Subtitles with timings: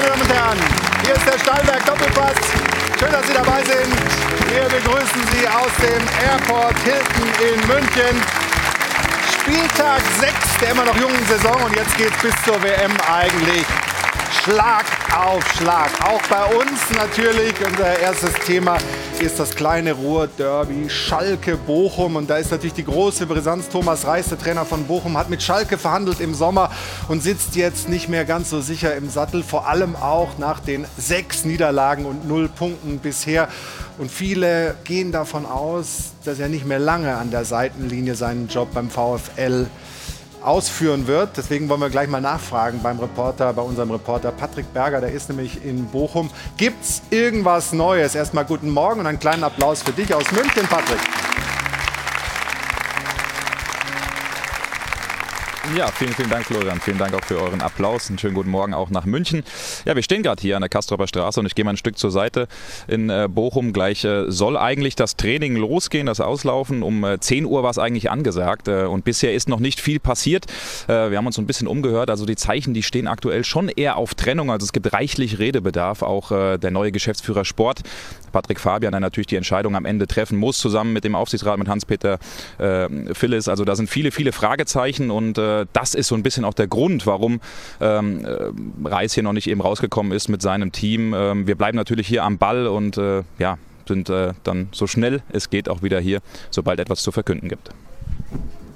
[0.00, 0.58] meine Damen und Herren.
[1.04, 2.36] Hier ist der Steinberg Doppelpass.
[2.98, 3.92] Schön, dass Sie dabei sind.
[4.50, 8.22] Wir begrüßen Sie aus dem Airport Hilton in München.
[9.32, 13.64] Spieltag 6 der immer noch jungen Saison und jetzt geht es bis zur WM eigentlich
[14.42, 14.84] Schlag
[15.60, 15.90] Schlag.
[16.04, 17.54] Auch bei uns natürlich.
[17.64, 18.78] Unser erstes Thema
[19.20, 22.16] ist das kleine Ruhr-Derby Schalke-Bochum.
[22.16, 23.68] Und da ist natürlich die große Brisanz.
[23.68, 26.70] Thomas Reis, der Trainer von Bochum, hat mit Schalke verhandelt im Sommer
[27.08, 29.42] und sitzt jetzt nicht mehr ganz so sicher im Sattel.
[29.42, 33.48] Vor allem auch nach den sechs Niederlagen und null Punkten bisher.
[33.98, 38.72] Und viele gehen davon aus, dass er nicht mehr lange an der Seitenlinie seinen Job
[38.72, 39.66] beim VfL
[40.42, 41.36] ausführen wird.
[41.36, 45.28] Deswegen wollen wir gleich mal nachfragen beim Reporter, bei unserem Reporter Patrick Berger, der ist
[45.28, 46.30] nämlich in Bochum.
[46.56, 48.14] Gibt es irgendwas Neues?
[48.14, 51.29] Erstmal guten Morgen und einen kleinen Applaus für dich aus München, Patrick.
[55.76, 56.80] Ja, vielen, vielen Dank, Florian.
[56.80, 58.08] Vielen Dank auch für euren Applaus.
[58.08, 59.44] Einen schönen guten Morgen auch nach München.
[59.84, 61.96] Ja, wir stehen gerade hier an der Kastropper Straße und ich gehe mal ein Stück
[61.96, 62.48] zur Seite
[62.88, 63.72] in äh, Bochum.
[63.72, 66.82] Gleich äh, soll eigentlich das Training losgehen, das Auslaufen.
[66.82, 70.00] Um äh, 10 Uhr war es eigentlich angesagt äh, und bisher ist noch nicht viel
[70.00, 70.46] passiert.
[70.88, 72.10] Äh, wir haben uns so ein bisschen umgehört.
[72.10, 74.50] Also die Zeichen, die stehen aktuell schon eher auf Trennung.
[74.50, 76.02] Also es gibt reichlich Redebedarf.
[76.02, 77.82] Auch äh, der neue Geschäftsführer Sport,
[78.32, 81.68] Patrick Fabian, der natürlich die Entscheidung am Ende treffen muss, zusammen mit dem Aufsichtsrat, mit
[81.68, 82.18] Hans-Peter
[83.12, 83.48] Phillis.
[83.48, 85.38] Also da sind viele, viele Fragezeichen und
[85.72, 87.40] das ist so ein bisschen auch der Grund, warum
[87.80, 91.14] ähm, äh, Reis hier noch nicht eben rausgekommen ist mit seinem Team.
[91.14, 95.22] Ähm, wir bleiben natürlich hier am Ball und äh, ja, sind äh, dann so schnell
[95.32, 97.70] es geht auch wieder hier, sobald etwas zu verkünden gibt.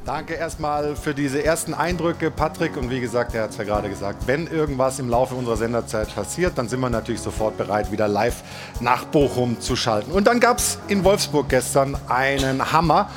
[0.04, 2.76] Danke erstmal für diese ersten Eindrücke, Patrick.
[2.76, 6.14] Und wie gesagt, er hat es ja gerade gesagt, wenn irgendwas im Laufe unserer Senderzeit
[6.14, 8.42] passiert, dann sind wir natürlich sofort bereit, wieder live
[8.80, 10.12] nach Bochum zu schalten.
[10.12, 13.08] Und dann gab es in Wolfsburg gestern einen Hammer.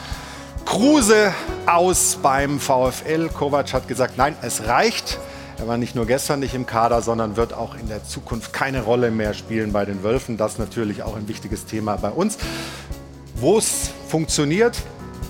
[0.68, 1.34] Kruse
[1.66, 3.30] aus beim VfL.
[3.30, 5.18] Kovac hat gesagt, nein, es reicht.
[5.58, 8.84] Er war nicht nur gestern nicht im Kader, sondern wird auch in der Zukunft keine
[8.84, 10.36] Rolle mehr spielen bei den Wölfen.
[10.36, 12.38] Das natürlich auch ein wichtiges Thema bei uns.
[13.36, 14.78] Wo es funktioniert,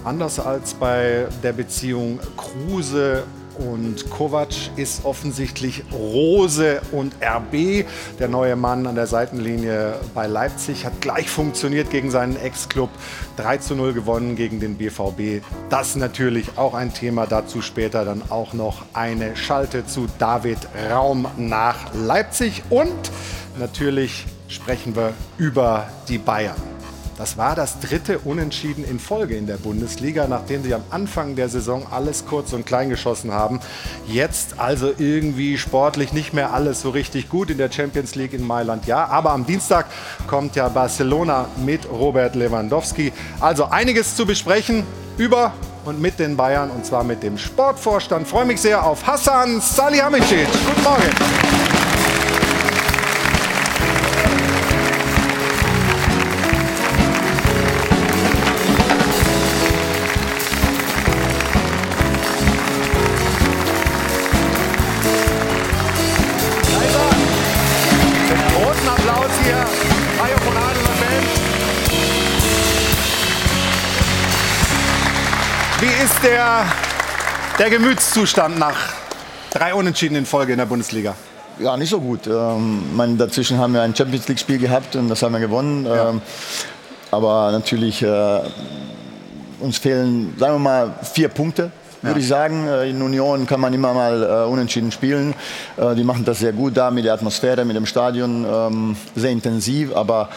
[0.03, 3.23] anders als bei der Beziehung Kruse
[3.59, 7.85] und Kovac ist offensichtlich Rose und RB.
[8.19, 12.90] Der neue Mann an der Seitenlinie bei Leipzig hat gleich funktioniert gegen seinen Ex-Club.
[13.38, 15.44] 3 zu 0 gewonnen gegen den BVB.
[15.69, 17.25] Das natürlich auch ein Thema.
[17.25, 20.59] Dazu später dann auch noch eine Schalte zu David
[20.91, 22.63] Raum nach Leipzig.
[22.69, 23.12] Und
[23.59, 26.76] natürlich sprechen wir über die Bayern.
[27.17, 31.50] Das war das dritte Unentschieden in Folge in der Bundesliga, nachdem sie am Anfang der
[31.50, 33.59] Saison alles kurz und klein geschossen haben.
[34.07, 38.45] Jetzt also irgendwie sportlich nicht mehr alles so richtig gut in der Champions League in
[38.45, 38.85] Mailand.
[38.85, 39.88] Ja, aber am Dienstag
[40.28, 43.11] kommt ja Barcelona mit Robert Lewandowski.
[43.39, 44.84] Also einiges zu besprechen
[45.17, 45.53] über
[45.85, 48.28] und mit den Bayern und zwar mit dem Sportvorstand.
[48.28, 50.47] Freue mich sehr auf Hassan Salihamidzic.
[50.67, 51.97] Guten Morgen.
[77.59, 78.94] Der Gemütszustand nach
[79.51, 81.16] drei Unentschieden in Folge in der Bundesliga?
[81.59, 82.28] Ja, nicht so gut.
[82.28, 85.85] Ähm, meine, dazwischen haben wir ein Champions League-Spiel gehabt und das haben wir gewonnen.
[85.85, 86.09] Ja.
[86.09, 86.22] Ähm,
[87.09, 88.40] aber natürlich, äh,
[89.59, 91.72] uns fehlen, sagen wir mal, vier Punkte
[92.03, 92.23] würde ja.
[92.23, 92.67] ich sagen.
[92.67, 95.34] Äh, in Union kann man immer mal äh, unentschieden spielen.
[95.78, 99.31] Äh, die machen das sehr gut da mit der Atmosphäre, mit dem Stadion, ähm, sehr
[99.31, 99.96] intensiv.
[99.96, 100.29] Aber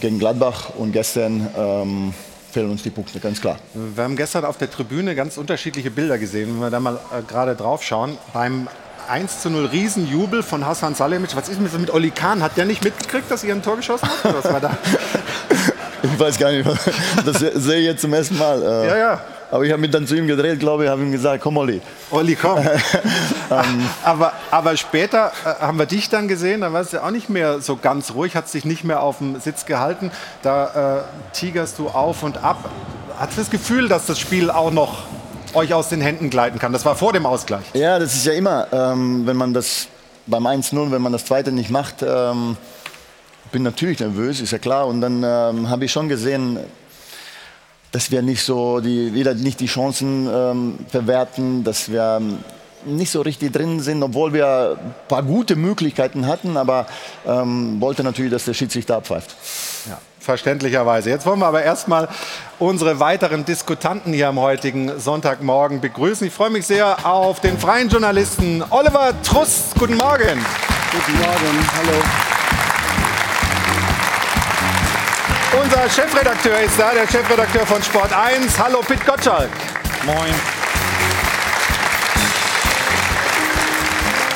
[0.00, 2.14] gegen Gladbach und gestern ähm,
[2.50, 3.58] fehlen uns die Punkte, ganz klar.
[3.74, 6.54] Wir haben gestern auf der Tribüne ganz unterschiedliche Bilder gesehen.
[6.54, 8.68] Wenn wir da mal äh, gerade drauf schauen, beim
[9.08, 11.34] 1 zu 0 Riesenjubel von Hassan Salemic.
[11.34, 12.42] Was ist mit, mit Oli Kahn?
[12.42, 14.44] Hat der nicht mitgekriegt, dass ihr ein Tor geschossen habt?
[14.44, 14.78] Was war da?
[16.02, 16.68] ich weiß gar nicht,
[17.24, 18.62] das sehe ich jetzt zum ersten Mal.
[18.62, 18.86] Äh.
[18.86, 19.20] Ja, ja.
[19.50, 21.80] Aber ich habe mich dann zu ihm gedreht, glaube ich, habe ihm gesagt, komm Olli.
[22.10, 22.58] Olli, komm.
[23.50, 23.88] ähm.
[24.04, 27.60] aber, aber später äh, haben wir dich dann gesehen, da warst du auch nicht mehr
[27.60, 30.12] so ganz ruhig, hat dich nicht mehr auf dem Sitz gehalten.
[30.42, 32.70] Da äh, tigerst du auf und ab.
[33.18, 35.02] Hast du das Gefühl, dass das Spiel auch noch
[35.54, 36.72] euch aus den Händen gleiten kann?
[36.72, 37.64] Das war vor dem Ausgleich.
[37.74, 39.88] Ja, das ist ja immer, ähm, wenn man das
[40.26, 42.56] beim 1-0, wenn man das zweite nicht macht, ähm,
[43.50, 44.86] bin natürlich nervös, ist ja klar.
[44.86, 46.60] Und dann ähm, habe ich schon gesehen,
[47.92, 52.38] dass wir nicht so die, wieder nicht die Chancen ähm, verwerten, dass wir ähm,
[52.84, 56.86] nicht so richtig drin sind, obwohl wir ein paar gute Möglichkeiten hatten, aber
[57.26, 59.36] ähm, wollte natürlich, dass der Schiedsrichter abpfeift.
[59.88, 61.10] Ja, verständlicherweise.
[61.10, 62.08] Jetzt wollen wir aber erstmal
[62.58, 66.26] unsere weiteren Diskutanten hier am heutigen Sonntagmorgen begrüßen.
[66.26, 69.72] Ich freue mich sehr auf den freien Journalisten Oliver Truss.
[69.78, 70.38] Guten Morgen.
[70.92, 72.39] Guten Morgen, hallo.
[75.62, 78.58] Unser Chefredakteur ist da, der Chefredakteur von Sport 1.
[78.58, 79.50] Hallo, Pit Gottschalk.
[80.06, 80.34] Moin.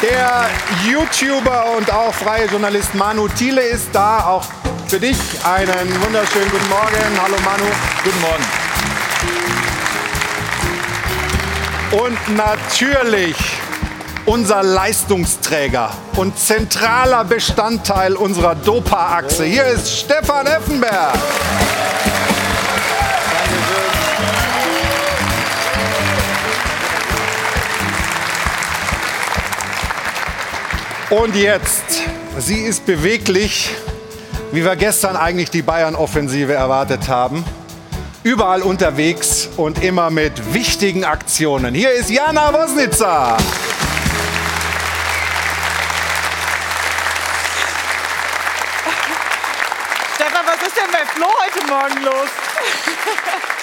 [0.02, 0.50] Der
[0.86, 4.26] YouTuber und auch freie Journalist Manu Thiele ist da.
[4.26, 4.44] Auch
[4.86, 7.22] für dich einen wunderschönen guten Morgen.
[7.22, 7.64] Hallo Manu.
[8.04, 8.44] Guten Morgen.
[12.04, 13.36] Und natürlich
[14.26, 19.44] unser Leistungsträger und zentraler Bestandteil unserer Dopa-Achse.
[19.44, 21.14] Hier ist Stefan Effenberg.
[31.10, 31.84] Und jetzt,
[32.38, 33.70] sie ist beweglich,
[34.52, 37.44] wie wir gestern eigentlich die Bayern-Offensive erwartet haben.
[38.22, 41.74] Überall unterwegs und immer mit wichtigen Aktionen.
[41.74, 43.36] Hier ist Jana Wosnitzer.
[51.04, 53.53] Bei Flo heute Morgen los?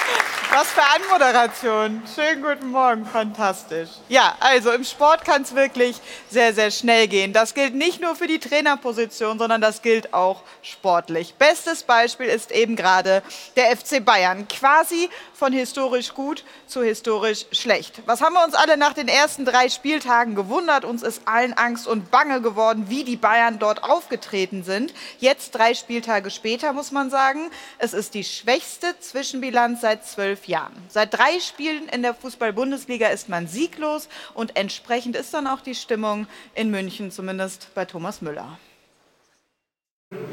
[0.53, 2.01] Was für Anmoderation.
[2.13, 3.87] Schönen guten Morgen, fantastisch.
[4.09, 5.95] Ja, also im Sport kann es wirklich
[6.29, 7.31] sehr, sehr schnell gehen.
[7.31, 11.35] Das gilt nicht nur für die Trainerposition, sondern das gilt auch sportlich.
[11.35, 13.23] Bestes Beispiel ist eben gerade
[13.55, 14.45] der FC Bayern.
[14.49, 18.01] Quasi von historisch gut zu historisch schlecht.
[18.05, 20.83] Was haben wir uns alle nach den ersten drei Spieltagen gewundert?
[20.83, 24.93] Uns ist allen Angst und Bange geworden, wie die Bayern dort aufgetreten sind.
[25.19, 30.47] Jetzt, drei Spieltage später, muss man sagen, es ist die schwächste Zwischenbilanz seit zwölf zwölf
[30.47, 30.73] Jahren.
[30.89, 35.75] Seit drei Spielen in der Fußball-Bundesliga ist man sieglos und entsprechend ist dann auch die
[35.75, 38.57] Stimmung in München, zumindest bei Thomas Müller.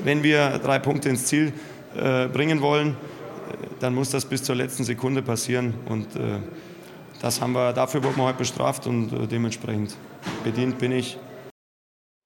[0.04, 1.52] Wenn wir drei Punkte ins Ziel
[1.96, 2.94] äh, bringen wollen, äh,
[3.80, 5.74] dann muss das bis zur letzten Sekunde passieren.
[5.88, 6.40] Und äh,
[7.20, 9.96] das haben wir, dafür wurden wir heute bestraft und äh, dementsprechend
[10.42, 11.18] bedient bin ich.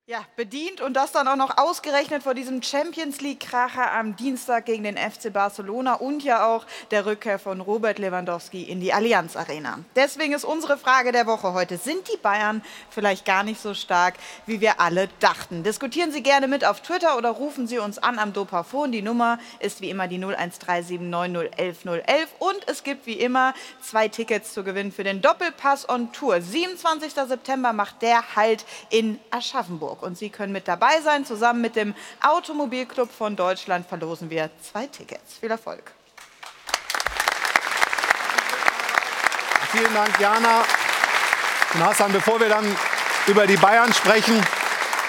[0.05, 4.83] Ja, bedient und das dann auch noch ausgerechnet vor diesem Champions League-Kracher am Dienstag gegen
[4.83, 9.79] den FC Barcelona und ja auch der Rückkehr von Robert Lewandowski in die Allianz Arena.
[9.95, 14.15] Deswegen ist unsere Frage der Woche heute, sind die Bayern vielleicht gar nicht so stark,
[14.45, 15.63] wie wir alle dachten?
[15.63, 18.91] Diskutieren Sie gerne mit auf Twitter oder rufen Sie uns an am Dopafon.
[18.91, 24.65] Die Nummer ist wie immer die 01379011011 und es gibt wie immer zwei Tickets zu
[24.65, 26.41] gewinnen für den Doppelpass on Tour.
[26.41, 27.13] 27.
[27.13, 29.92] September macht der Halt in Aschaffenburg.
[29.93, 30.03] Hamburg.
[30.03, 31.25] Und Sie können mit dabei sein.
[31.25, 35.37] Zusammen mit dem Automobilclub von Deutschland verlosen wir zwei Tickets.
[35.39, 35.83] Viel Erfolg.
[39.71, 40.63] Vielen Dank, Jana.
[41.73, 42.65] Und Hassan, bevor wir dann
[43.27, 44.39] über die Bayern sprechen,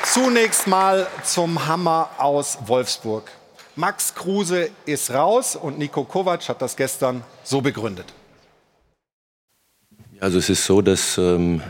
[0.04, 3.30] zunächst mal zum Hammer aus Wolfsburg.
[3.76, 8.06] Max Kruse ist raus und Nico Kovac hat das gestern so begründet.
[10.20, 11.60] Also es ist so, dass ähm,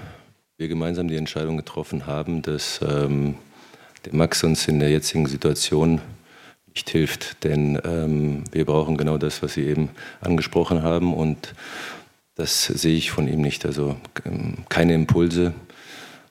[0.64, 3.36] wir gemeinsam die Entscheidung getroffen haben, dass ähm,
[4.06, 6.00] der Max uns in der jetzigen Situation
[6.68, 7.44] nicht hilft.
[7.44, 9.90] Denn ähm, wir brauchen genau das, was Sie eben
[10.22, 11.12] angesprochen haben.
[11.12, 11.54] Und
[12.34, 13.66] das sehe ich von ihm nicht.
[13.66, 15.52] Also ähm, keine Impulse,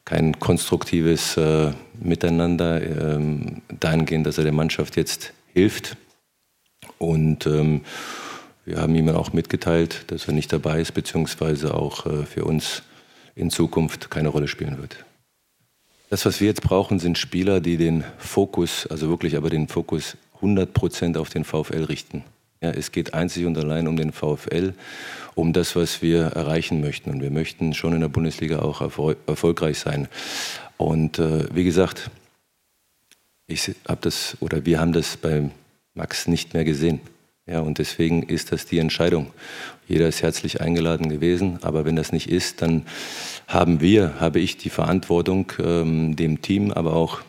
[0.03, 1.71] kein konstruktives äh,
[2.01, 5.95] Miteinander ähm, dahingehend, dass er der Mannschaft jetzt hilft.
[6.97, 7.81] Und ähm,
[8.65, 12.81] wir haben ihm auch mitgeteilt, dass er nicht dabei ist, beziehungsweise auch äh, für uns
[13.35, 15.03] in Zukunft keine Rolle spielen wird.
[16.09, 20.15] Das, was wir jetzt brauchen, sind Spieler, die den Fokus, also wirklich aber den Fokus
[20.35, 22.23] 100 Prozent auf den VfL richten.
[22.61, 24.73] Ja, es geht einzig und allein um den VfL,
[25.35, 27.09] um das, was wir erreichen möchten.
[27.09, 30.07] Und wir möchten schon in der Bundesliga auch erfol erfolgreich sein.
[30.77, 32.09] Und äh, wie gesagt,
[33.47, 35.49] ich habe das oder wir haben das bei
[35.93, 37.01] Max nicht mehr gesehen.
[37.45, 39.33] Ja, und deswegen ist das die Entscheidung.
[39.87, 42.85] Jeder ist herzlich eingeladen gewesen, aber wenn das nicht ist, dann
[43.47, 47.19] haben wir, habe ich die Verantwortung ähm, dem Team, aber auch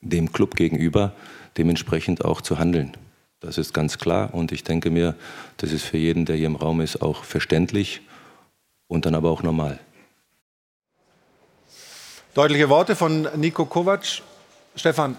[0.00, 1.12] dem Club gegenüber,
[1.56, 2.96] dementsprechend auch zu handeln.
[3.38, 5.14] Das ist ganz klar und ich denke mir,
[5.56, 8.00] das ist für jeden, der hier im Raum ist, auch verständlich
[8.88, 9.78] und dann aber auch normal.
[12.34, 14.04] Deutliche Worte von Nico Kovac.
[14.74, 15.16] Stefan,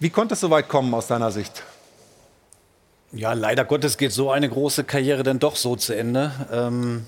[0.00, 1.62] wie konnte es so weit kommen aus deiner Sicht?
[3.12, 6.30] Ja, leider Gottes geht so eine große Karriere dann doch so zu Ende.
[6.52, 7.06] Ähm,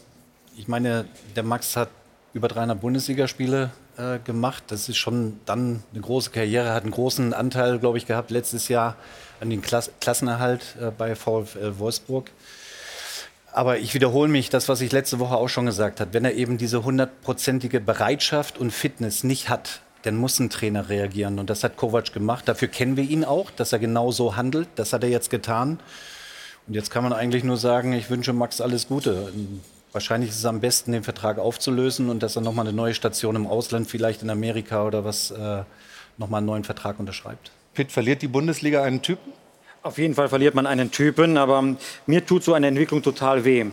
[0.57, 1.04] ich meine,
[1.37, 1.90] der Max hat
[2.33, 4.64] über 300 Bundesligaspiele äh, gemacht.
[4.69, 8.69] Das ist schon dann eine große Karriere, hat einen großen Anteil, glaube ich, gehabt letztes
[8.69, 8.97] Jahr
[9.40, 12.30] an den Klas Klassenerhalt äh, bei VfL Wolfsburg.
[13.52, 16.14] Aber ich wiederhole mich, das, was ich letzte Woche auch schon gesagt habe.
[16.14, 21.38] Wenn er eben diese hundertprozentige Bereitschaft und Fitness nicht hat, dann muss ein Trainer reagieren.
[21.38, 22.49] Und das hat Kovac gemacht.
[22.49, 24.69] Dafür kennen wir ihn auch, dass er genau so handelt.
[24.76, 25.78] Das hat er jetzt getan.
[26.66, 29.33] Und jetzt kann man eigentlich nur sagen, ich wünsche Max alles Gute.
[29.92, 33.35] Wahrscheinlich ist es am besten, den Vertrag aufzulösen und dass er nochmal eine neue Station
[33.35, 35.62] im Ausland, vielleicht in Amerika oder was, äh,
[36.16, 37.50] nochmal einen neuen Vertrag unterschreibt.
[37.75, 39.33] Pitt, verliert die Bundesliga einen Typen?
[39.83, 41.76] Auf jeden Fall verliert man einen Typen, aber
[42.07, 43.64] mir tut so eine Entwicklung total weh.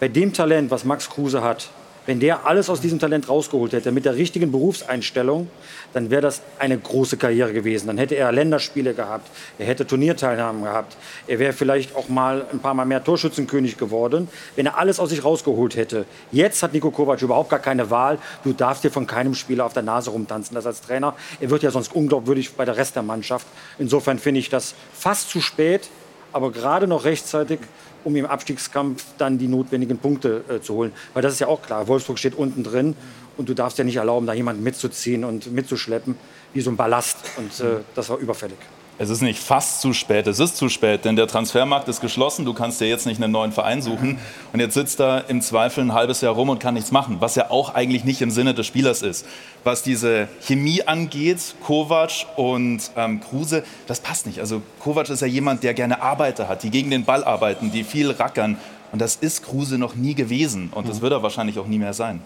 [0.00, 1.68] Bei dem Talent, was Max Kruse hat,
[2.08, 5.50] wenn der alles aus diesem Talent rausgeholt hätte, mit der richtigen Berufseinstellung,
[5.92, 7.86] dann wäre das eine große Karriere gewesen.
[7.86, 10.96] Dann hätte er Länderspiele gehabt, er hätte Turnierteilnahmen gehabt,
[11.26, 15.10] er wäre vielleicht auch mal ein paar Mal mehr Torschützenkönig geworden, wenn er alles aus
[15.10, 16.06] sich rausgeholt hätte.
[16.32, 18.18] Jetzt hat Niko Kovac überhaupt gar keine Wahl.
[18.42, 20.54] Du darfst dir von keinem Spieler auf der Nase rumtanzen.
[20.54, 23.46] Das als Trainer, er wird ja sonst unglaubwürdig bei der Rest der Mannschaft.
[23.78, 25.90] Insofern finde ich das fast zu spät,
[26.32, 27.60] aber gerade noch rechtzeitig
[28.08, 30.92] um im Abstiegskampf dann die notwendigen Punkte äh, zu holen.
[31.12, 32.96] Weil das ist ja auch klar, Wolfsburg steht unten drin
[33.36, 36.16] und du darfst ja nicht erlauben, da jemanden mitzuziehen und mitzuschleppen,
[36.54, 37.18] wie so ein Ballast.
[37.36, 38.56] Und äh, das war überfällig.
[39.00, 42.44] Es ist nicht fast zu spät, es ist zu spät, denn der Transfermarkt ist geschlossen.
[42.44, 44.18] Du kannst dir jetzt nicht einen neuen Verein suchen.
[44.52, 47.36] Und jetzt sitzt da im Zweifel ein halbes Jahr rum und kann nichts machen, was
[47.36, 49.24] ja auch eigentlich nicht im Sinne des Spielers ist.
[49.62, 54.40] Was diese Chemie angeht, Kovac und ähm, Kruse, das passt nicht.
[54.40, 57.84] Also Kovac ist ja jemand, der gerne Arbeiter hat, die gegen den Ball arbeiten, die
[57.84, 58.58] viel rackern.
[58.90, 60.70] Und das ist Kruse noch nie gewesen.
[60.74, 61.02] Und das mhm.
[61.02, 62.20] wird er wahrscheinlich auch nie mehr sein.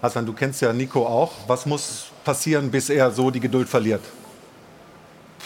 [0.00, 1.32] Hassan, du kennst ja Nico auch.
[1.48, 4.00] Was muss passieren, bis er so die Geduld verliert?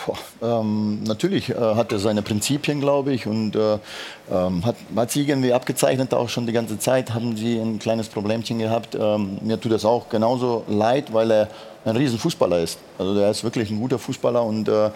[0.06, 3.78] Boah, ähm, natürlich äh, hat er seine Prinzipien, glaube ich, und äh,
[4.30, 8.08] ähm, hat, hat sie irgendwie abgezeichnet, auch schon die ganze Zeit haben sie ein kleines
[8.08, 8.96] Problemchen gehabt.
[8.98, 11.48] Ähm, mir tut das auch genauso leid, weil er
[11.84, 12.78] ein riesen Fußballer ist.
[12.98, 14.90] Also der ist wirklich ein guter Fußballer und äh,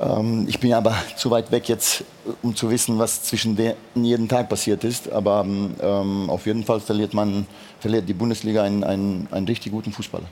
[0.00, 2.04] ähm, ich bin aber zu weit weg jetzt,
[2.42, 5.10] um zu wissen, was zwischen denen jeden Tag passiert ist.
[5.10, 7.46] Aber ähm, auf jeden Fall verliert man,
[7.78, 10.26] verliert die Bundesliga einen, einen, einen richtig guten Fußballer.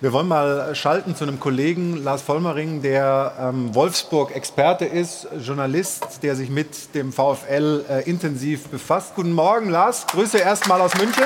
[0.00, 6.36] Wir wollen mal schalten zu einem Kollegen, Lars Vollmering, der ähm, Wolfsburg-Experte ist, Journalist, der
[6.36, 9.16] sich mit dem VfL äh, intensiv befasst.
[9.16, 10.06] Guten Morgen, Lars.
[10.06, 11.24] Grüße erstmal aus München.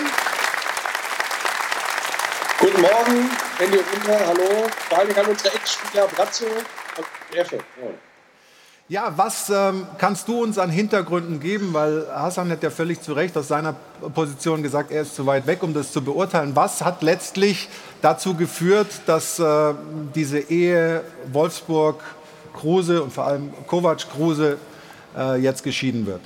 [2.61, 4.67] Guten Morgen, Benny Winter, hallo.
[4.89, 6.47] Vor allem an unsere Ex-Spieler Brazzo
[7.35, 7.59] Effe.
[8.93, 11.73] Ja, was ähm, kannst du uns an Hintergründen geben?
[11.73, 13.75] Weil Hassan hat ja völlig zu Recht aus seiner
[14.15, 16.55] Position gesagt, er ist zu weit weg, um das zu beurteilen.
[16.55, 17.71] Was hat letztlich
[18.03, 19.73] dazu geführt, dass äh,
[20.15, 24.59] diese Ehe Wolfsburg-Kruse und vor allem Kovac-Kruse
[25.17, 26.21] äh, jetzt geschieden wird?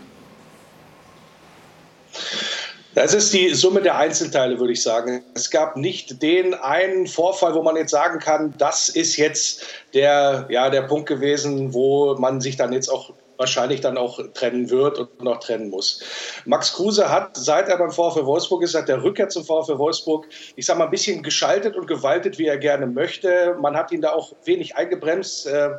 [2.97, 5.23] Das ist die Summe der Einzelteile, würde ich sagen.
[5.35, 10.47] Es gab nicht den einen Vorfall, wo man jetzt sagen kann, das ist jetzt der,
[10.49, 14.99] ja, der Punkt gewesen, wo man sich dann jetzt auch wahrscheinlich dann auch trennen wird
[14.99, 16.03] und noch trennen muss.
[16.45, 20.27] Max Kruse hat, seit er beim VfL Wolfsburg ist, seit der Rückkehr zum VfL Wolfsburg,
[20.57, 23.57] ich sage mal, ein bisschen geschaltet und gewaltet, wie er gerne möchte.
[23.61, 25.71] Man hat ihn da auch wenig eingebremst, äh,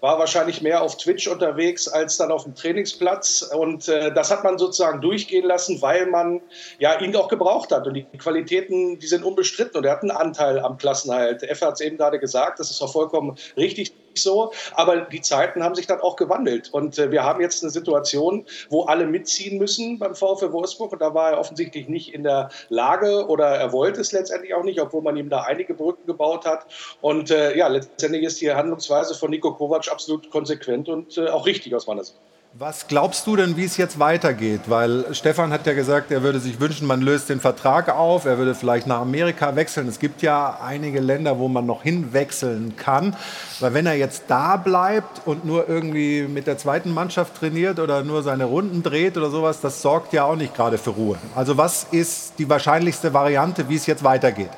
[0.00, 3.42] war wahrscheinlich mehr auf Twitch unterwegs als dann auf dem Trainingsplatz.
[3.42, 6.40] Und äh, das hat man sozusagen durchgehen lassen, weil man
[6.78, 7.86] ja ihn auch gebraucht hat.
[7.86, 11.42] Und die Qualitäten, die sind unbestritten und er hat einen Anteil am Klassenhalt.
[11.42, 13.92] Effe hat es eben gerade gesagt, das ist auch vollkommen richtig
[14.22, 14.52] so.
[14.74, 16.72] Aber die Zeiten haben sich dann auch gewandelt.
[16.72, 20.92] Und äh, wir haben jetzt eine Situation, wo alle mitziehen müssen beim VfL Wolfsburg.
[20.92, 24.64] Und da war er offensichtlich nicht in der Lage oder er wollte es letztendlich auch
[24.64, 26.66] nicht, obwohl man ihm da einige Brücken gebaut hat.
[27.00, 31.46] Und äh, ja, letztendlich ist die Handlungsweise von Nico Kovac absolut konsequent und äh, auch
[31.46, 32.18] richtig aus meiner Sicht.
[32.58, 34.62] Was glaubst du denn, wie es jetzt weitergeht?
[34.68, 38.38] Weil Stefan hat ja gesagt, er würde sich wünschen, man löst den Vertrag auf, er
[38.38, 39.86] würde vielleicht nach Amerika wechseln.
[39.88, 43.14] Es gibt ja einige Länder, wo man noch hinwechseln kann.
[43.60, 48.02] Weil wenn er jetzt da bleibt und nur irgendwie mit der zweiten Mannschaft trainiert oder
[48.02, 51.18] nur seine Runden dreht oder sowas, das sorgt ja auch nicht gerade für Ruhe.
[51.34, 54.48] Also was ist die wahrscheinlichste Variante, wie es jetzt weitergeht?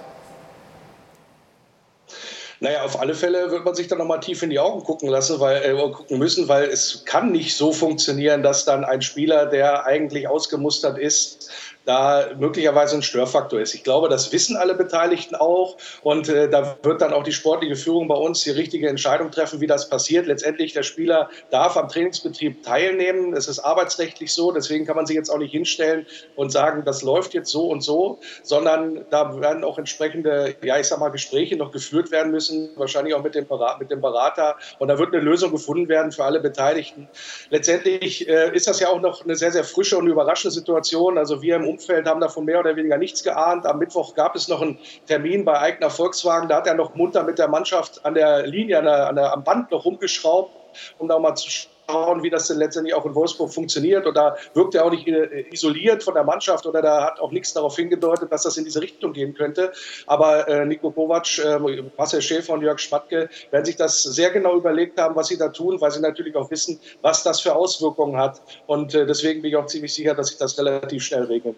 [2.61, 5.39] Naja, auf alle Fälle wird man sich dann nochmal tief in die Augen gucken lassen,
[5.39, 9.87] weil, äh, gucken müssen, weil es kann nicht so funktionieren, dass dann ein Spieler, der
[9.87, 11.51] eigentlich ausgemustert ist,
[11.89, 13.75] da möglicherweise ein Störfaktor ist.
[13.75, 17.77] Ich glaube, das wissen alle Beteiligten auch und äh, da wird dann auch die sportliche
[17.77, 20.27] Führung bei uns die richtige Entscheidung treffen, wie das passiert.
[20.27, 23.33] Letztendlich, der Spieler darf am Trainingsbetrieb teilnehmen.
[23.33, 27.01] Es ist arbeitsrechtlich so, deswegen kann man sich jetzt auch nicht hinstellen und sagen, das
[27.01, 31.57] läuft jetzt so und so, sondern da werden auch entsprechende, ja, ich sag mal, Gespräche
[31.57, 33.47] noch geführt werden müssen, wahrscheinlich auch mit dem,
[33.81, 37.09] mit dem Berater und da wird eine Lösung gefunden werden für alle Beteiligten.
[37.49, 41.17] Letztendlich äh, ist das ja auch noch eine sehr, sehr frische und überraschende Situation.
[41.17, 43.65] Also wir im Umfeld haben davon mehr oder weniger nichts geahnt.
[43.65, 46.49] Am Mittwoch gab es noch einen Termin bei Eigner Volkswagen.
[46.49, 49.33] Da hat er noch munter mit der Mannschaft an der Linie, an der, an der,
[49.33, 50.51] am Band noch rumgeschraubt,
[50.99, 51.49] um da mal zu
[51.89, 54.07] schauen, wie das denn letztendlich auch in Wolfsburg funktioniert.
[54.07, 57.33] Und da wirkt er auch nicht äh, isoliert von der Mannschaft oder da hat auch
[57.33, 59.73] nichts darauf hingedeutet, dass das in diese Richtung gehen könnte.
[60.07, 61.59] Aber äh, Nico Kovac, äh,
[61.97, 65.49] Marcel Schäfer und Jörg Schmatke werden sich das sehr genau überlegt haben, was sie da
[65.49, 68.43] tun, weil sie natürlich auch wissen, was das für Auswirkungen hat.
[68.67, 71.57] Und äh, deswegen bin ich auch ziemlich sicher, dass sich das relativ schnell regelt.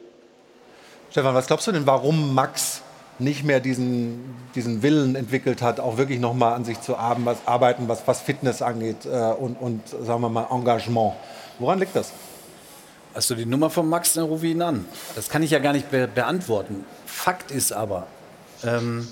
[1.11, 2.83] Stefan, was glaubst du denn, warum Max
[3.21, 8.07] nicht mehr diesen, diesen Willen entwickelt hat, auch wirklich nochmal an sich zu arbeiten, was,
[8.07, 11.15] was Fitness angeht äh, und, und, sagen wir mal, Engagement.
[11.59, 12.13] Woran liegt das?
[13.15, 14.85] Hast du die Nummer von Max, dann ruf ihn an.
[15.17, 16.85] Das kann ich ja gar nicht be beantworten.
[17.07, 18.07] Fakt ist aber,
[18.65, 19.09] ähm,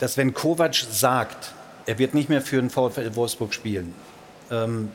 [0.00, 1.54] dass wenn Kovac sagt,
[1.86, 3.94] er wird nicht mehr für den VfL Wolfsburg spielen,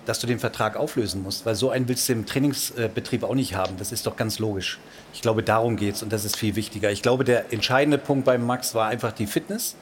[0.06, 3.56] dass du den Vertrag auflösen musst, weil so einen willst du im Trainingsbetrieb auch nicht
[3.56, 3.76] haben.
[3.78, 4.80] Das ist doch ganz logisch.
[5.14, 6.92] Ich glaube, darum geht es und das ist viel wichtiger.
[6.92, 9.76] Ich glaube, der entscheidende Punkt beim Max war einfach die Fitness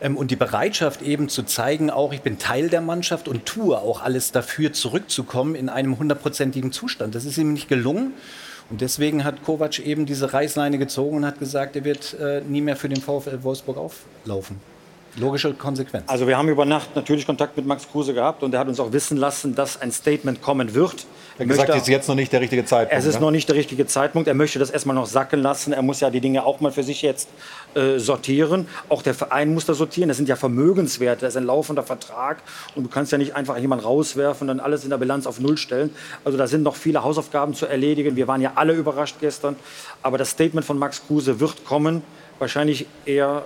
[0.00, 3.76] ähm, und die Bereitschaft eben zu zeigen, auch ich bin Teil der Mannschaft und tue
[3.78, 7.14] auch alles dafür, zurückzukommen in einem hundertprozentigen Zustand.
[7.14, 8.12] Das ist ihm nicht gelungen.
[8.70, 12.62] Und deswegen hat Kovac eben diese Reißleine gezogen und hat gesagt, er wird äh, nie
[12.62, 14.58] mehr für den VfL Wolfsburg auflaufen.
[15.16, 16.04] Logische Konsequenz.
[16.08, 18.80] Also wir haben über Nacht natürlich Kontakt mit Max Kruse gehabt und er hat uns
[18.80, 21.06] auch wissen lassen, dass ein Statement kommen wird.
[21.36, 22.98] Er hat gesagt, es ist jetzt noch nicht der richtige Zeitpunkt.
[22.98, 23.20] Es ist ne?
[23.20, 24.26] noch nicht der richtige Zeitpunkt.
[24.28, 25.72] Er möchte das erstmal noch sacken lassen.
[25.72, 27.28] Er muss ja die Dinge auch mal für sich jetzt
[27.74, 28.68] äh, sortieren.
[28.88, 30.08] Auch der Verein muss da sortieren.
[30.08, 31.22] Das sind ja Vermögenswerte.
[31.22, 32.38] Das ist ein laufender Vertrag.
[32.74, 35.40] Und du kannst ja nicht einfach jemanden rauswerfen und dann alles in der Bilanz auf
[35.40, 35.90] Null stellen.
[36.24, 38.16] Also da sind noch viele Hausaufgaben zu erledigen.
[38.16, 39.56] Wir waren ja alle überrascht gestern.
[40.02, 42.02] Aber das Statement von Max Kruse wird kommen.
[42.38, 43.44] Wahrscheinlich eher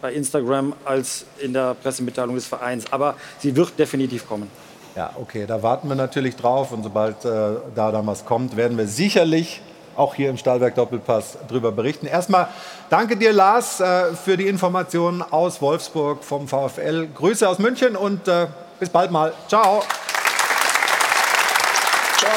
[0.00, 2.84] bei Instagram als in der Pressemitteilung des Vereins.
[2.90, 4.50] Aber sie wird definitiv kommen.
[4.96, 6.72] Ja, okay, da warten wir natürlich drauf.
[6.72, 7.28] Und sobald äh,
[7.74, 9.62] da dann was kommt, werden wir sicherlich
[9.96, 12.06] auch hier im Stahlwerk Doppelpass darüber berichten.
[12.06, 12.48] Erstmal
[12.88, 17.08] danke dir, Lars, äh, für die Informationen aus Wolfsburg vom VfL.
[17.14, 18.46] Grüße aus München und äh,
[18.78, 19.32] bis bald mal.
[19.48, 19.82] Ciao.
[22.18, 22.30] Ciao.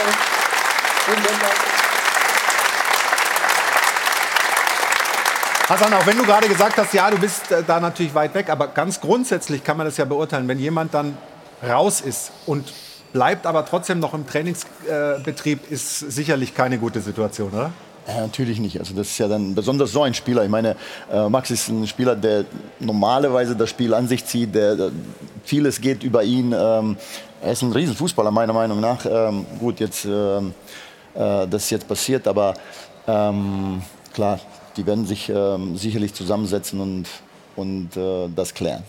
[5.73, 8.51] Hassan, auch wenn du gerade gesagt hast, ja, du bist äh, da natürlich weit weg,
[8.51, 11.17] aber ganz grundsätzlich kann man das ja beurteilen, wenn jemand dann
[11.67, 12.71] raus ist und
[13.11, 17.71] bleibt aber trotzdem noch im Trainingsbetrieb, äh, ist sicherlich keine gute Situation, oder?
[18.07, 18.77] Ja, natürlich nicht.
[18.77, 20.43] Also das ist ja dann besonders so ein Spieler.
[20.43, 20.75] Ich meine,
[21.11, 22.45] äh, Max ist ein Spieler, der
[22.79, 24.53] normalerweise das Spiel an sich zieht.
[24.53, 24.91] Der,
[25.43, 26.53] vieles geht über ihn.
[26.55, 26.97] Ähm,
[27.41, 29.07] er ist ein Riesenfußballer meiner Meinung nach.
[29.07, 30.53] Ähm, gut, jetzt ähm,
[31.15, 32.53] äh, das ist jetzt passiert, aber
[33.05, 34.39] klar,
[34.77, 37.05] die werden sich ähm, sicherlich zusammensetzen und,
[37.55, 38.83] und äh, das klären.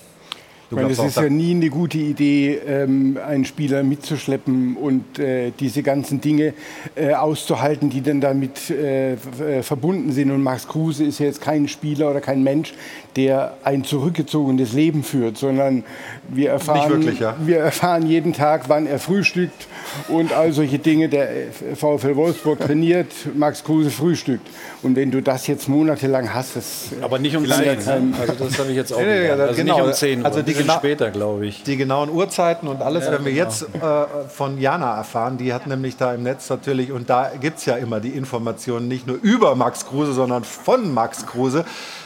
[0.70, 5.52] Ich meine, es ist ja nie eine gute Idee, ähm, einen Spieler mitzuschleppen und äh,
[5.60, 6.54] diese ganzen Dinge
[6.96, 9.16] äh, auszuhalten, die dann damit äh,
[9.62, 10.30] verbunden sind.
[10.30, 12.72] Und Max Kruse ist ja jetzt kein Spieler oder kein Mensch,
[13.14, 15.84] der ein zurückgezogenes Leben führt, sondern
[16.28, 17.36] wir erfahren, wirklich, ja.
[17.38, 19.66] wir erfahren jeden Tag, wann er frühstückt
[20.08, 21.08] und all solche Dinge.
[21.08, 21.28] Der
[21.74, 24.46] VfL Wolfsburg trainiert, Max Kruse frühstückt.
[24.82, 27.56] Und wenn du das jetzt monatelang hast, das aber nicht um 10.
[27.58, 28.14] Ne?
[28.20, 29.00] Also das habe ich jetzt auch.
[29.00, 29.76] Nee, ja, also genau.
[29.78, 31.62] nicht um 10, also die genau, später, glaube ich.
[31.62, 33.44] Die genauen Uhrzeiten und alles ja, werden wir genau.
[33.44, 35.38] jetzt äh, von Jana erfahren.
[35.38, 38.88] Die hat nämlich da im Netz natürlich und da gibt es ja immer die Informationen
[38.88, 41.64] nicht nur über Max Kruse, sondern von Max Kruse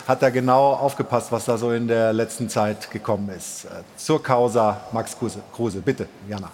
[0.09, 3.67] hat er genau aufgepasst, was da so in der letzten Zeit gekommen ist.
[3.67, 5.15] Äh, zur Causa Max
[5.53, 5.81] Kruse.
[5.83, 6.51] Bitte, Jana.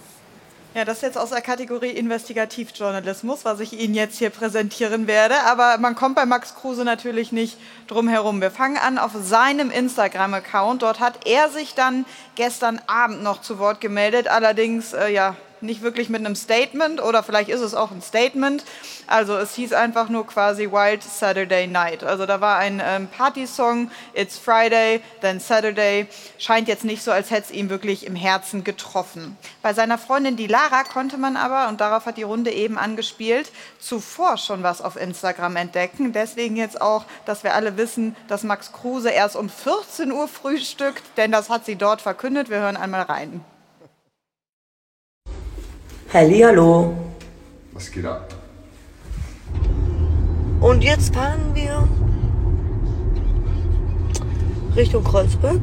[0.73, 5.35] Ja, das ist jetzt aus der Kategorie Investigativjournalismus, was ich Ihnen jetzt hier präsentieren werde.
[5.45, 8.41] Aber man kommt bei Max Kruse natürlich nicht drum herum.
[8.41, 10.81] Wir fangen an auf seinem Instagram-Account.
[10.81, 14.27] Dort hat er sich dann gestern Abend noch zu Wort gemeldet.
[14.27, 18.63] Allerdings, äh, ja, nicht wirklich mit einem Statement oder vielleicht ist es auch ein Statement.
[19.07, 22.03] Also es hieß einfach nur quasi Wild Saturday Night.
[22.03, 26.07] Also da war ein ähm, Party-Song, It's Friday, then Saturday.
[26.37, 29.37] Scheint jetzt nicht so, als hätte es ihm wirklich im Herzen getroffen.
[29.61, 33.51] Bei seiner Freundin, die Lara, konnte man aber, und darauf hat die Runde eben angespielt,
[33.79, 36.13] zuvor schon was auf Instagram entdecken.
[36.13, 41.03] Deswegen jetzt auch, dass wir alle wissen, dass Max Kruse erst um 14 Uhr frühstückt,
[41.17, 42.49] denn das hat sie dort verkündet.
[42.49, 43.43] Wir hören einmal rein.
[46.15, 46.95] Hallo.
[47.73, 48.33] Was geht ab?
[50.61, 51.85] Und jetzt fahren wir
[54.77, 55.59] Richtung Kreuzberg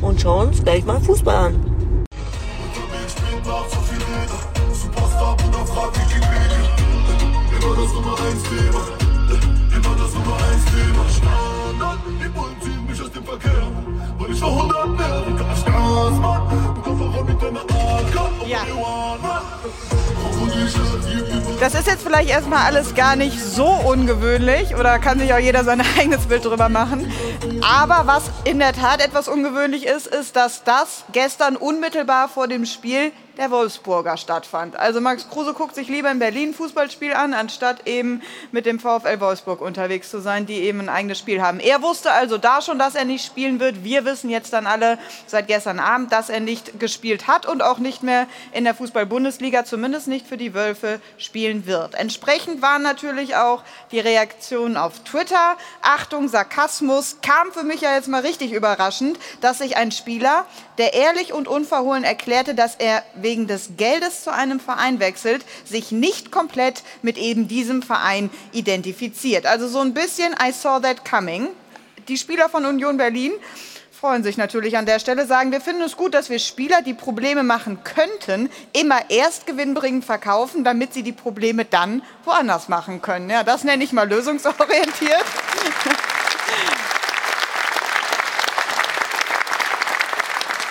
[0.00, 1.76] und schauen uns gleich mal Fußball an.
[18.46, 18.60] Ja.
[21.60, 25.64] Das ist jetzt vielleicht erstmal alles gar nicht so ungewöhnlich oder kann sich auch jeder
[25.64, 27.10] sein eigenes Bild drüber machen.
[27.62, 32.66] Aber was in der Tat etwas ungewöhnlich ist, ist, dass das gestern unmittelbar vor dem
[32.66, 34.76] Spiel der Wolfsburger stattfand.
[34.76, 38.22] Also Max Kruse guckt sich lieber in Berlin Fußballspiel an, anstatt eben
[38.52, 41.60] mit dem VfL Wolfsburg unterwegs zu sein, die eben ein eigenes Spiel haben.
[41.60, 43.84] Er wusste also da schon, dass er nicht spielen wird.
[43.84, 47.78] Wir wissen jetzt dann alle seit gestern Abend, dass er nicht gespielt hat und auch
[47.78, 51.94] nicht mehr in der Fußball-Bundesliga, zumindest nicht für die Wölfe, spielen wird.
[51.94, 55.56] Entsprechend waren natürlich auch die Reaktionen auf Twitter.
[55.82, 60.46] Achtung, Sarkasmus kam für mich ja jetzt mal richtig überraschend, dass sich ein Spieler,
[60.78, 65.90] der ehrlich und unverhohlen erklärte, dass er wegen des Geldes zu einem Verein wechselt, sich
[65.90, 69.46] nicht komplett mit eben diesem Verein identifiziert.
[69.46, 71.48] Also so ein bisschen I saw that coming.
[72.06, 73.32] Die Spieler von Union Berlin
[73.90, 76.94] freuen sich natürlich an der Stelle, sagen, wir finden es gut, dass wir Spieler, die
[76.94, 83.28] Probleme machen könnten, immer erst gewinnbringend verkaufen, damit sie die Probleme dann woanders machen können.
[83.28, 85.24] Ja, das nenne ich mal lösungsorientiert.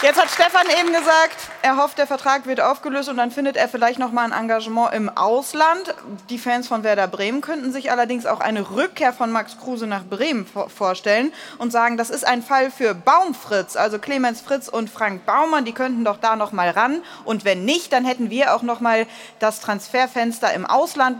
[0.05, 3.67] Jetzt hat Stefan eben gesagt, er hofft, der Vertrag wird aufgelöst und dann findet er
[3.67, 5.95] vielleicht noch mal ein Engagement im Ausland.
[6.29, 10.03] Die Fans von Werder Bremen könnten sich allerdings auch eine Rückkehr von Max Kruse nach
[10.03, 15.25] Bremen vorstellen und sagen, das ist ein Fall für Baumfritz, also Clemens Fritz und Frank
[15.25, 18.61] Baumann, die könnten doch da noch mal ran und wenn nicht, dann hätten wir auch
[18.61, 19.07] noch mal
[19.39, 21.17] das Transferfenster im Ausland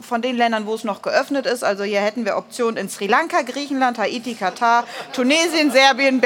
[0.00, 1.64] von den Ländern, wo es noch geöffnet ist.
[1.64, 6.22] Also hier hätten wir Optionen in Sri Lanka, Griechenland, Haiti, Katar, Tunesien, Serbien,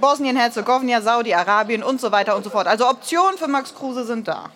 [0.00, 2.66] Bosnien-Herzegowina, Saudi-Arabien und so weiter und so fort.
[2.66, 4.50] Also Optionen für Max Kruse sind da.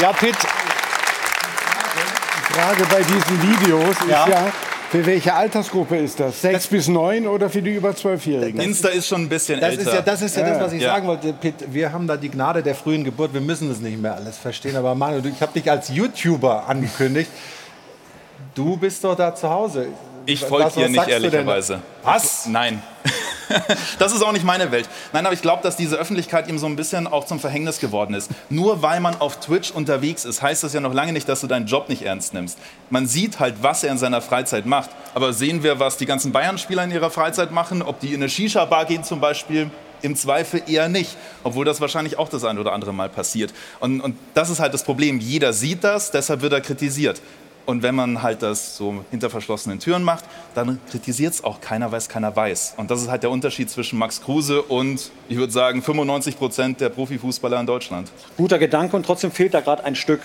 [0.00, 0.36] Ja, Pitt.
[2.36, 4.52] Die Frage bei diesen Videos ist ja, ja
[4.90, 6.40] für welche Altersgruppe ist das?
[6.40, 8.60] Sechs bis neun oder für die über Zwölfjährigen?
[8.60, 9.82] Insta ist schon ein bisschen das älter.
[9.82, 10.94] Ist ja, das ist ja, ja das, was ich ja.
[10.94, 11.54] sagen wollte, Pitt.
[11.70, 13.34] Wir haben da die Gnade der frühen Geburt.
[13.34, 14.76] Wir müssen das nicht mehr alles verstehen.
[14.76, 17.30] Aber Manuel, ich habe dich als YouTuber angekündigt.
[18.54, 19.88] Du bist doch da zu Hause.
[20.26, 21.80] Ich folge dir nicht, ehrlicherweise.
[22.02, 22.46] Was?
[22.46, 22.82] Nein.
[23.98, 24.88] das ist auch nicht meine Welt.
[25.12, 28.14] Nein, aber ich glaube, dass diese Öffentlichkeit ihm so ein bisschen auch zum Verhängnis geworden
[28.14, 28.30] ist.
[28.50, 31.46] Nur weil man auf Twitch unterwegs ist, heißt das ja noch lange nicht, dass du
[31.46, 32.58] deinen Job nicht ernst nimmst.
[32.90, 34.90] Man sieht halt, was er in seiner Freizeit macht.
[35.14, 37.82] Aber sehen wir, was die ganzen Bayern-Spieler in ihrer Freizeit machen?
[37.82, 39.70] Ob die in eine Shisha-Bar gehen zum Beispiel?
[40.00, 43.52] Im Zweifel eher nicht, obwohl das wahrscheinlich auch das ein oder andere Mal passiert.
[43.80, 45.18] Und, und das ist halt das Problem.
[45.18, 47.20] Jeder sieht das, deshalb wird er kritisiert.
[47.68, 51.92] Und wenn man halt das so hinter verschlossenen Türen macht, dann kritisiert es auch keiner,
[51.92, 52.72] weil es keiner weiß.
[52.78, 56.80] Und das ist halt der Unterschied zwischen Max Kruse und, ich würde sagen, 95 Prozent
[56.80, 58.10] der Profifußballer in Deutschland.
[58.38, 60.22] Guter Gedanke und trotzdem fehlt da gerade ein Stück.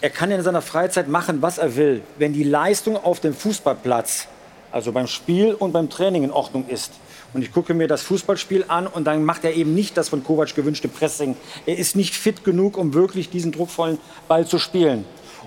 [0.00, 2.00] Er kann in seiner Freizeit machen, was er will.
[2.16, 4.28] Wenn die Leistung auf dem Fußballplatz,
[4.72, 6.92] also beim Spiel und beim Training in Ordnung ist,
[7.34, 10.24] und ich gucke mir das Fußballspiel an und dann macht er eben nicht das von
[10.24, 11.36] Kovac gewünschte Pressing.
[11.66, 15.04] Er ist nicht fit genug, um wirklich diesen druckvollen Ball zu spielen.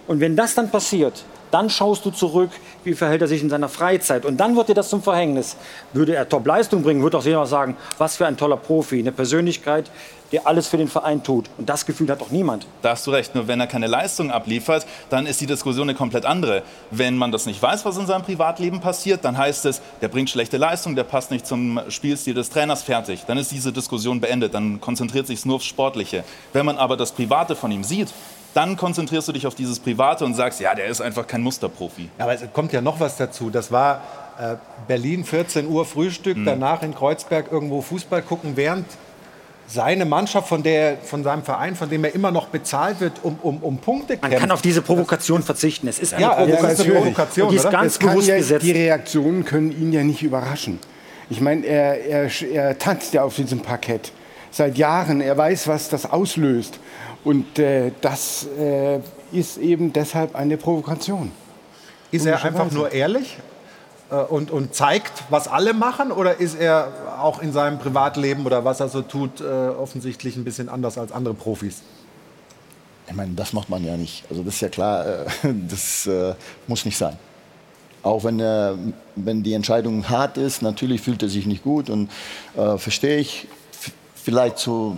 [0.07, 2.49] Und wenn das dann passiert, dann schaust du zurück,
[2.83, 4.25] wie verhält er sich in seiner Freizeit.
[4.25, 5.55] Und dann wird dir das zum Verhängnis.
[5.93, 9.91] Würde er Top-Leistung bringen, würde auch jeder sagen, was für ein toller Profi, eine Persönlichkeit,
[10.31, 11.45] der alles für den Verein tut.
[11.59, 12.65] Und das Gefühl hat doch niemand.
[12.81, 13.35] Da hast du recht.
[13.35, 16.63] Nur wenn er keine Leistung abliefert, dann ist die Diskussion eine komplett andere.
[16.89, 20.31] Wenn man das nicht weiß, was in seinem Privatleben passiert, dann heißt es, der bringt
[20.31, 23.25] schlechte Leistung, der passt nicht zum Spielstil des Trainers, fertig.
[23.27, 24.55] Dann ist diese Diskussion beendet.
[24.55, 26.23] Dann konzentriert sich nur aufs Sportliche.
[26.51, 28.11] Wenn man aber das Private von ihm sieht,
[28.53, 32.09] dann konzentrierst du dich auf dieses Private und sagst, ja, der ist einfach kein Musterprofi.
[32.17, 33.49] Aber es kommt ja noch was dazu.
[33.49, 34.01] Das war
[34.39, 34.55] äh,
[34.87, 36.45] Berlin 14 Uhr Frühstück, mhm.
[36.45, 38.85] danach in Kreuzberg irgendwo Fußball gucken, während
[39.67, 43.37] seine Mannschaft, von, der, von seinem Verein, von dem er immer noch bezahlt wird, um,
[43.41, 44.31] um, um Punkte kämpft.
[44.31, 45.87] Man kann auf diese Provokation verzichten.
[45.87, 46.87] Es ist eine ja, Provokation.
[46.87, 47.49] Ja, eine Provokation.
[47.49, 48.65] Die ist ganz bewusst ja, gesetzt.
[48.65, 50.79] Die Reaktionen können ihn ja nicht überraschen.
[51.29, 54.11] Ich meine, er, er, er tanzt ja auf diesem Parkett
[54.51, 55.21] seit Jahren.
[55.21, 56.79] Er weiß, was das auslöst.
[57.23, 58.99] Und äh, das äh,
[59.31, 61.31] ist eben deshalb eine Provokation.
[62.11, 63.37] Ist er einfach nur ehrlich
[64.11, 66.11] äh, und, und zeigt, was alle machen?
[66.11, 70.43] Oder ist er auch in seinem Privatleben oder was er so tut, äh, offensichtlich ein
[70.43, 71.81] bisschen anders als andere Profis?
[73.07, 74.25] Ich meine, das macht man ja nicht.
[74.29, 75.25] Also das ist ja klar, äh,
[75.67, 76.35] das äh,
[76.67, 77.17] muss nicht sein.
[78.03, 82.11] Auch wenn, wenn die Entscheidung hart ist, natürlich fühlt er sich nicht gut und
[82.57, 83.47] äh, verstehe ich
[84.13, 84.97] vielleicht so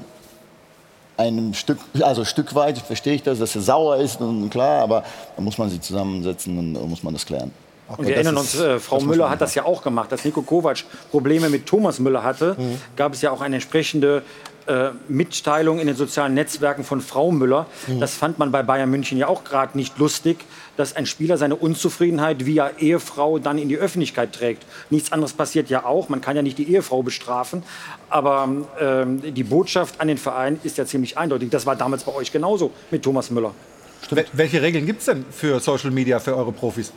[1.18, 4.82] einem Stück, also ein Stück weit verstehe ich das, dass er sauer ist und klar,
[4.82, 5.04] aber
[5.36, 7.52] da muss man sich zusammensetzen und muss man das klären.
[7.88, 10.12] Okay, und wir erinnern uns, äh, Frau Müller hat das ja auch gemacht.
[10.12, 12.80] Als Nico Kovac Probleme mit Thomas Müller hatte, mhm.
[12.96, 14.24] gab es ja auch eine entsprechende
[14.68, 17.68] äh, Mitteilung in den sozialen Netzwerken von Frau Müller.
[17.88, 18.00] Mhm.
[18.00, 20.38] Das fand man bei Bayern München ja auch gerade nicht lustig,
[20.78, 24.66] dass ein Spieler seine Unzufriedenheit via Ehefrau dann in die Öffentlichkeit trägt.
[24.90, 26.10] Nichts anderes passiert ja auch.
[26.10, 27.64] Man kann ja nicht die Ehefrau bestrafen.
[28.10, 28.50] Aber
[28.80, 31.50] ähm, die Botschaft an den Verein ist ja ziemlich eindeutig.
[31.50, 33.54] Das war damals bei euch genauso mit Thomas Müller.
[34.02, 34.26] Stimmt.
[34.34, 36.92] Welche Regeln gibt es denn für Social Media für eure Profis?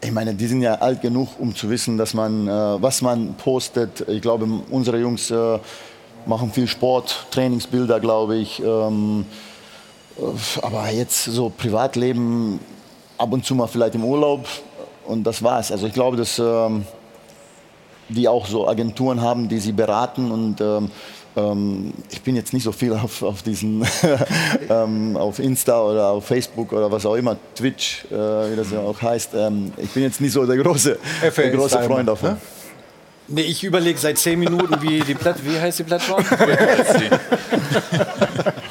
[0.00, 3.34] Ich meine, die sind ja alt genug, um zu wissen, dass man, äh, was man
[3.34, 4.08] postet.
[4.08, 5.58] Ich glaube, unsere Jungs äh,
[6.24, 8.62] machen viel Sport, Trainingsbilder, glaube ich.
[8.62, 9.26] Ähm,
[10.16, 10.22] äh,
[10.62, 12.60] aber jetzt so Privatleben,
[13.16, 14.46] ab und zu mal vielleicht im Urlaub
[15.04, 15.72] und das war's.
[15.72, 16.84] Also ich glaube, dass ähm,
[18.08, 20.90] die auch so Agenturen haben, die sie beraten und ähm,
[21.36, 23.86] ähm ich bin jetzt nicht so viel auf, auf diesen
[24.70, 28.80] ähm, auf Insta oder auf Facebook oder was auch immer, Twitch, äh, wie das ja
[28.80, 29.30] auch heißt.
[29.34, 30.98] Ähm, ich bin jetzt nicht so der große,
[31.36, 32.30] der große Freund davon.
[32.30, 32.36] Ne?
[33.30, 36.20] Nee, ich überlege seit zehn Minuten, wie die Platt wie heißt die Plattform?
[36.20, 36.30] ich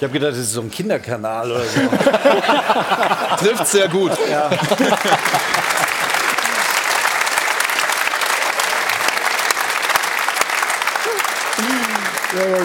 [0.02, 1.80] habe gedacht, das ist so ein Kinderkanal oder so.
[3.46, 4.14] Trifft sehr gut.
[4.28, 4.50] Ja.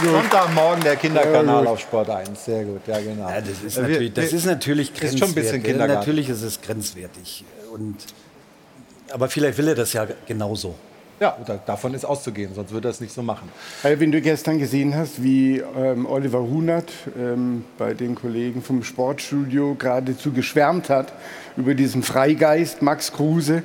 [0.05, 2.45] Sonntagmorgen der Kinderkanal auf Sport 1.
[2.45, 3.29] Sehr gut, ja genau.
[3.29, 5.15] Ja, das ist natürlich, das ist natürlich grenzwertig.
[5.15, 6.01] Ist schon ein bisschen Kindergarten.
[6.01, 7.45] Natürlich ist es grenzwertig.
[7.73, 7.97] Und,
[9.11, 10.75] aber vielleicht will er das ja genauso.
[11.23, 13.49] Ja, davon ist auszugehen, sonst würde er es nicht so machen.
[13.85, 19.77] Wenn du gestern gesehen hast, wie ähm, Oliver Hunert ähm, bei den Kollegen vom Sportstudio
[19.77, 21.13] geradezu geschwärmt hat
[21.57, 23.63] über diesen Freigeist Max Kruse,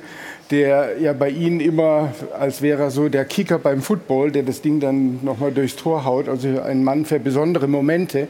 [0.50, 4.62] der ja bei Ihnen immer, als wäre er so der Kicker beim Football, der das
[4.62, 8.28] Ding dann nochmal durchs Tor haut, also ein Mann für besondere Momente,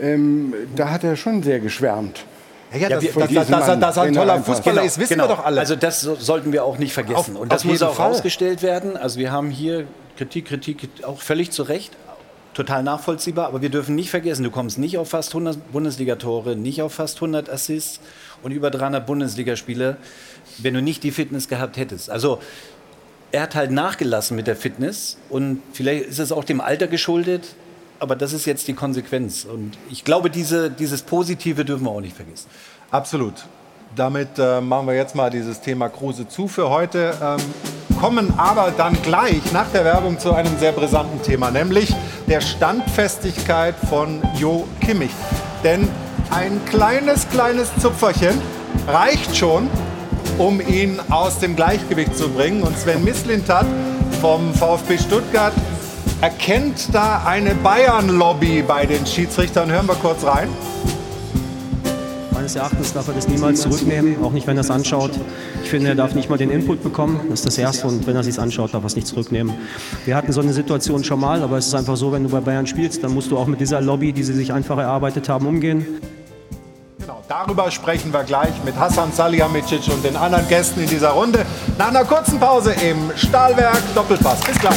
[0.00, 2.24] ähm, da hat er schon sehr geschwärmt.
[2.72, 5.14] Ja, ja, das, dass, dass, dass, er, dass, er, ein toller Fußballer genau, ist, wissen
[5.14, 5.24] genau.
[5.24, 5.60] wir doch alle.
[5.60, 7.36] Also das sollten wir auch nicht vergessen.
[7.36, 8.08] Auf, und das muss auch Fall.
[8.08, 8.96] rausgestellt werden.
[8.96, 11.92] Also wir haben hier Kritik, Kritik auch völlig zu Recht,
[12.54, 13.46] total nachvollziehbar.
[13.46, 17.18] Aber wir dürfen nicht vergessen, du kommst nicht auf fast 100 Bundesligatore, nicht auf fast
[17.18, 18.00] 100 Assists
[18.42, 19.96] und über 300 Bundesligaspiele,
[20.58, 22.10] wenn du nicht die Fitness gehabt hättest.
[22.10, 22.40] Also
[23.32, 27.56] er hat halt nachgelassen mit der Fitness und vielleicht ist es auch dem Alter geschuldet
[28.00, 29.44] aber das ist jetzt die Konsequenz.
[29.44, 32.48] Und ich glaube, diese, dieses Positive dürfen wir auch nicht vergessen.
[32.90, 33.34] Absolut.
[33.94, 37.14] Damit äh, machen wir jetzt mal dieses Thema Kruse zu für heute.
[37.22, 37.38] Ähm,
[37.98, 41.94] kommen aber dann gleich nach der Werbung zu einem sehr brisanten Thema, nämlich
[42.26, 45.12] der Standfestigkeit von Jo Kimmich.
[45.64, 45.88] Denn
[46.30, 48.38] ein kleines, kleines Zupferchen
[48.86, 49.70] reicht schon,
[50.38, 52.62] um ihn aus dem Gleichgewicht zu bringen.
[52.62, 53.66] Und Sven Mislintat
[54.20, 55.52] vom VfB Stuttgart
[56.20, 59.70] erkennt da eine Bayern-Lobby bei den Schiedsrichtern.
[59.70, 60.48] Hören wir kurz rein.
[62.32, 65.10] Meines Erachtens darf er das niemals zurücknehmen, auch nicht, wenn er es anschaut.
[65.64, 67.18] Ich finde, er darf nicht mal den Input bekommen.
[67.28, 67.86] Das ist das Erste.
[67.88, 69.54] Und wenn er sich anschaut, darf er es nicht zurücknehmen.
[70.04, 72.40] Wir hatten so eine Situation schon mal, aber es ist einfach so, wenn du bei
[72.40, 75.46] Bayern spielst, dann musst du auch mit dieser Lobby, die sie sich einfach erarbeitet haben,
[75.46, 75.86] umgehen.
[77.28, 81.44] Darüber sprechen wir gleich mit Hassan Salihamidzic und den anderen Gästen in dieser Runde.
[81.76, 84.40] Nach einer kurzen Pause im Stahlwerk Doppelpass.
[84.42, 84.76] Bis gleich.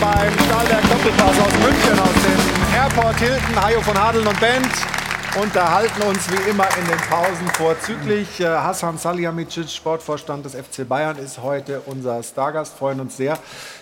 [0.00, 3.64] beim Stahlwerk Doppelpass aus München, aus dem Airport Hilton.
[3.64, 4.99] Hajo von Hadeln und Band
[5.36, 8.40] unterhalten uns wie immer in den Pausen vorzüglich.
[8.40, 12.76] Äh, Hassan Salihamidzic, Sportvorstand des FC Bayern, ist heute unser Stargast.
[12.76, 13.38] Freuen uns sehr,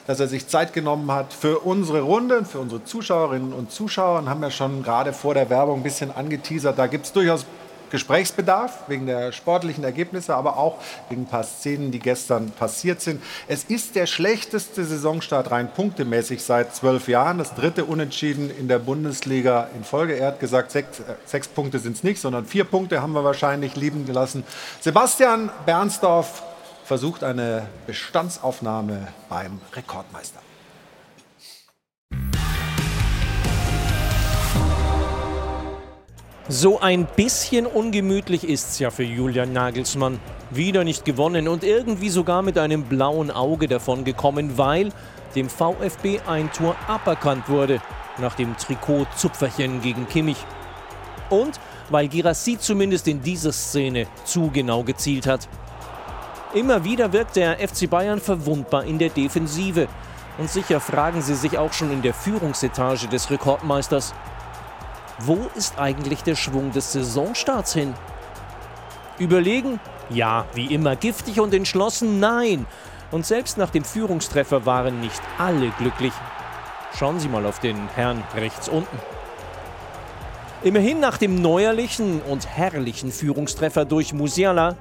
[0.06, 4.18] dass er sich Zeit genommen hat für unsere Runde, für unsere Zuschauerinnen und Zuschauer.
[4.18, 6.78] Und haben ja schon gerade vor der Werbung ein bisschen angeteasert.
[6.78, 7.46] Da gibt es durchaus
[7.90, 13.22] Gesprächsbedarf wegen der sportlichen Ergebnisse, aber auch wegen ein paar Szenen, die gestern passiert sind.
[13.46, 17.38] Es ist der schlechteste Saisonstart rein punktemäßig seit zwölf Jahren.
[17.38, 20.14] Das dritte Unentschieden in der Bundesliga in Folge.
[20.14, 23.24] Er hat gesagt, sechs, äh, sechs Punkte sind es nicht, sondern vier Punkte haben wir
[23.24, 24.44] wahrscheinlich lieben gelassen.
[24.80, 26.42] Sebastian Bernsdorf
[26.84, 30.40] versucht eine Bestandsaufnahme beim Rekordmeister.
[36.50, 40.18] So ein bisschen ungemütlich ist's ja für Julian Nagelsmann.
[40.48, 44.88] Wieder nicht gewonnen und irgendwie sogar mit einem blauen Auge davongekommen, weil
[45.34, 47.82] dem VfB ein Tor aberkannt wurde
[48.16, 50.38] nach dem Trikot-Zupferchen gegen Kimmich.
[51.28, 55.46] Und weil Girassi zumindest in dieser Szene zu genau gezielt hat.
[56.54, 59.86] Immer wieder wirkt der FC Bayern verwundbar in der Defensive.
[60.38, 64.14] Und sicher fragen sie sich auch schon in der Führungsetage des Rekordmeisters,
[65.18, 67.94] wo ist eigentlich der Schwung des Saisonstarts hin?
[69.18, 69.80] Überlegen?
[70.10, 72.20] Ja, wie immer giftig und entschlossen?
[72.20, 72.66] Nein.
[73.10, 76.12] Und selbst nach dem Führungstreffer waren nicht alle glücklich.
[76.96, 78.98] Schauen Sie mal auf den Herrn rechts unten.
[80.62, 84.76] Immerhin nach dem neuerlichen und herrlichen Führungstreffer durch Musiala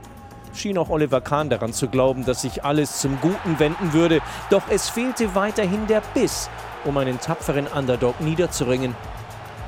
[0.53, 4.21] schien auch Oliver Kahn daran zu glauben, dass sich alles zum Guten wenden würde.
[4.49, 6.49] Doch es fehlte weiterhin der Biss,
[6.83, 8.95] um einen tapferen Underdog niederzuringen.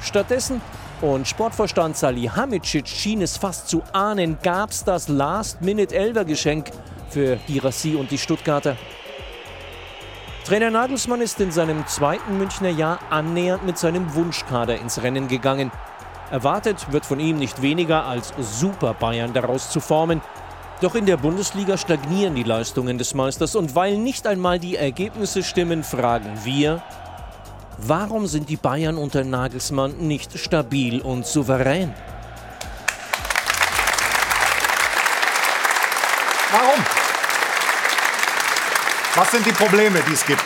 [0.01, 0.62] Stattdessen,
[1.01, 6.71] und Sportvorstand Salihamidzic schien es fast zu ahnen, gab es das Last-Minute-Elver-Geschenk
[7.09, 8.75] für Girassi und die Stuttgarter.
[10.45, 15.71] Trainer Nagelsmann ist in seinem zweiten Münchner Jahr annähernd mit seinem Wunschkader ins Rennen gegangen.
[16.31, 20.21] Erwartet wird von ihm nicht weniger als Super Bayern daraus zu formen.
[20.81, 25.43] Doch in der Bundesliga stagnieren die Leistungen des Meisters und weil nicht einmal die Ergebnisse
[25.43, 26.81] stimmen, fragen wir,
[27.82, 31.94] warum sind die Bayern unter Nagelsmann nicht stabil und souverän?
[36.52, 36.84] Warum?
[39.15, 40.42] Was sind die Probleme, die es gibt?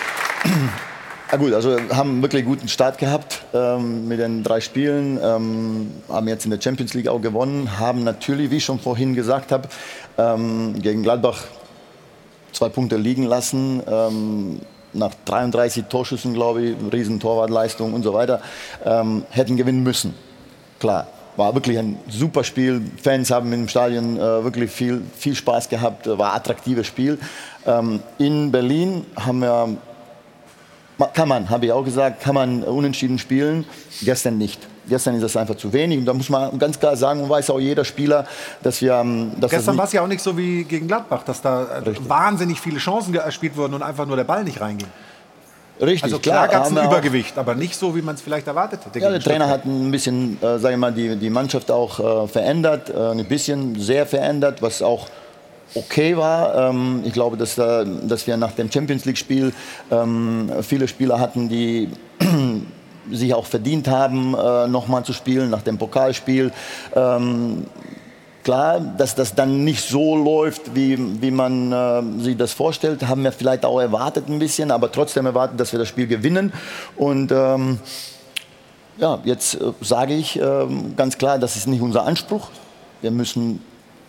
[1.32, 5.91] Ja gut, also haben wirklich einen guten Start gehabt ähm, mit den drei Spielen, ähm,
[6.08, 9.52] haben jetzt in der Champions League auch gewonnen, haben natürlich, wie ich schon vorhin gesagt
[9.52, 9.67] habe,
[10.17, 11.46] ähm, gegen Gladbach
[12.52, 13.82] zwei Punkte liegen lassen.
[14.93, 18.41] Nach 33 Torschüssen, glaube ich, riesen Torwartleistung und so weiter,
[18.86, 20.13] ähm, hätten gewinnen müssen.
[20.79, 22.82] Klar, war wirklich ein super Spiel.
[23.01, 27.17] Fans haben im Stadion äh, wirklich viel, viel Spaß gehabt, war ein attraktives Spiel.
[27.65, 29.77] Ähm, in Berlin haben wir
[31.13, 33.65] kann man, habe ich auch gesagt, kann man unentschieden spielen.
[34.03, 34.60] Gestern nicht.
[34.88, 36.00] Gestern ist das einfach zu wenig.
[36.00, 38.26] Und da muss man ganz klar sagen, und weiß auch jeder Spieler,
[38.62, 38.93] dass wir.
[38.93, 41.78] Ähm, dass Gestern war es ja auch nicht so wie gegen Gladbach, dass da äh,
[41.89, 42.10] Richtig.
[42.10, 44.88] wahnsinnig viele Chancen gespielt wurden und einfach nur der Ball nicht reinging.
[45.82, 48.46] Richtig, also klar, klar gab es ein Übergewicht, aber nicht so, wie man es vielleicht
[48.46, 49.00] erwartet hätte.
[49.00, 52.28] Ja, der Trainer hat ein bisschen, äh, sage ich mal, die, die Mannschaft auch äh,
[52.28, 55.08] verändert, äh, ein bisschen sehr verändert, was auch
[55.74, 56.69] okay war.
[56.69, 59.52] Ähm, ich glaube, dass, äh, dass wir nach dem Champions League-Spiel
[59.91, 61.89] ähm, viele Spieler hatten, die
[63.11, 66.51] sich auch verdient haben, äh, nochmal zu spielen nach dem Pokalspiel.
[66.95, 67.65] Ähm,
[68.43, 73.23] klar, dass das dann nicht so läuft, wie, wie man äh, sich das vorstellt, haben
[73.23, 76.53] wir vielleicht auch erwartet ein bisschen, aber trotzdem erwartet, dass wir das Spiel gewinnen.
[76.95, 77.79] Und ähm,
[78.97, 82.49] ja, jetzt äh, sage ich äh, ganz klar, das ist nicht unser Anspruch.
[83.01, 83.61] Wir müssen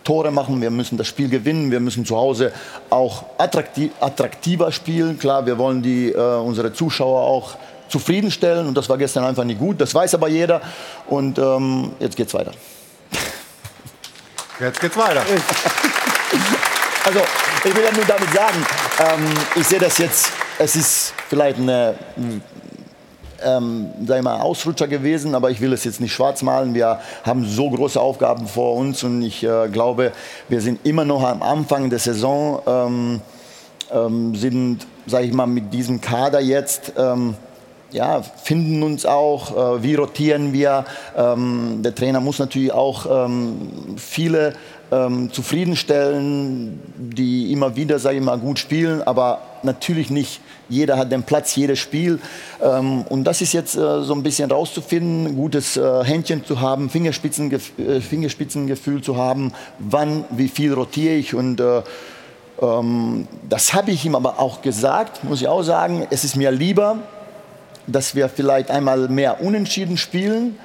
[0.03, 2.51] Tore machen, wir müssen das Spiel gewinnen, wir müssen zu Hause
[2.91, 5.17] auch attraktiv, attraktiver spielen.
[5.17, 7.57] Klar, wir wollen die, äh, unsere Zuschauer auch
[7.89, 9.79] zufriedenstellen und das war gestern einfach nicht gut.
[9.79, 10.61] Das weiß aber jeder
[11.07, 12.51] und ähm, jetzt geht's weiter.
[14.59, 15.23] Jetzt geht's weiter.
[17.07, 17.19] Also,
[17.63, 18.65] ich will ja nur damit sagen,
[18.99, 21.93] ähm, ich sehe das jetzt, es ist vielleicht eine
[23.43, 26.73] ähm, sag mal, Ausrutscher gewesen, aber ich will es jetzt nicht schwarz malen.
[26.73, 30.11] Wir haben so große Aufgaben vor uns und ich äh, glaube,
[30.49, 33.21] wir sind immer noch am Anfang der Saison, ähm,
[33.93, 37.35] ähm, sind, sage ich mal, mit diesem Kader jetzt ähm,
[37.91, 40.85] ja, finden uns auch, äh, wie rotieren wir.
[41.17, 44.53] Ähm, der Trainer muss natürlich auch ähm, viele
[44.91, 51.11] ähm, zufriedenstellen, die immer wieder, sage ich mal, gut spielen, aber natürlich nicht jeder hat
[51.11, 52.19] den Platz, jedes Spiel.
[52.61, 56.89] Ähm, und das ist jetzt äh, so ein bisschen rauszufinden, gutes äh, Händchen zu haben,
[56.89, 61.81] Fingerspitzengef äh, Fingerspitzengefühl zu haben, wann, wie viel rotiere ich und äh,
[62.61, 66.07] ähm, das habe ich ihm aber auch gesagt, muss ich auch sagen.
[66.09, 66.99] Es ist mir lieber,
[67.87, 70.57] dass wir vielleicht einmal mehr unentschieden spielen,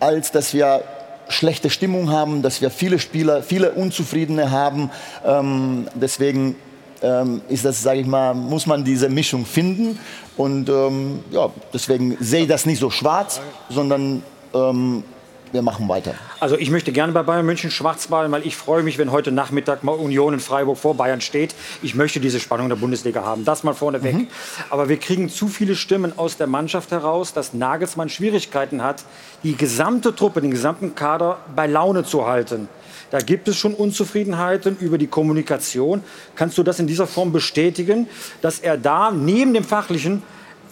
[0.00, 0.82] als dass wir
[1.28, 4.90] schlechte Stimmung haben, dass wir viele Spieler, viele Unzufriedene haben.
[5.24, 6.56] Ähm, deswegen
[7.02, 9.98] ähm, ist das, sage ich mal, muss man diese Mischung finden.
[10.36, 14.22] Und ähm, ja, deswegen sehe ich das nicht so schwarz, sondern
[14.54, 15.04] ähm,
[15.52, 16.14] wir machen weiter.
[16.40, 19.32] Also ich möchte gerne bei Bayern München schwarz malen, weil ich freue mich, wenn heute
[19.32, 21.54] Nachmittag mal Union in Freiburg vor Bayern steht.
[21.82, 23.44] Ich möchte diese Spannung der Bundesliga haben.
[23.44, 24.14] Das mal vorneweg.
[24.14, 24.28] Mhm.
[24.70, 29.04] Aber wir kriegen zu viele Stimmen aus der Mannschaft heraus, dass Nagelsmann Schwierigkeiten hat,
[29.42, 32.68] die gesamte Truppe, den gesamten Kader bei Laune zu halten.
[33.10, 36.02] Da gibt es schon Unzufriedenheiten über die Kommunikation.
[36.34, 38.06] Kannst du das in dieser Form bestätigen,
[38.42, 40.22] dass er da neben dem Fachlichen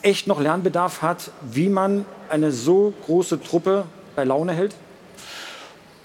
[0.03, 3.85] echt noch Lernbedarf hat, wie man eine so große Truppe
[4.17, 4.75] bei Laune hält?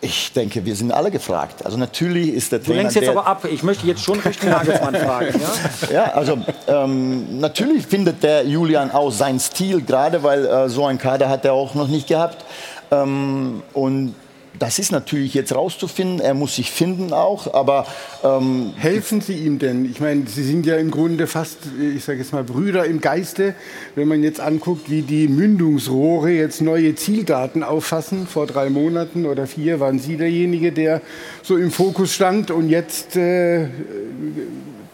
[0.04, 1.64] Ich denke, wir sind alle gefragt.
[1.64, 2.74] Also natürlich ist der Trainer.
[2.74, 3.46] Du lenkst jetzt aber ab.
[3.46, 5.40] Ich möchte jetzt schon Richtung Nagelsmann fragen.
[5.40, 10.86] Ja, ja also ähm, natürlich findet der Julian auch seinen Stil, gerade weil äh, so
[10.88, 12.44] ein Kader hat er auch noch nicht gehabt.
[12.90, 14.16] Ähm, und
[14.62, 16.20] das ist natürlich jetzt rauszufinden.
[16.20, 17.88] Er muss sich finden auch, aber
[18.24, 19.90] ähm helfen Sie ihm denn?
[19.90, 21.58] Ich meine, Sie sind ja im Grunde fast,
[21.96, 23.56] ich sage jetzt mal, Brüder im Geiste.
[23.96, 28.28] Wenn man jetzt anguckt, wie die Mündungsrohre jetzt neue Zieldaten auffassen.
[28.28, 31.02] Vor drei Monaten oder vier waren Sie derjenige, der
[31.42, 33.68] so im Fokus stand, und jetzt äh,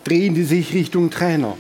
[0.06, 1.58] drehen die sich Richtung Trainer.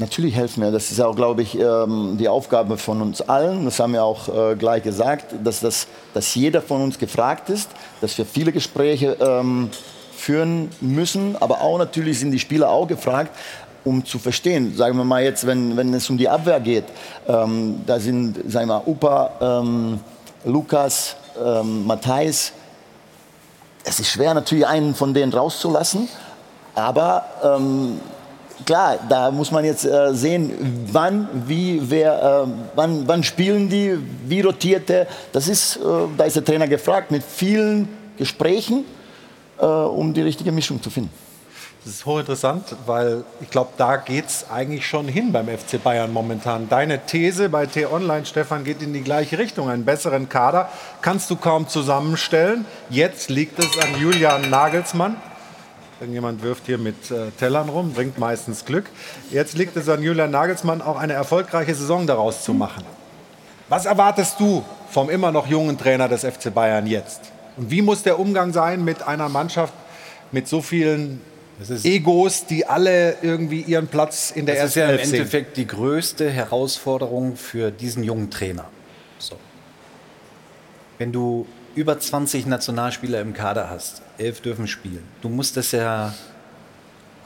[0.00, 0.70] Natürlich helfen wir.
[0.70, 3.66] Das ist auch, glaube ich, ähm, die Aufgabe von uns allen.
[3.66, 7.68] Das haben wir auch äh, gleich gesagt, dass, das, dass jeder von uns gefragt ist,
[8.00, 9.68] dass wir viele Gespräche ähm,
[10.16, 11.36] führen müssen.
[11.38, 13.36] Aber auch natürlich sind die Spieler auch gefragt,
[13.84, 14.74] um zu verstehen.
[14.74, 16.84] Sagen wir mal jetzt, wenn, wenn es um die Abwehr geht,
[17.28, 19.62] ähm, da sind, sagen wir mal, Upa,
[20.46, 21.16] Lukas,
[21.62, 22.52] Matthijs.
[23.84, 26.08] Es ist schwer natürlich, einen von denen rauszulassen.
[26.74, 27.24] Aber
[28.64, 33.98] klar, da muss man jetzt äh, sehen, wann, wie, wer, äh, wann, wann spielen die,
[34.26, 35.06] wie rotiert der.
[35.32, 35.80] Das ist, äh,
[36.16, 38.84] da ist der Trainer gefragt mit vielen Gesprächen,
[39.58, 41.10] äh, um die richtige Mischung zu finden.
[41.84, 46.12] Das ist hochinteressant, weil ich glaube, da geht es eigentlich schon hin beim FC Bayern
[46.12, 46.68] momentan.
[46.68, 49.70] Deine These bei T-Online, Stefan, geht in die gleiche Richtung.
[49.70, 50.68] Einen besseren Kader
[51.00, 52.66] kannst du kaum zusammenstellen.
[52.90, 55.16] Jetzt liegt es an Julian Nagelsmann.
[56.00, 58.86] Irgendjemand wirft hier mit äh, Tellern rum, bringt meistens Glück.
[59.30, 62.84] Jetzt liegt es an Julian Nagelsmann, auch eine erfolgreiche Saison daraus zu machen.
[63.68, 67.20] Was erwartest du vom immer noch jungen Trainer des FC Bayern jetzt?
[67.58, 69.74] Und wie muss der Umgang sein mit einer Mannschaft
[70.32, 71.20] mit so vielen
[71.82, 75.14] Egos, die alle irgendwie ihren Platz in der das ersten ist ja im Elf sehen.
[75.16, 78.64] Endeffekt die größte Herausforderung für diesen jungen Trainer.
[79.18, 79.36] So.
[80.96, 86.14] Wenn du über 20 Nationalspieler im Kader hast, elf dürfen spielen, du musst das ja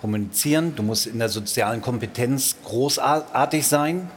[0.04, 4.10] kommunizieren, du musst in der sozialen Kompetenz großartig sein.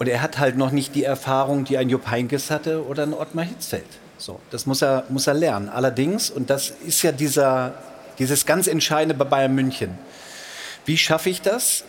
[0.00, 3.14] Und er hat halt noch nicht die Erfahrung, die ein Jupp Heynckes hatte oder ein
[3.14, 3.86] Ottmar Hitzfeld.
[4.18, 5.68] So, das muss er, muss er lernen.
[5.68, 7.74] Allerdings, und das ist ja dieser,
[8.18, 9.96] dieses ganz Entscheidende bei Bayern München.
[10.86, 11.84] Wie schaffe ich das?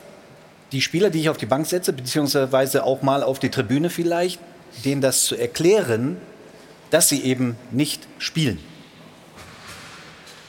[0.71, 4.39] Die Spieler, die ich auf die Bank setze, beziehungsweise auch mal auf die Tribüne vielleicht,
[4.85, 6.17] denen das zu erklären,
[6.91, 8.59] dass sie eben nicht spielen.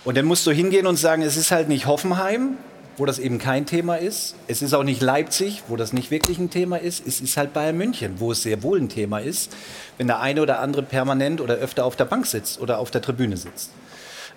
[0.05, 2.57] Und dann musst du hingehen und sagen, es ist halt nicht Hoffenheim,
[2.97, 4.35] wo das eben kein Thema ist.
[4.49, 7.07] Es ist auch nicht Leipzig, wo das nicht wirklich ein Thema ist.
[7.07, 9.53] Es ist halt Bayern München, wo es sehr wohl ein Thema ist,
[9.99, 13.01] wenn der eine oder andere permanent oder öfter auf der Bank sitzt oder auf der
[13.01, 13.71] Tribüne sitzt.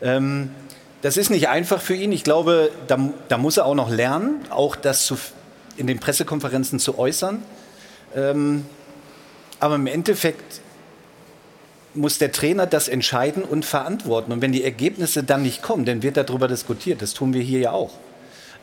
[0.01, 0.51] Ähm,
[1.01, 2.11] das ist nicht einfach für ihn.
[2.11, 2.97] Ich glaube, da,
[3.28, 5.18] da, muss er auch noch lernen, auch das zu,
[5.78, 7.43] in den Pressekonferenzen zu äußern.
[8.16, 8.66] Ähm,
[9.59, 10.61] aber im Endeffekt
[11.95, 14.31] muss der Trainer das entscheiden und verantworten.
[14.31, 17.01] Und wenn die Ergebnisse dann nicht kommen, dann wird darüber diskutiert.
[17.01, 17.91] Das tun wir hier ja auch.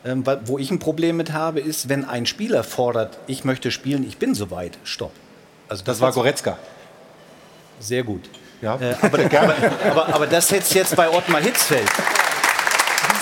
[0.04, 4.04] Ähm, wo ich ein Problem mit habe, ist, wenn ein Spieler fordert, ich möchte spielen,
[4.06, 5.12] ich bin soweit, stopp.
[5.68, 6.58] Also das, das war Goretzka.
[7.78, 8.28] Sehr gut.
[8.60, 9.54] Ja, äh, aber,
[9.90, 11.88] aber, aber, das jetzt, jetzt bei Ottmar Hitzfeld.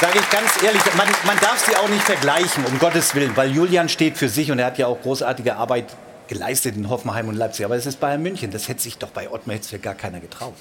[0.01, 3.51] Sage ich ganz ehrlich, man, man darf sie auch nicht vergleichen, um Gottes Willen, weil
[3.51, 5.85] Julian steht für sich und er hat ja auch großartige Arbeit
[6.31, 7.67] geleistet in Hoffenheim und Leipzig.
[7.67, 10.55] Aber es ist Bayern München, das hätte sich doch bei Ottmar Hitzfeld gar keiner getraut.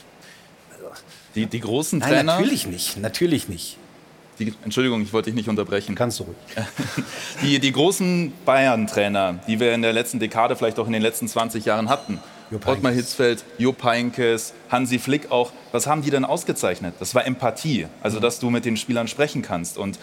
[0.74, 0.90] Also,
[1.36, 2.24] die, die großen Trainer?
[2.24, 3.78] Nein, natürlich nicht, natürlich nicht.
[4.40, 5.96] Die, Entschuldigung, ich wollte dich nicht unterbrechen.
[5.96, 6.38] Kannst du ruhig.
[7.42, 11.28] Die, die großen Bayern-Trainer, die wir in der letzten Dekade, vielleicht auch in den letzten
[11.28, 12.20] 20 Jahren hatten,
[12.66, 16.96] Ottmar Hitzfeld, Jupp Heynckes, Hansi Flick auch, was haben die denn ausgezeichnet?
[17.00, 19.78] Das war Empathie, also dass du mit den Spielern sprechen kannst.
[19.78, 20.00] Und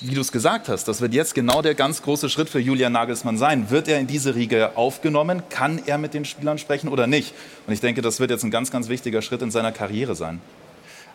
[0.00, 2.92] wie du es gesagt hast, das wird jetzt genau der ganz große Schritt für Julian
[2.92, 3.70] Nagelsmann sein.
[3.70, 5.42] Wird er in diese Riege aufgenommen?
[5.48, 7.34] Kann er mit den Spielern sprechen oder nicht?
[7.66, 10.40] Und ich denke, das wird jetzt ein ganz, ganz wichtiger Schritt in seiner Karriere sein.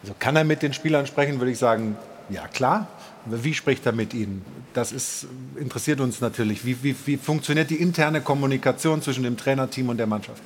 [0.02, 1.96] Also kann er mit den Spielern sprechen, würde ich sagen,
[2.30, 2.88] ja klar.
[3.28, 4.46] Wie spricht er mit ihnen?
[4.74, 5.26] Das ist,
[5.60, 6.64] interessiert uns natürlich.
[6.64, 10.42] Wie, wie, wie funktioniert die interne Kommunikation zwischen dem Trainerteam und der Mannschaft?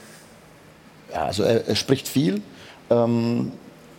[1.13, 2.41] Ja, also er, er spricht viel.
[2.89, 3.51] Ähm,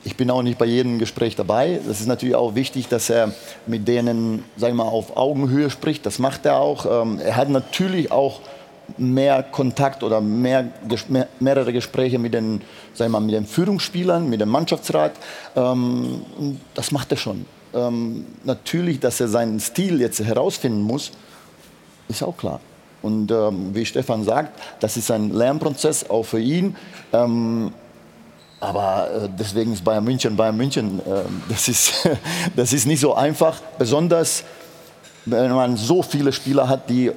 [0.03, 1.81] ich bin auch nicht bei jedem Gespräch dabei.
[1.87, 3.35] Das ist natürlich auch wichtig, dass er
[3.67, 6.07] mit denen, sagen wir mal, auf Augenhöhe spricht.
[6.07, 7.03] Das macht er auch.
[7.03, 8.41] Ähm, er hat natürlich auch
[8.97, 10.69] mehr Kontakt oder mehr,
[11.09, 12.63] mehr, mehrere Gespräche mit den,
[12.95, 15.13] sagen wir mal, mit den Führungsspielern, mit dem Mannschaftsrat.
[15.55, 16.23] Ähm,
[16.75, 17.45] das macht er schon.
[17.75, 21.13] Ähm, natürlich, dass er seinen Stil jetzt herausfinden muss,
[22.09, 22.61] ist auch klar.
[23.03, 26.77] Und wie Stefan sagt, das ist ein Lernprozess auch für ihn.
[28.61, 31.01] Aber äh, deswegen ist Bayern München Bayern München.
[31.01, 32.09] Äh, das, ist,
[32.57, 34.45] das ist nicht so einfach, besonders
[35.27, 37.13] wenn man so viele Spieler hat, die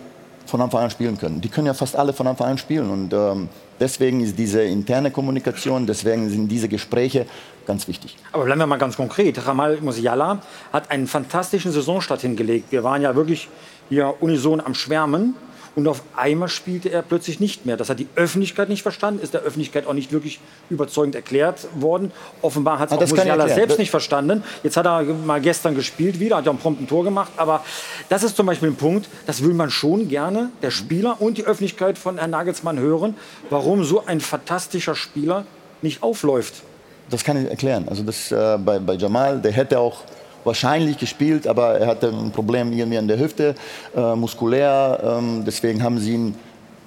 [0.46, 1.42] von Anfang an spielen können.
[1.42, 2.90] Die können ja fast alle von Anfang an spielen.
[2.90, 7.26] Und ähm, deswegen ist diese interne Kommunikation, deswegen sind diese Gespräche
[7.66, 8.18] ganz wichtig.
[8.32, 9.48] Aber bleiben wir mal ganz konkret.
[9.48, 10.40] Ramal Musiala
[10.72, 12.72] hat einen fantastischen Saisonstart hingelegt.
[12.72, 13.48] Wir waren ja wirklich
[13.90, 15.36] hier unison am Schwärmen.
[15.76, 17.78] Und auf einmal spielte er plötzlich nicht mehr.
[17.78, 22.12] Das hat die Öffentlichkeit nicht verstanden, ist der Öffentlichkeit auch nicht wirklich überzeugend erklärt worden.
[22.44, 24.44] Offenbar hat es auch Musiala selbst nicht verstanden.
[24.62, 27.32] Jetzt hat er mal gestern gespielt wieder, hat ja ein prompten Tor gemacht.
[27.38, 27.66] Aber
[28.10, 31.46] das ist zum Beispiel ein Punkt, das will man schon gerne, der Spieler und die
[31.46, 33.16] Öffentlichkeit von Herrn Nagelsmann hören,
[33.50, 35.46] warum so ein fantastischer Spieler
[35.82, 36.62] nicht aufläuft.
[37.10, 37.88] Das kann ich erklären.
[37.90, 40.02] Also das, äh, bei, bei Jamal, der hätte auch
[40.44, 43.56] wahrscheinlich gespielt, aber er hatte ein Problem irgendwie an der Hüfte,
[43.96, 45.00] äh, muskulär.
[45.04, 46.36] Ähm, deswegen haben sie ihn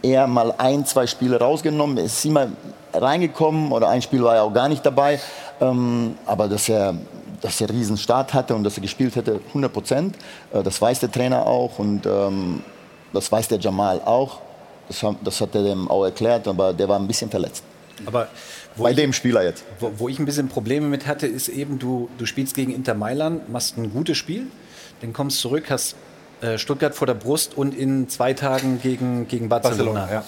[0.03, 1.99] eher mal ein, zwei Spiele rausgenommen.
[1.99, 2.49] Er ist immer
[2.93, 5.21] reingekommen oder ein Spiel war er auch gar nicht dabei.
[5.61, 6.95] Ähm, aber dass er,
[7.41, 10.17] dass er riesen Start hatte und dass er gespielt hätte, 100 Prozent,
[10.53, 12.63] äh, das weiß der Trainer auch und ähm,
[13.13, 14.41] das weiß der Jamal auch.
[14.89, 17.65] Das, das hat er dem auch erklärt, aber der war ein bisschen verletzt.
[18.05, 18.29] Aber
[18.77, 19.65] bei ich, dem Spieler jetzt.
[19.81, 22.95] Wo, wo, ich ein bisschen Probleme mit hatte, ist eben, du, du spielst gegen Inter
[22.95, 24.47] Mailand, machst ein gutes Spiel,
[25.01, 25.97] dann kommst zurück, hast
[26.43, 30.01] Äh, Stuttgart vor der Brust und in zwei Tagen gegen, gegen Barcelona.
[30.01, 30.25] Barcelona, ja.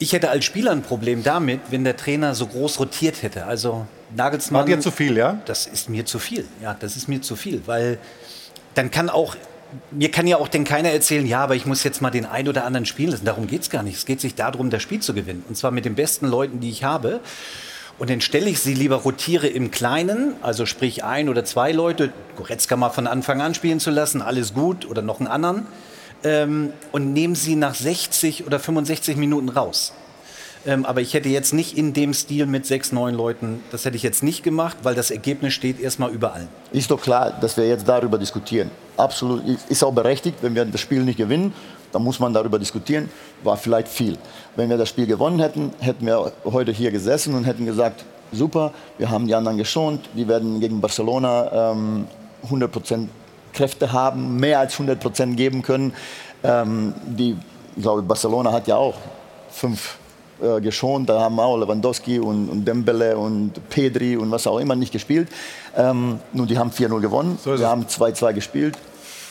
[0.00, 3.46] Ich hätte als Spieler ein Problem damit, wenn der Trainer so groß rotiert hätte.
[3.46, 3.86] Also
[4.16, 4.62] Nagelsmann.
[4.62, 5.40] War dir zu viel, ja?
[5.44, 6.44] Das ist mir zu viel.
[6.60, 7.98] Ja, das ist mir zu viel, weil
[8.74, 9.36] dann kann auch
[9.90, 12.48] mir kann ja auch denn keiner erzählen, ja, aber ich muss jetzt mal den ein
[12.48, 13.24] oder anderen spielen lassen.
[13.24, 13.96] Darum geht es gar nicht.
[13.96, 15.44] Es geht sich darum, das Spiel zu gewinnen.
[15.48, 17.20] Und zwar mit den besten Leuten, die ich habe.
[17.98, 22.12] Und dann stelle ich sie lieber rotiere im Kleinen, also sprich ein oder zwei Leute,
[22.36, 25.66] Goretzka mal von Anfang an spielen zu lassen, alles gut, oder noch einen anderen,
[26.24, 29.92] ähm, und nehme sie nach 60 oder 65 Minuten raus.
[30.66, 33.96] Ähm, aber ich hätte jetzt nicht in dem Stil mit sechs, neun Leuten, das hätte
[33.96, 36.48] ich jetzt nicht gemacht, weil das Ergebnis steht erstmal über allen.
[36.72, 38.70] Ist doch klar, dass wir jetzt darüber diskutieren.
[38.96, 41.52] Absolut, ist auch berechtigt, wenn wir das Spiel nicht gewinnen,
[41.92, 43.08] dann muss man darüber diskutieren,
[43.42, 44.16] war vielleicht viel.
[44.56, 48.72] Wenn wir das Spiel gewonnen hätten, hätten wir heute hier gesessen und hätten gesagt, super,
[48.98, 52.06] wir haben die anderen geschont, die werden gegen Barcelona ähm,
[52.48, 53.08] 100%
[53.52, 55.92] Kräfte haben, mehr als 100% geben können.
[56.42, 57.36] Ähm, die,
[57.76, 58.96] ich glaube, Barcelona hat ja auch
[59.50, 59.98] fünf
[60.42, 61.08] äh, geschont.
[61.08, 65.28] Da haben auch Lewandowski und, und Dembele und Pedri und was auch immer nicht gespielt.
[65.76, 67.38] Ähm, nun, die haben 4-0 gewonnen.
[67.42, 68.76] So Wir haben 2-2 gespielt.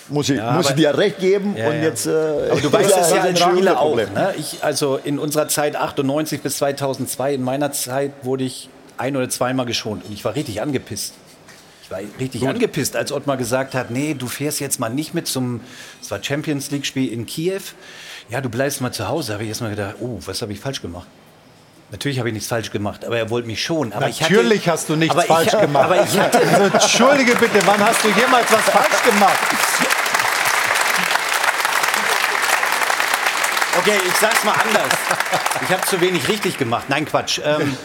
[0.10, 1.56] Muss ich, ja, muss ich dir recht geben.
[1.58, 2.12] Ja, und jetzt, äh,
[2.51, 3.95] aber du weißt es ja als Spieler auch.
[3.95, 4.34] Ne?
[4.38, 9.30] Ich, also in unserer Zeit 98 bis 2002, in meiner Zeit wurde ich ein- oder
[9.30, 10.06] zweimal geschont.
[10.06, 11.14] Und ich war richtig angepisst.
[11.84, 12.49] Ich war richtig Gut.
[12.49, 15.62] angepisst, als Ottmar gesagt hat, nee, du fährst jetzt mal nicht mit zum,
[16.01, 17.62] es war Champions League-Spiel in Kiew
[18.30, 19.34] ja, du bleibst mal zu Hause.
[19.34, 21.07] Habe ich erstmal gedacht, oh, was habe ich falsch gemacht?
[21.91, 23.93] Natürlich habe ich nichts falsch gemacht, aber er wollte mich schon.
[23.93, 25.86] Aber Natürlich hatte, hast du nichts falsch ich, gemacht.
[25.86, 29.38] Aber ich hatte, also, Entschuldige bitte, wann hast du jemals was falsch gemacht?
[33.78, 34.97] Okay, ich sag's mal anders.
[35.61, 36.86] Ich habe zu wenig richtig gemacht.
[36.89, 37.39] Nein, Quatsch.
[37.43, 37.78] Ähm,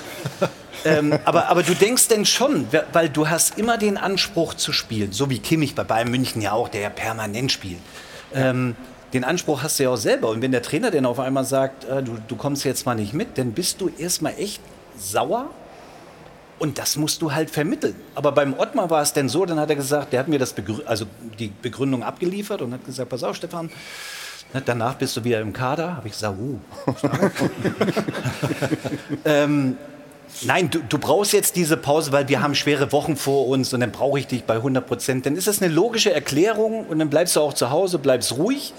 [0.84, 5.12] ähm, aber, aber du denkst denn schon, weil du hast immer den Anspruch zu spielen,
[5.12, 7.80] so wie Kimmich bei Bayern München ja auch, der ja permanent spielt.
[8.32, 8.76] Ähm,
[9.12, 10.28] den Anspruch hast du ja auch selber.
[10.28, 13.14] Und wenn der Trainer dann auf einmal sagt, äh, du, du kommst jetzt mal nicht
[13.14, 14.61] mit, dann bist du erstmal echt
[14.98, 15.50] sauer.
[16.59, 17.94] Und das musst du halt vermitteln.
[18.14, 20.52] Aber beim Ottmar war es denn so, dann hat er gesagt, der hat mir das
[20.52, 21.06] Begrü also
[21.38, 23.70] die Begründung abgeliefert und hat gesagt, pass auf, Stefan,
[24.52, 25.96] ne, danach bist du wieder im Kader.
[25.96, 26.59] Habe ich gesagt, uh.
[29.24, 29.76] ähm,
[30.43, 33.81] Nein, du, du, brauchst jetzt diese Pause, weil wir haben schwere Wochen vor uns und
[33.81, 35.26] dann brauche ich dich bei 100 Prozent.
[35.26, 38.72] Dann ist das eine logische Erklärung und dann bleibst du auch zu Hause, bleibst ruhig.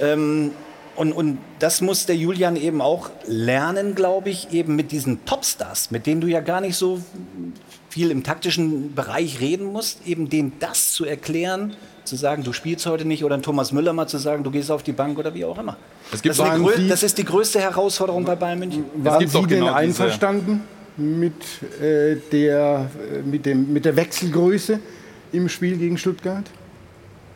[0.00, 0.52] Ähm,
[0.96, 5.90] und, und das muss der Julian eben auch lernen, glaube ich, eben mit diesen Topstars,
[5.90, 7.00] mit denen du ja gar nicht so
[7.88, 11.74] viel im taktischen Bereich reden musst, eben denen das zu erklären,
[12.04, 14.82] zu sagen, du spielst heute nicht, oder Thomas Müller mal zu sagen, du gehst auf
[14.82, 15.76] die Bank oder wie auch immer.
[16.12, 18.84] Das, das, ist, das ist, die größte Herausforderung bei Bayern München.
[18.96, 20.62] Waren Sie denn genau einverstanden
[20.96, 21.34] mit,
[21.80, 24.78] äh, der, äh, mit, dem, mit der Wechselgröße
[25.32, 26.44] im Spiel gegen Stuttgart?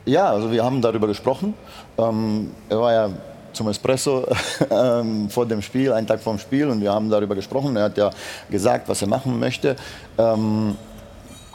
[0.05, 1.55] Ja, also wir haben darüber gesprochen.
[1.99, 3.11] Ähm, er war ja
[3.53, 4.27] zum Espresso
[4.71, 7.77] ähm, vor dem Spiel, einen Tag vor dem Spiel, und wir haben darüber gesprochen.
[7.77, 8.11] Er hat ja
[8.51, 9.77] gesagt, was er machen möchte.
[10.17, 10.77] Ähm,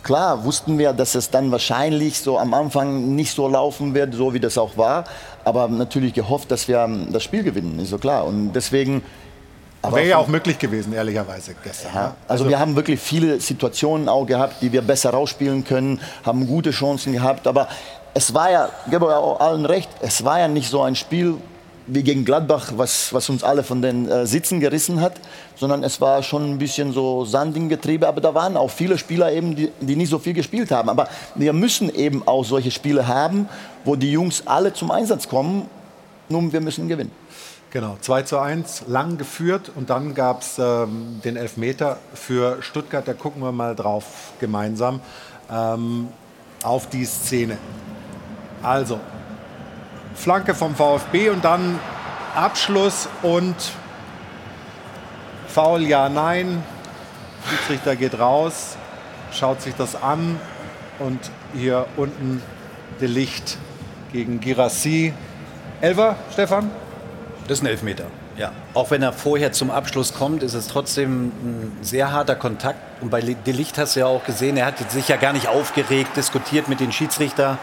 [0.03, 4.33] klar wussten wir, dass es dann wahrscheinlich so am Anfang nicht so laufen wird, so
[4.33, 5.05] wie das auch war.
[5.45, 8.25] Aber natürlich gehofft, dass wir das Spiel gewinnen, ist so klar.
[8.25, 9.01] Und deswegen
[9.91, 11.91] Wäre ja auch möglich gewesen, ehrlicherweise gestern.
[11.93, 15.99] Ja, also, also, wir haben wirklich viele Situationen auch gehabt, die wir besser rausspielen können,
[16.23, 17.47] haben gute Chancen gehabt.
[17.47, 17.67] Aber
[18.13, 21.35] es war ja, ich gebe auch allen recht, es war ja nicht so ein Spiel
[21.87, 25.13] wie gegen Gladbach, was, was uns alle von den äh, Sitzen gerissen hat,
[25.55, 28.07] sondern es war schon ein bisschen so Sanding-Getriebe.
[28.07, 30.89] Aber da waren auch viele Spieler eben, die, die nicht so viel gespielt haben.
[30.89, 33.49] Aber wir müssen eben auch solche Spiele haben,
[33.83, 35.67] wo die Jungs alle zum Einsatz kommen.
[36.29, 37.11] Nun, wir müssen gewinnen.
[37.73, 43.07] Genau, 2 zu 1, lang geführt und dann gab es ähm, den Elfmeter für Stuttgart.
[43.07, 45.01] Da gucken wir mal drauf gemeinsam
[45.51, 46.09] ähm,
[46.61, 47.57] auf die Szene.
[48.61, 48.99] Also,
[50.13, 51.79] Flanke vom VfB und dann
[52.35, 53.55] Abschluss und
[55.47, 56.61] Foul, ja, nein.
[57.49, 58.77] Schiedsrichter geht raus,
[59.31, 60.39] schaut sich das an
[60.99, 61.19] und
[61.55, 62.39] hier unten
[63.01, 63.57] der Licht
[64.11, 65.11] gegen Girassi.
[65.81, 66.82] Elfer, Stefan?
[67.47, 68.05] Das ist ein Elfmeter.
[68.37, 68.51] Ja.
[68.73, 72.79] Auch wenn er vorher zum Abschluss kommt, ist es trotzdem ein sehr harter Kontakt.
[73.01, 76.15] Und bei Delicht hast du ja auch gesehen, er hat sich ja gar nicht aufgeregt,
[76.15, 77.57] diskutiert mit den Schiedsrichter,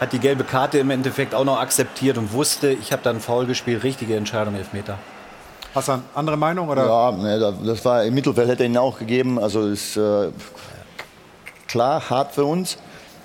[0.00, 3.46] hat die gelbe Karte im Endeffekt auch noch akzeptiert und wusste, ich habe dann faul
[3.46, 4.98] gespielt, richtige Entscheidung, Elfmeter.
[5.74, 6.68] Hast du eine andere Meinung?
[6.68, 6.86] Oder?
[6.86, 9.38] Ja, ne, das war im Mittelfeld hätte er ihn auch gegeben.
[9.38, 10.28] Also ist äh,
[11.66, 12.76] klar hart für uns.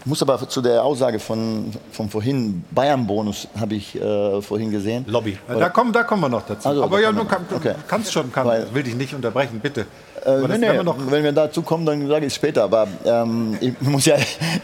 [0.08, 5.06] Muss aber zu der Aussage von, von vorhin, Bayern-Bonus habe ich äh, vorhin gesehen.
[5.08, 5.38] Lobby.
[5.48, 6.68] Da kommen, da kommen wir noch dazu.
[6.68, 7.46] Also, Aber da ja, du kann.
[7.54, 7.74] Okay.
[7.88, 9.86] kannst schon, kann, will dich nicht unterbrechen, bitte.
[10.26, 12.64] Äh, nee, nee, wir noch- wenn wir dazu kommen, dann sage ich es später.
[12.64, 14.16] Aber ähm, ich, muss ja,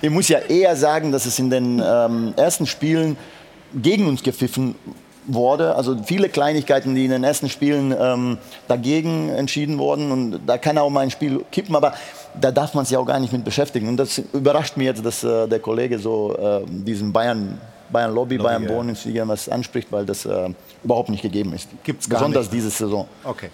[0.01, 3.17] ich muss ja eher sagen, dass es in den ähm, ersten Spielen
[3.75, 4.75] gegen uns gepfiffen
[5.27, 5.75] wurde.
[5.75, 10.11] Also viele Kleinigkeiten, die in den ersten Spielen ähm, dagegen entschieden wurden.
[10.11, 11.75] Und da kann auch mal ein Spiel kippen.
[11.75, 11.93] Aber
[12.39, 13.87] da darf man sich auch gar nicht mit beschäftigen.
[13.87, 17.59] Und das überrascht mich jetzt, dass äh, der Kollege so äh, diesen Bayern,
[17.91, 18.69] Bayern Lobby, Bayern ja.
[18.69, 20.49] Bonus was anspricht, weil das äh,
[20.83, 21.69] überhaupt nicht gegeben ist.
[21.83, 22.55] Gibt's gar Besonders nicht.
[22.55, 23.07] diese Saison.
[23.23, 23.49] Okay.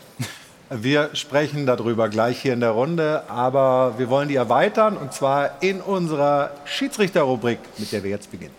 [0.71, 5.63] Wir sprechen darüber gleich hier in der Runde, aber wir wollen die erweitern und zwar
[5.63, 8.53] in unserer Schiedsrichterrubrik, mit der wir jetzt beginnen.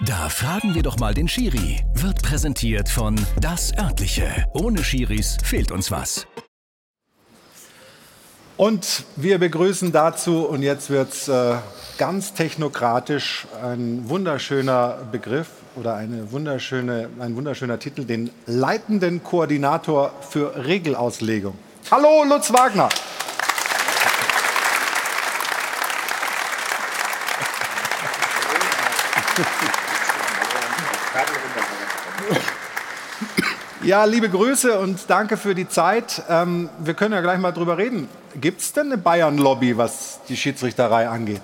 [0.00, 1.84] Da fragen wir doch mal den Schiri.
[1.94, 4.44] Wird präsentiert von Das Örtliche.
[4.52, 6.26] Ohne Schiris fehlt uns was.
[8.56, 11.58] Und wir begrüßen dazu, und jetzt wird es äh,
[11.96, 20.56] ganz technokratisch, ein wunderschöner Begriff oder eine wunderschöne, ein wunderschöner Titel, den leitenden Koordinator für
[20.56, 21.56] Regelauslegung.
[21.92, 22.88] Hallo, Lutz Wagner.
[33.84, 36.22] Ja, liebe Grüße und danke für die Zeit.
[36.30, 38.08] Ähm, wir können ja gleich mal drüber reden.
[38.40, 41.42] Gibt es denn eine Bayern-Lobby, was die Schiedsrichterei angeht?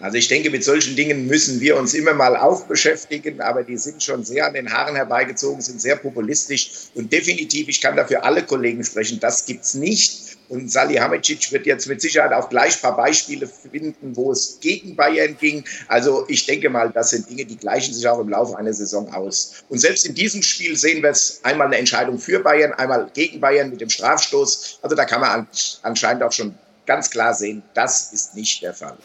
[0.00, 3.76] Also ich denke, mit solchen Dingen müssen wir uns immer mal auch beschäftigen, aber die
[3.78, 8.24] sind schon sehr an den Haaren herbeigezogen, sind sehr populistisch und definitiv, ich kann dafür
[8.24, 10.31] alle Kollegen sprechen, das gibt's nicht.
[10.48, 14.94] Und Salihamidzic wird jetzt mit Sicherheit auch gleich ein paar Beispiele finden, wo es gegen
[14.96, 15.64] Bayern ging.
[15.88, 19.12] Also ich denke mal, das sind Dinge, die gleichen sich auch im Laufe einer Saison
[19.14, 19.64] aus.
[19.70, 23.40] Und selbst in diesem Spiel sehen wir es einmal eine Entscheidung für Bayern, einmal gegen
[23.40, 24.80] Bayern mit dem Strafstoß.
[24.82, 25.46] Also da kann man an-
[25.82, 28.96] anscheinend auch schon ganz klar sehen, das ist nicht der Fall.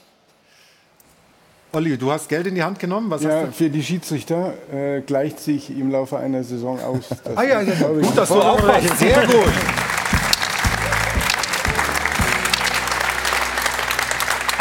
[1.74, 3.10] Olli, du hast Geld in die Hand genommen.
[3.10, 7.04] Was Ja, hast für die Schiedsrichter äh, gleicht sich im Laufe einer Saison aus.
[7.36, 8.98] Ah ja, ja gut, dass du aufpasst.
[9.00, 9.54] Sehr gut.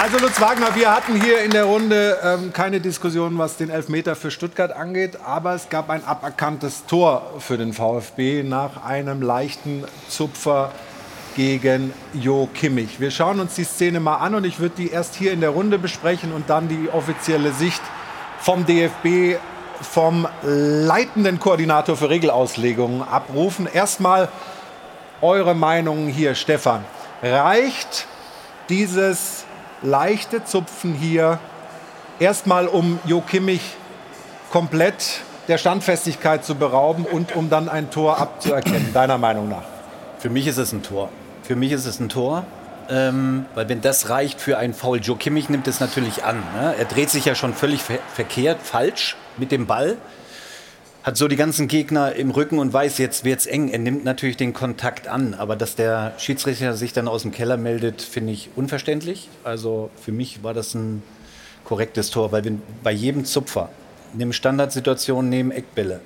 [0.06, 4.14] Also Lutz Wagner, wir hatten hier in der Runde ähm, keine Diskussion, was den Elfmeter
[4.14, 9.82] für Stuttgart angeht, aber es gab ein aberkanntes Tor für den VfB nach einem leichten
[10.08, 10.70] Zupfer
[11.34, 13.00] gegen Jo Kimmich.
[13.00, 15.50] Wir schauen uns die Szene mal an und ich würde die erst hier in der
[15.50, 17.82] Runde besprechen und dann die offizielle Sicht
[18.38, 19.40] vom DFB,
[19.82, 23.66] vom leitenden Koordinator für Regelauslegungen abrufen.
[23.66, 24.28] Erstmal
[25.20, 26.84] eure Meinung hier, Stefan.
[27.24, 28.06] Reicht
[28.68, 29.45] dieses
[29.86, 31.38] leichte Zupfen hier
[32.18, 33.62] erstmal, um Jo Kimmich
[34.50, 39.62] komplett der Standfestigkeit zu berauben und um dann ein Tor abzuerkennen, deiner Meinung nach?
[40.18, 41.08] Für mich ist es ein Tor.
[41.44, 42.44] Für mich ist es ein Tor.
[42.88, 46.36] Ähm, weil wenn das reicht für einen Foul, Joe Kimmich nimmt es natürlich an.
[46.60, 46.74] Ne?
[46.78, 49.96] Er dreht sich ja schon völlig ver verkehrt, falsch mit dem Ball.
[51.06, 53.68] Hat so die ganzen Gegner im Rücken und weiß, jetzt wird's eng.
[53.68, 55.34] Er nimmt natürlich den Kontakt an.
[55.34, 59.28] Aber dass der Schiedsrichter sich dann aus dem Keller meldet, finde ich unverständlich.
[59.44, 61.04] Also für mich war das ein
[61.62, 63.68] korrektes Tor, weil wenn bei jedem Zupfer,
[64.14, 66.00] nehmen Standardsituationen, nehmen Eckbälle.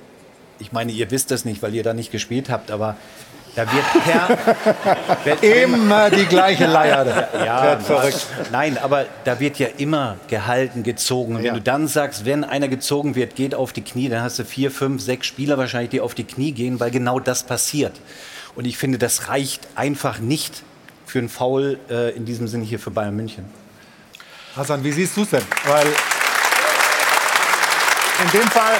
[0.58, 2.98] Ich meine, ihr wisst das nicht, weil ihr da nicht gespielt habt, aber
[3.56, 7.28] da wird per, Immer die gleiche Leier.
[7.44, 8.26] Ja, Wird verrückt.
[8.52, 11.32] Nein, aber da wird ja immer gehalten, gezogen.
[11.36, 11.52] Und wenn Ja.
[11.54, 14.70] du dann sagst, wenn einer gezogen wird, geht auf die Knie, dann hast du vier,
[14.70, 17.92] fünf, sechs Spieler wahrscheinlich, die auf die Knie gehen, weil genau das passiert.
[18.54, 20.62] Und ich finde, das reicht einfach nicht
[21.06, 23.44] für einen Foul äh, in diesem Sinne hier für Bayern München.
[24.56, 25.42] Hassan, wie siehst du es denn?
[25.66, 25.86] Weil
[28.24, 28.74] in dem Fall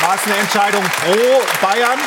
[0.00, 1.98] war es eine Entscheidung pro Bayern.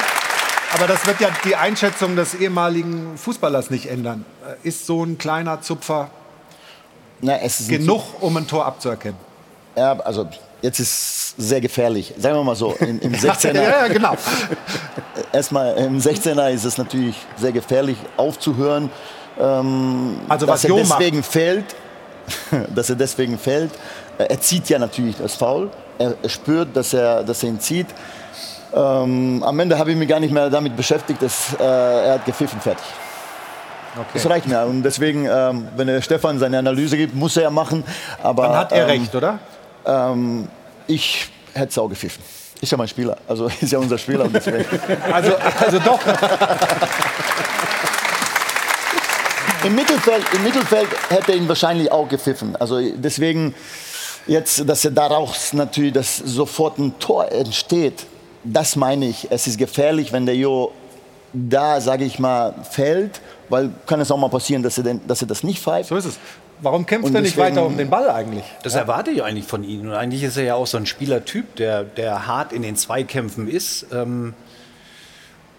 [0.76, 4.26] Aber das wird ja die Einschätzung des ehemaligen Fußballers nicht ändern.
[4.64, 6.10] Ist so ein kleiner Zupfer
[7.22, 9.18] Na, genug, um ein Tor abzuerkennen?
[9.76, 10.28] Ja, also
[10.62, 12.14] jetzt ist es sehr gefährlich.
[12.18, 13.56] Sagen wir mal so, im, im 16er.
[13.56, 14.16] ja, ja, genau.
[15.32, 18.90] Erstmal im 16er ist es natürlich sehr gefährlich aufzuhören.
[19.40, 21.00] Ähm, Also dass was er Jo macht.
[21.00, 21.76] deswegen fällt,
[22.76, 23.72] dass er deswegen fällt.
[24.18, 25.72] Äh, Er zieht ja natürlich das Foul.
[25.98, 27.88] Er, er spürt, dass er, dass er ihn zieht.
[28.76, 32.26] Ähm, am Ende habe ich mich gar nicht mehr damit beschäftigt, dass äh, er hat
[32.26, 32.86] gepfiffen fertig.
[34.14, 34.64] Das reicht mir.
[34.64, 37.84] Und deswegen, ähm, wenn der Stefan seine Analyse gibt, muss er ja machen.
[38.22, 39.40] Aber, Dann hat er ähm, recht, oder?
[39.86, 40.48] Ähm,
[40.88, 42.24] ich hätte es auch gepfiffen.
[42.62, 43.18] Ist ja mein Spieler.
[43.28, 44.30] Also ist ja unser Spieler.
[45.12, 46.00] Also, also doch.
[49.64, 52.56] Im Mittelfeld, Im Mittelfeld hätte er ihn wahrscheinlich auch gepfiffen.
[52.58, 53.54] Also deswegen
[54.28, 58.06] jetzt, dass er daraus natürlich dass sofort ein Tor entsteht,
[58.54, 59.28] das meine ich.
[59.30, 60.72] Es ist gefährlich, wenn der Jo
[61.34, 65.22] da, sage ich mal, fällt, weil kann es auch mal passieren, dass er, denn, dass
[65.22, 65.90] er das nicht pfeift.
[65.90, 66.20] So ist es.
[66.62, 68.44] Warum kämpft er nicht weiter um den Ball eigentlich?
[68.64, 69.82] Das erwarte ich eigentlich von ihm.
[69.82, 73.48] Und eigentlich ist er ja auch so ein Spielertyp, der, der hart in den Zweikämpfen
[73.48, 73.86] ist.
[73.94, 74.34] Ähm,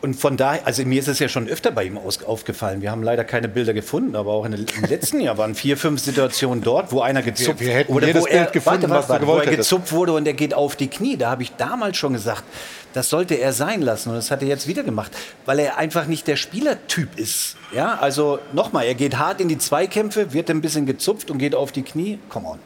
[0.02, 2.80] und von daher, also mir ist es ja schon öfter bei ihm aus, aufgefallen.
[2.82, 5.76] Wir haben leider keine Bilder gefunden, aber auch in den, im letzten Jahr waren vier,
[5.76, 8.88] fünf Situationen dort, wo einer gezupft Wir- wir hätten oder jedes wo er, Bild gefunden,
[8.90, 11.16] warte, warte, gewollt wo er gezupft wurde und er geht auf die Knie.
[11.18, 12.44] Da habe ich damals schon gesagt,
[12.92, 14.10] das sollte er sein lassen.
[14.10, 15.12] Und das hat er jetzt wieder gemacht,
[15.46, 17.56] weil er einfach nicht der Spielertyp ist.
[17.72, 21.54] Ja, also nochmal, er geht hart in die Zweikämpfe, wird ein bisschen gezupft und geht
[21.54, 22.18] auf die Knie.
[22.28, 22.58] Come on.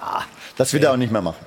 [0.00, 0.22] Ah,
[0.56, 1.44] Das wird er auch nicht mehr machen.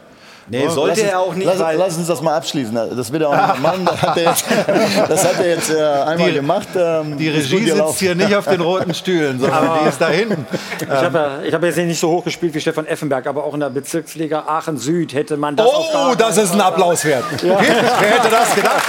[0.47, 2.75] Nee, sollte lass er uns- auch nicht, Lass, lass uns das mal abschließen.
[2.97, 3.85] Das wird er auch nicht machen.
[3.85, 4.45] Das hat er jetzt,
[5.25, 6.67] hat er jetzt äh, einmal Die- gemacht.
[6.75, 10.45] Ähm, Die Regie sitzt hier nicht auf den roten Stühlen, sondern die ist da hinten.
[10.81, 13.53] Ich habe ja, ich hab jetzt nicht so hoch gespielt wie Stefan Effenberg, aber auch
[13.53, 17.23] in der Bezirksliga Aachen Süd hätte man das Oh, das ist ein Applaus wert.
[17.41, 17.57] Ja.
[17.59, 18.83] Wer hätte das gedacht?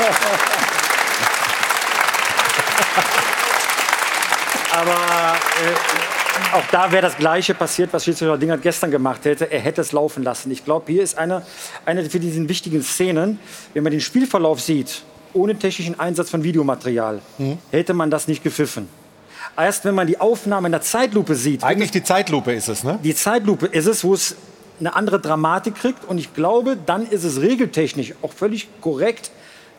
[4.72, 5.93] Aber äh,
[6.54, 9.50] auch da wäre das Gleiche passiert, was Schiedsrichter Dingert gestern gemacht hätte.
[9.50, 10.50] Er hätte es laufen lassen.
[10.50, 11.42] Ich glaube, hier ist eine,
[11.84, 13.38] eine für diesen wichtigen Szenen,
[13.72, 15.02] wenn man den Spielverlauf sieht,
[15.32, 17.58] ohne technischen Einsatz von Videomaterial, Mhm.
[17.70, 18.88] hätte man das nicht gepfiffen.
[19.56, 21.62] Erst wenn man die Aufnahme in der Zeitlupe sieht.
[21.62, 22.98] Eigentlich die Zeitlupe ist es, ne?
[23.02, 24.36] Die Zeitlupe ist es, wo es
[24.80, 26.04] eine andere Dramatik kriegt.
[26.04, 29.30] Und ich glaube, dann ist es regeltechnisch auch völlig korrekt,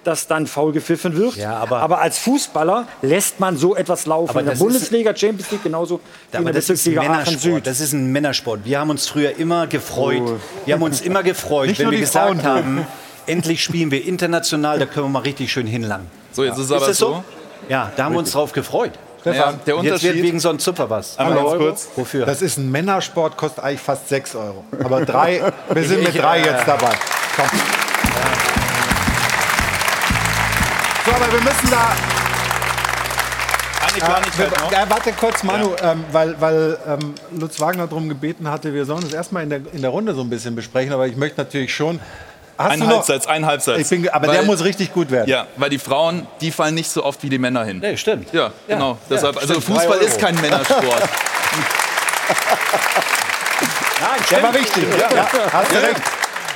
[0.05, 1.39] dass dann faul gepfiffen wird.
[1.45, 4.29] aber, als Fußballer lässt man so etwas laufen.
[4.29, 5.99] Aber in der das ist- Bundesliga, Champions League genauso
[6.31, 7.39] wie in Aber der das ist Bezirksliga Aachen.
[7.39, 7.67] Süd.
[7.67, 8.61] Das ist ein Männersport.
[8.63, 10.21] Wir haben uns früher immer gefreut.
[10.25, 10.35] Oh.
[10.65, 12.43] Wir haben uns immer gefreut, Nicht wenn wir gesagt Frauen.
[12.43, 12.87] haben,
[13.27, 16.07] endlich spielen wir international, da können wir mal richtig schön hinlangen.
[16.31, 17.23] So, jetzt ist es aber das so.
[17.69, 18.91] Ja, da haben wir uns drauf gefreut.
[19.21, 21.17] Stefan, der Jetzt wird Unterschied- wegen so ein Zupfer was.
[21.17, 21.33] Euro?
[21.49, 21.87] ganz kurz.
[21.95, 22.27] Wofür?
[22.27, 24.63] Das ist ein Männersport, kostet eigentlich fast 6 Euro.
[24.83, 25.41] Aber drei,
[25.73, 26.91] wir sind mit drei äh, jetzt dabei.
[27.35, 27.47] Komm.
[31.05, 31.91] So, aber wir müssen da.
[33.87, 34.71] Eine Kleinigkeit noch.
[34.71, 39.03] Äh, warte kurz, Manu, ähm, weil, weil ähm, Lutz Wagner darum gebeten hatte, wir sollen
[39.03, 41.73] es erstmal in der, in der Runde so ein bisschen besprechen, aber ich möchte natürlich
[41.73, 41.99] schon.
[42.57, 43.89] Hast Ein du noch- Halbsatz, ein Halbsatz.
[43.89, 45.29] Bin, aber der Weil- muss richtig gut werden.
[45.29, 47.79] Ja, weil die Frauen, die fallen nicht so oft wie die Männer hin.
[47.79, 48.31] Nee, stimmt.
[48.33, 48.97] Ja, genau.
[49.09, 49.77] Deshalb, also stimmt.
[49.77, 50.83] Fußball Drei ist kein Männersport.
[54.31, 54.85] Der war wichtig.
[54.99, 56.01] Ja, hast du recht.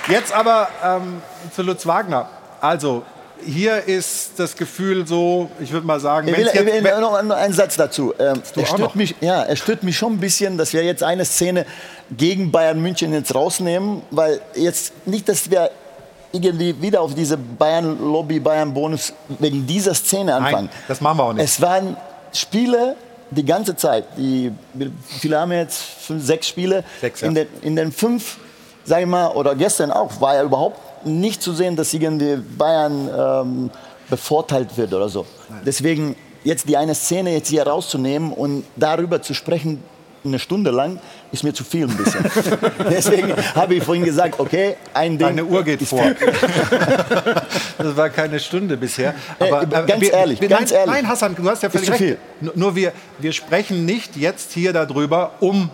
[0.07, 1.21] Jetzt aber ähm,
[1.53, 2.27] zu Lutz Wagner.
[2.61, 3.03] Also,
[3.45, 6.99] hier ist das Gefühl so, ich würde mal sagen, Ich will, wenn's ich will jetzt,
[6.99, 8.13] noch, einen Satz dazu.
[8.19, 11.25] Ähm, es, stört mich, ja, es stört mich schon ein bisschen, dass wir jetzt eine
[11.25, 11.65] Szene
[12.15, 15.71] gegen Bayern München jetzt rausnehmen, weil jetzt nicht, dass wir
[16.31, 20.69] irgendwie wieder auf diese Bayern-Lobby, Bayern-Bonus wegen dieser Szene anfangen.
[20.71, 21.43] Nein, das machen wir auch nicht.
[21.43, 21.97] Es waren
[22.33, 22.95] Spiele
[23.31, 24.05] die ganze Zeit.
[24.17, 25.81] Die, wie viele haben wir jetzt?
[25.81, 26.83] Fünf, sechs Spiele.
[27.01, 27.27] Sechs, ja.
[27.27, 28.37] in, den, in den fünf,
[28.85, 33.09] sag ich mal, oder gestern auch, war ja überhaupt nicht zu sehen, dass irgendwie Bayern
[33.17, 33.69] ähm,
[34.09, 35.25] bevorteilt wird oder so.
[35.65, 39.83] Deswegen jetzt die eine Szene jetzt hier rauszunehmen und darüber zu sprechen,
[40.25, 40.99] eine Stunde lang,
[41.31, 42.25] ist mir zu viel ein bisschen.
[42.89, 45.19] Deswegen habe ich vorhin gesagt, okay, ein Ding.
[45.27, 46.03] Deine Uhr geht vor.
[47.77, 49.13] das war keine Stunde bisher.
[49.39, 50.93] Äh, Aber, ganz ehrlich, wir, ganz nein, ehrlich.
[50.95, 52.03] Nein, Hassan, du hast ja völlig zu recht.
[52.03, 52.17] viel.
[52.41, 55.69] Nur- Nur wir, wir sprechen nicht jetzt hier darüber, um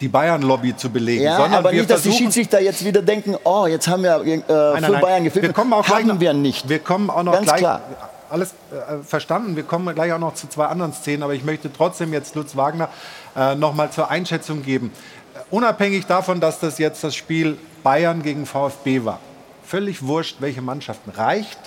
[0.00, 3.36] die Bayern-Lobby zu belegen, Ja, sondern aber wir nicht, dass die Schiedsrichter jetzt wieder denken,
[3.44, 5.24] oh, jetzt haben wir äh, Nein, für nein, Bayern nein.
[5.24, 5.48] gepfiffen.
[5.48, 6.68] Wir kommen auch gleich Haben noch, wir nicht.
[6.68, 7.58] Wir kommen auch noch Ganz gleich.
[7.58, 7.80] klar.
[8.28, 9.56] Alles äh, verstanden.
[9.56, 12.56] Wir kommen gleich auch noch zu zwei anderen Szenen, aber ich möchte trotzdem jetzt Lutz
[12.56, 12.88] Wagner
[13.36, 14.92] äh, noch mal zur Einschätzung geben.
[15.34, 19.20] Äh, unabhängig davon, dass das jetzt das Spiel Bayern gegen VfB war,
[19.64, 21.58] völlig wurscht, welche Mannschaften reicht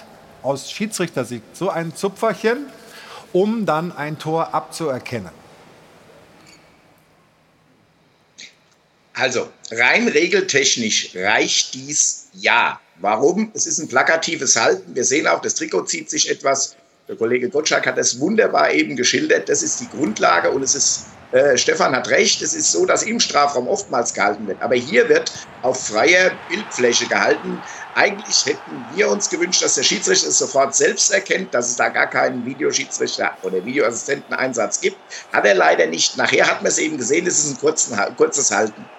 [0.44, 2.68] aus Schiedsrichtersicht so ein Zupferchen,
[3.34, 5.32] um dann ein Tor abzuerkennen.
[9.20, 12.80] Also, rein regeltechnisch reicht dies ja.
[13.02, 13.52] Warum?
[13.54, 14.96] Es ist ein plakatives Halten.
[14.96, 16.78] Wir sehen auch, das Trikot zieht sich etwas.
[17.10, 19.50] Der Kollege Gottschalk hat das wunderbar eben geschildert.
[19.50, 23.04] Das ist die Grundlage und es ist, äh, Stefan hat recht, es ist so, dass
[23.04, 24.62] im Strafraum oftmals gehalten wird.
[24.62, 27.62] Aber hier wird auf freier Bildfläche gehalten.
[27.96, 31.90] Eigentlich hätten wir uns gewünscht, dass der Schiedsrichter es sofort selbst erkennt, dass es da
[31.90, 34.98] gar keinen Videoschiedsrichter oder Videoassistenteneinsatz gibt.
[35.34, 36.16] Hat er leider nicht.
[36.16, 38.90] Nachher hat man es eben gesehen, es ist ein kurzes Halten.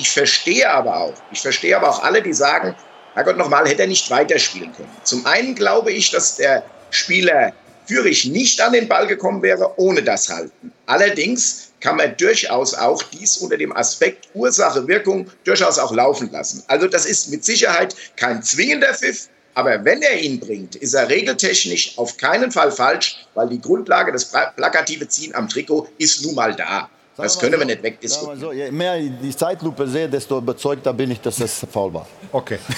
[0.00, 2.74] Ich verstehe aber auch, ich verstehe aber auch alle, die sagen,
[3.12, 4.88] Herrgott, nochmal, hätte er nicht weiterspielen können.
[5.04, 7.52] Zum einen glaube ich, dass der Spieler
[7.86, 10.72] Fürich nicht an den Ball gekommen wäre ohne das Halten.
[10.86, 16.64] Allerdings kann man durchaus auch dies unter dem Aspekt Ursache, Wirkung durchaus auch laufen lassen.
[16.68, 21.10] Also das ist mit Sicherheit kein zwingender Pfiff, aber wenn er ihn bringt, ist er
[21.10, 26.36] regeltechnisch auf keinen Fall falsch, weil die Grundlage, das plakative Ziehen am Trikot ist nun
[26.36, 26.88] mal da.
[27.16, 28.40] Das können wir nicht wegdiskutieren.
[28.40, 32.06] So, je mehr ich die Zeitlupe sehe, desto überzeugter bin ich, dass das faul war.
[32.32, 32.58] Okay.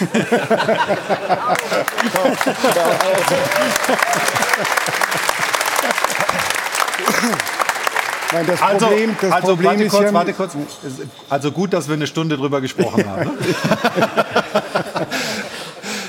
[8.33, 10.57] Nein, das also, Problem, das also Problem warte ist kurz, warte kurz.
[11.29, 13.31] Also gut, dass wir eine Stunde drüber gesprochen haben.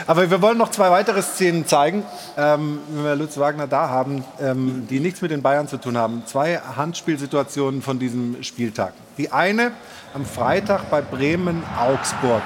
[0.06, 2.04] Aber wir wollen noch zwei weitere Szenen zeigen,
[2.38, 5.97] ähm, wenn wir Lutz Wagner da haben, ähm, die nichts mit den Bayern zu tun
[5.97, 6.24] haben.
[6.26, 8.93] Zwei Handspielsituationen von diesem Spieltag.
[9.18, 9.72] Die eine
[10.14, 12.41] am Freitag bei Bremen-Augsburg.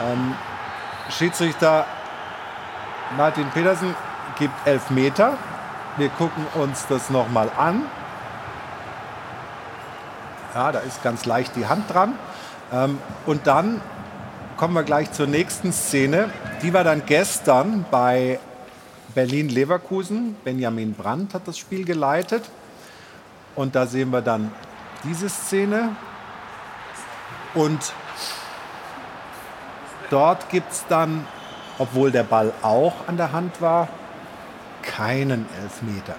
[0.00, 0.34] Ähm,
[1.10, 1.86] Schiedsrichter
[3.16, 3.94] Martin Petersen
[4.38, 5.34] gibt elf Meter.
[5.96, 7.82] Wir gucken uns das nochmal an.
[10.54, 12.14] Ja, da ist ganz leicht die Hand dran.
[12.72, 13.80] Ähm, und dann
[14.58, 16.30] kommen wir gleich zur nächsten Szene.
[16.62, 18.40] Die war dann gestern bei
[19.14, 20.34] Berlin-Leverkusen.
[20.42, 22.42] Benjamin Brandt hat das Spiel geleitet.
[23.54, 24.50] Und da sehen wir dann
[25.04, 25.94] diese Szene.
[27.54, 27.92] Und
[30.10, 31.24] dort gibt es dann,
[31.78, 33.86] obwohl der Ball auch an der Hand war,
[34.82, 36.16] keinen Elfmeter.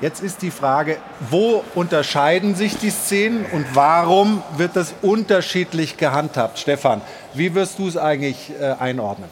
[0.00, 0.96] Jetzt ist die Frage,
[1.28, 6.58] wo unterscheiden sich die Szenen und warum wird das unterschiedlich gehandhabt?
[6.58, 7.02] Stefan,
[7.34, 9.28] wie wirst du es eigentlich äh, einordnen?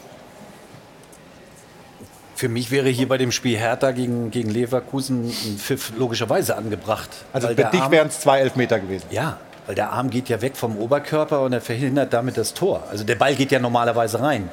[2.35, 7.09] Für mich wäre hier bei dem Spiel Hertha gegen, gegen Leverkusen ein Pfiff logischerweise angebracht.
[7.33, 9.07] Also für dich wären es zwei Elfmeter gewesen.
[9.11, 9.37] Ja,
[9.67, 12.83] weil der Arm geht ja weg vom Oberkörper und er verhindert damit das Tor.
[12.89, 14.49] Also der Ball geht ja normalerweise rein.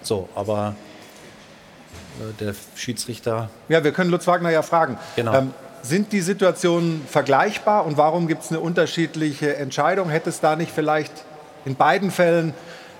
[0.00, 0.76] So, aber
[2.20, 3.50] äh, der Schiedsrichter.
[3.68, 4.96] Ja, wir können Lutz Wagner ja fragen.
[5.16, 5.34] Genau.
[5.34, 10.08] Ähm, sind die Situationen vergleichbar und warum gibt es eine unterschiedliche Entscheidung?
[10.08, 11.12] Hätte es da nicht vielleicht
[11.64, 12.54] in beiden Fällen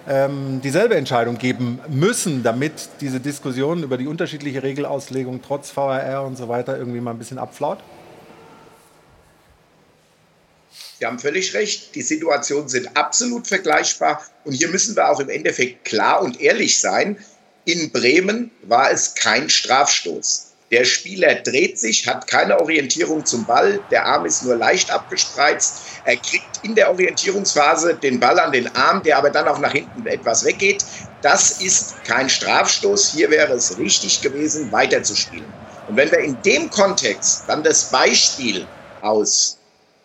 [0.09, 6.37] ähm, dieselbe Entscheidung geben müssen, damit diese Diskussion über die unterschiedliche Regelauslegung trotz VRR und
[6.37, 7.79] so weiter irgendwie mal ein bisschen abflaut?
[10.99, 11.95] Sie haben völlig recht.
[11.95, 14.25] Die Situationen sind absolut vergleichbar.
[14.45, 17.19] Und hier müssen wir auch im Endeffekt klar und ehrlich sein.
[17.65, 20.54] In Bremen war es kein Strafstoß.
[20.75, 23.79] Der Spieler dreht sich, hat keine Orientierung zum Ball.
[23.93, 25.83] Der Arm ist nur leicht abgespreizt.
[26.03, 29.71] Er kriegt in der Orientierungsphase den Ball an den Arm, der aber dann auch nach
[29.71, 30.85] hinten etwas weggeht.
[31.23, 33.11] Das ist kein Strafstoß.
[33.11, 35.47] Hier wäre es richtig gewesen, weiterzuspielen.
[35.87, 38.67] Und wenn wir in dem Kontext dann das Beispiel
[39.01, 39.59] aus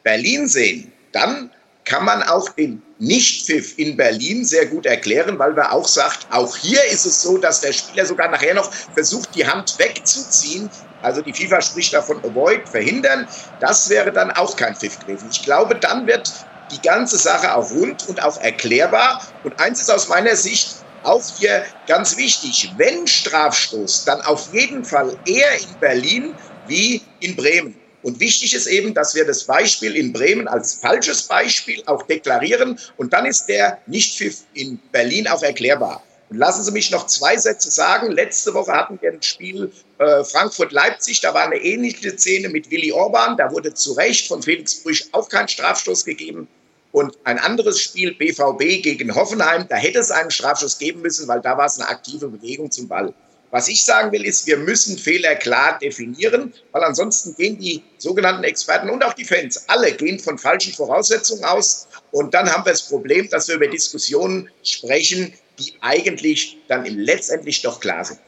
[0.04, 1.50] Berlin sehen, dann
[1.90, 6.56] kann man auch den Nichtpfiff in Berlin sehr gut erklären, weil man auch sagt, auch
[6.56, 10.70] hier ist es so, dass der Spieler sogar nachher noch versucht, die Hand wegzuziehen.
[11.02, 13.28] Also die FIFA spricht davon avoid, verhindern.
[13.60, 15.30] Das wäre dann auch kein Pfiff gewesen.
[15.32, 16.32] Ich glaube, dann wird
[16.70, 19.26] die ganze Sache auch rund und auch erklärbar.
[19.42, 22.74] Und eins ist aus meiner Sicht auch hier ganz wichtig.
[22.78, 27.79] Wenn Strafstoß, dann auf jeden Fall eher in Berlin wie in Bremen.
[28.02, 32.80] Und wichtig ist eben, dass wir das Beispiel in Bremen als falsches Beispiel auch deklarieren.
[32.98, 36.04] Und dann ist der Nichtpfiff in Berlin auch erklärbar.
[36.30, 38.12] Und lassen Sie mich noch zwei Sätze sagen.
[38.12, 41.22] Letzte Woche hatten wir ein Spiel äh, Frankfurt-Leipzig.
[41.22, 43.36] Da war eine ähnliche Szene mit Willi Orban.
[43.36, 46.48] Da wurde zu Recht von Felix Brüch auch kein Strafstoß gegeben.
[46.92, 51.42] Und ein anderes Spiel, BVB gegen Hoffenheim, da hätte es einen Strafstoß geben müssen, weil
[51.42, 53.14] da war es eine aktive Bewegung zum Ball.
[53.52, 58.44] Was ich sagen will, ist, wir müssen Fehler klar definieren, weil ansonsten gehen die sogenannten
[58.44, 61.88] Experten und auch die Fans, alle gehen von falschen Voraussetzungen aus.
[62.12, 67.62] Und dann haben wir das Problem, dass wir über Diskussionen sprechen, die eigentlich dann letztendlich
[67.62, 68.20] doch klar sind.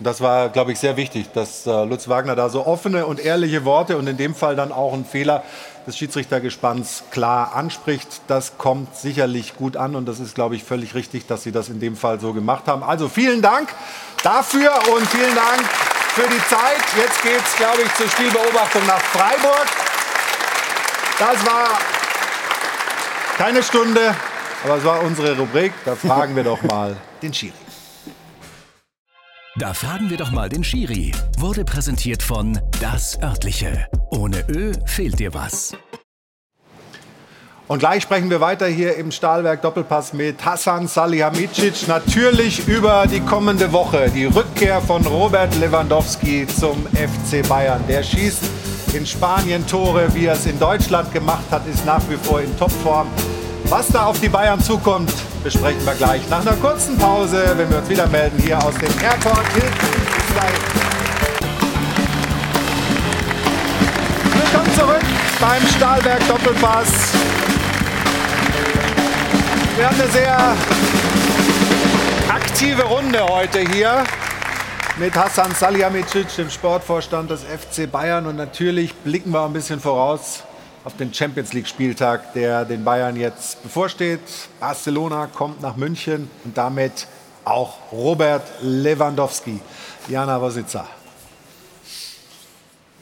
[0.00, 3.64] Das war, glaube ich, sehr wichtig, dass äh, Lutz Wagner da so offene und ehrliche
[3.64, 5.42] Worte und in dem Fall dann auch einen Fehler
[5.88, 8.20] des Schiedsrichtergespanns klar anspricht.
[8.28, 11.68] Das kommt sicherlich gut an und das ist, glaube ich, völlig richtig, dass Sie das
[11.68, 12.84] in dem Fall so gemacht haben.
[12.84, 13.70] Also vielen Dank
[14.22, 15.62] dafür und vielen Dank
[16.14, 16.84] für die Zeit.
[16.96, 19.66] Jetzt geht es, glaube ich, zur Spielbeobachtung nach Freiburg.
[21.18, 21.78] Das war
[23.36, 24.14] keine Stunde,
[24.62, 25.72] aber es war unsere Rubrik.
[25.84, 27.67] Da fragen wir doch mal den Schiri.
[29.58, 31.10] Da fragen wir doch mal den Schiri.
[31.36, 33.88] Wurde präsentiert von Das Örtliche.
[34.12, 35.76] Ohne Ö fehlt dir was.
[37.66, 41.88] Und gleich sprechen wir weiter hier im Stahlwerk Doppelpass mit Hassan Salihamidzic.
[41.88, 44.08] Natürlich über die kommende Woche.
[44.14, 47.82] Die Rückkehr von Robert Lewandowski zum FC Bayern.
[47.88, 48.44] Der schießt
[48.94, 52.56] in Spanien Tore, wie er es in Deutschland gemacht hat, ist nach wie vor in
[52.56, 53.08] Topform.
[53.70, 55.12] Was da auf die Bayern zukommt,
[55.44, 58.88] besprechen wir gleich nach einer kurzen Pause, wenn wir uns wieder melden hier aus dem
[59.02, 59.88] Airport Hilton.
[64.32, 65.04] Willkommen zurück
[65.38, 66.88] beim Stahlwerk Doppelpass.
[69.76, 70.56] Wir haben eine sehr
[72.34, 74.02] aktive Runde heute hier
[74.96, 78.26] mit Hassan Salihamidzic, dem Sportvorstand des FC Bayern.
[78.26, 80.44] Und natürlich blicken wir ein bisschen voraus
[80.88, 84.20] auf den Champions League-Spieltag, der den Bayern jetzt bevorsteht.
[84.58, 87.06] Barcelona kommt nach München und damit
[87.44, 89.60] auch Robert Lewandowski.
[90.08, 90.88] Jana Wasitza.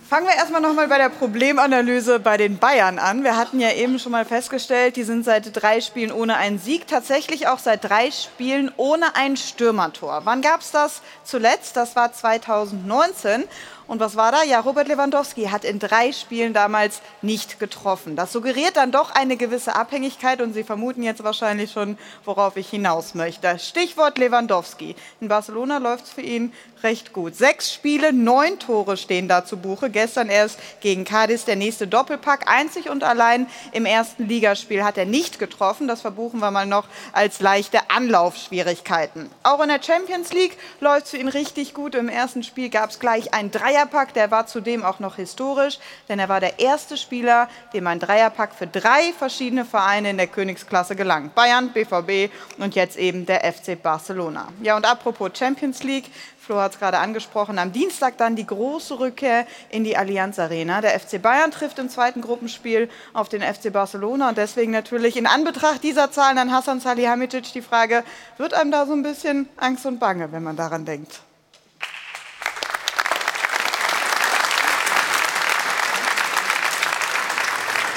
[0.09, 3.23] Fangen wir erstmal nochmal bei der Problemanalyse bei den Bayern an.
[3.23, 6.89] Wir hatten ja eben schon mal festgestellt, die sind seit drei Spielen ohne einen Sieg,
[6.89, 10.23] tatsächlich auch seit drei Spielen ohne ein Stürmertor.
[10.25, 11.77] Wann gab es das zuletzt?
[11.77, 13.45] Das war 2019.
[13.89, 14.43] Und was war da?
[14.43, 18.17] Ja, Robert Lewandowski hat in drei Spielen damals nicht getroffen.
[18.17, 22.69] Das suggeriert dann doch eine gewisse Abhängigkeit und Sie vermuten jetzt wahrscheinlich schon, worauf ich
[22.69, 23.59] hinaus möchte.
[23.59, 24.97] Stichwort Lewandowski.
[25.21, 27.37] In Barcelona läuft es für ihn recht gut.
[27.37, 29.89] Sechs Spiele, neun Tore stehen da zu Buche.
[29.89, 32.51] Gestern erst gegen Cadiz der nächste Doppelpack.
[32.51, 35.89] Einzig und allein im ersten Ligaspiel hat er nicht getroffen.
[35.89, 39.31] Das verbuchen wir mal noch als leichte Anlaufschwierigkeiten.
[39.43, 41.95] Auch in der Champions League läuft es für ihn richtig gut.
[41.95, 44.15] Im ersten Spiel gab es gleich ein Dreierpack.
[44.15, 48.55] Der war zudem auch noch historisch, denn er war der erste Spieler, dem ein Dreierpack
[48.55, 51.31] für drei verschiedene Vereine in der Königsklasse gelang.
[51.35, 54.49] Bayern, BVB und jetzt eben der FC Barcelona.
[54.63, 58.99] Ja, und apropos Champions League, Flo hat es gerade angesprochen, am Dienstag dann die große
[58.99, 60.81] Rückkehr in die Allianz Arena.
[60.81, 65.27] Der FC Bayern trifft im zweiten Gruppenspiel auf den FC Barcelona und deswegen natürlich in
[65.27, 68.05] Anbetracht dieser Zahlen an Hassan Salihamidzic die Frage,
[68.39, 71.26] wird einem da so ein bisschen Angst und Bange, wenn man daran denkt?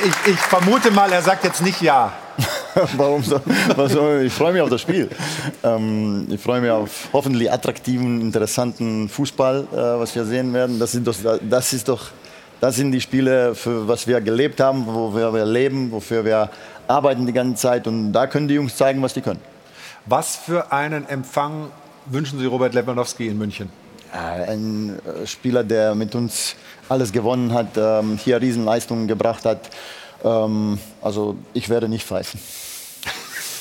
[0.06, 2.14] Ich, ich vermute mal, er sagt jetzt nicht ja.
[2.96, 3.42] Warum so?
[4.22, 5.10] ich freue mich auf das Spiel.
[5.64, 10.80] Ähm, ich freue mich auf hoffentlich attraktiven, interessanten Fußball, äh, was wir sehen werden.
[10.80, 12.12] Das, sind doch, das, ist doch,
[12.62, 16.50] das sind die Spiele, für was wir gelebt haben, wo wir leben, wofür wir
[16.88, 17.88] arbeiten die ganze Zeit.
[17.88, 19.42] Und da können die Jungs zeigen, was die können.
[20.06, 21.72] Was für einen Empfang
[22.06, 23.70] wünschen Sie Robert Lewandowski in München?
[24.12, 26.56] Ein äh, Spieler, der mit uns
[26.88, 29.70] alles gewonnen hat, ähm, hier Riesenleistungen gebracht hat.
[30.24, 32.40] Ähm, also ich werde nicht pfeifen.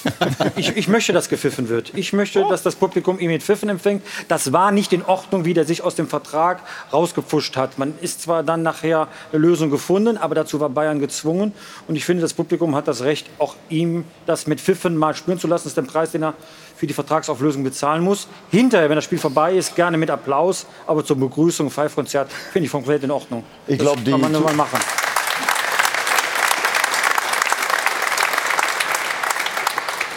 [0.57, 1.93] ich, ich, möchte, dass gepfiffen wird.
[1.95, 4.03] Ich möchte, dass das Publikum ihn mit Pfiffen empfängt.
[4.29, 6.61] Das war nicht in Ordnung, wie der sich aus dem Vertrag
[6.93, 7.79] rausgepfuscht hat.
[7.79, 11.53] Man ist zwar dann nachher eine Lösung gefunden, aber dazu war Bayern gezwungen.
[11.87, 15.39] Und ich finde, das Publikum hat das Recht, auch ihm das mit Pfiffen mal spüren
[15.39, 15.65] zu lassen.
[15.65, 16.35] Das ist der Preis, den er
[16.79, 18.29] für die Vertragsauflösung bezahlen muss.
[18.53, 22.73] Hinterher, wenn das Spiel vorbei ist, gerne mit Applaus, aber zur Begrüßung, Pfeifkonzert, finde ich
[22.73, 23.43] komplett in Ordnung.
[23.67, 24.79] Ich glaube, die kann man nur mal machen.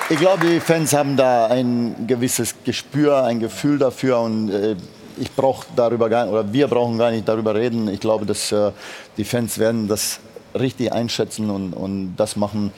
[0.09, 4.76] Ich glaube, die Fans haben da ein gewisses Gespür, ein Gefühl dafür und äh,
[5.18, 7.88] ich brauche darüber gar oder wir brauchen gar nicht darüber reden.
[7.88, 8.72] Ich glaube, dass äh,
[9.18, 10.20] die Fans werden das
[10.53, 12.72] richtig einschätzen und, und das machen,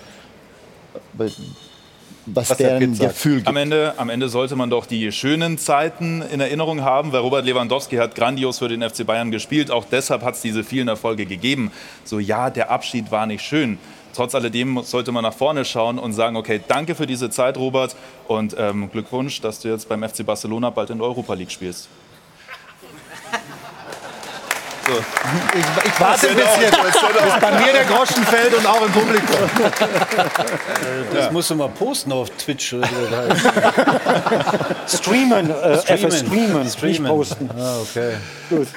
[2.25, 3.47] was, was deren Gefühl gibt.
[3.47, 7.45] Am Ende, am Ende sollte man doch die schönen Zeiten in Erinnerung haben, weil Robert
[7.45, 9.71] Lewandowski hat grandios für den FC Bayern gespielt.
[9.71, 11.71] Auch deshalb hat es diese vielen Erfolge gegeben.
[12.03, 13.77] So ja, der Abschied war nicht schön
[14.13, 17.95] trotz alledem sollte man nach vorne schauen und sagen, okay, danke für diese Zeit, Robert,
[18.27, 21.89] und ähm, Glückwunsch, dass du jetzt beim FC Barcelona bald in der Europa League spielst.
[24.85, 24.91] So.
[24.91, 29.49] Ich, ich warte ein bisschen, bis bei mir der Groschen fällt und auch im Publikum.
[31.13, 31.31] Das ja.
[31.31, 32.73] musst du mal posten auf Twitch.
[32.73, 33.35] Oder
[34.87, 36.11] streamen, äh, streamen.
[36.11, 37.01] streamen, streamen.
[37.01, 37.49] Nicht posten.
[37.57, 38.15] Ah, okay.
[38.49, 38.67] Gut.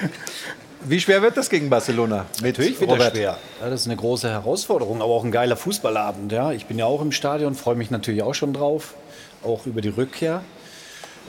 [0.85, 2.25] Wie schwer wird das gegen Barcelona?
[2.41, 3.07] Mit Natürlich wird Robert.
[3.07, 3.37] das schwer.
[3.61, 6.31] Ja, das ist eine große Herausforderung, aber auch ein geiler Fußballabend.
[6.31, 6.53] Ja.
[6.53, 8.93] Ich bin ja auch im Stadion, freue mich natürlich auch schon drauf,
[9.43, 10.41] auch über die Rückkehr.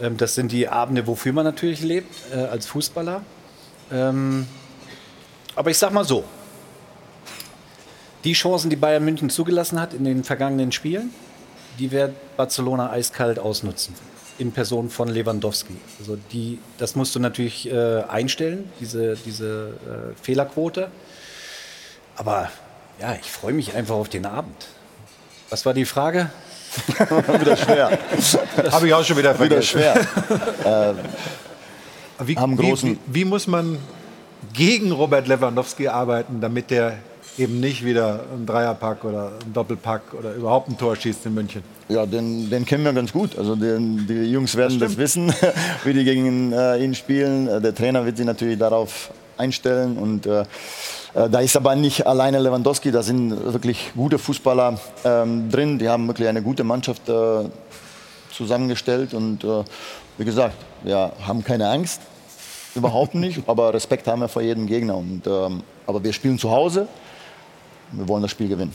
[0.01, 3.23] Ähm, das sind die Abende, wofür man natürlich lebt äh, als Fußballer.
[3.91, 4.47] Ähm,
[5.59, 6.25] aber ich sag mal so:
[8.25, 11.13] Die Chancen, die Bayern München zugelassen hat in den vergangenen Spielen,
[11.79, 13.95] die wird Barcelona eiskalt ausnutzen
[14.39, 15.77] in Person von Lewandowski.
[15.99, 20.91] Also die, das musst du natürlich äh, einstellen, diese, diese äh, Fehlerquote.
[22.17, 22.49] Aber
[23.01, 24.67] ja, ich freue mich einfach auf den Abend.
[25.51, 26.31] Was war die Frage?
[27.41, 27.99] wieder schwer.
[28.71, 29.81] Habe ich auch schon wieder vergessen.
[29.81, 30.95] Wieder schwer.
[32.21, 33.79] äh, wie, wie, wie, muss man
[34.53, 36.99] gegen Robert Lewandowski arbeiten, damit der
[37.39, 41.63] eben nicht wieder ein Dreierpack oder ein Doppelpack oder überhaupt ein Tor schießt in München?
[41.89, 43.39] Ja, den, den kennen wir ganz gut.
[43.39, 45.33] Also den, die Jungs werden das, das wissen,
[45.85, 47.49] wie die gegen äh, ihn spielen.
[47.49, 49.97] Äh, der Trainer wird sie natürlich darauf einstellen.
[49.97, 55.51] Und äh, äh, da ist aber nicht alleine Lewandowski, da sind wirklich gute Fußballer ähm,
[55.51, 55.79] drin.
[55.79, 57.45] Die haben wirklich eine gute Mannschaft äh,
[58.33, 59.15] zusammengestellt.
[59.15, 59.65] Und äh,
[60.19, 62.03] wie gesagt, wir haben keine Angst,
[62.79, 63.49] überhaupt nicht.
[63.49, 64.97] aber Respekt haben wir vor jedem Gegner.
[64.97, 66.89] Und, ähm, aber wir spielen zu Hause.
[67.93, 68.75] Wir wollen das Spiel gewinnen.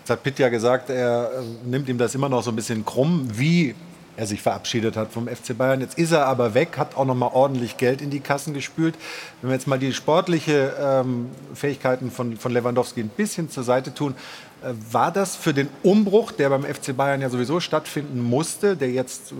[0.00, 2.84] Jetzt hat Pitt ja gesagt, er äh, nimmt ihm das immer noch so ein bisschen
[2.84, 3.28] krumm.
[3.32, 3.74] Wie
[4.16, 5.80] er sich verabschiedet hat vom FC Bayern.
[5.80, 8.94] Jetzt ist er aber weg, hat auch noch mal ordentlich Geld in die Kassen gespült.
[9.40, 13.94] Wenn wir jetzt mal die sportliche ähm, Fähigkeiten von, von Lewandowski ein bisschen zur Seite
[13.94, 14.14] tun,
[14.62, 18.90] äh, war das für den Umbruch, der beim FC Bayern ja sowieso stattfinden musste, der
[18.90, 19.34] jetzt äh,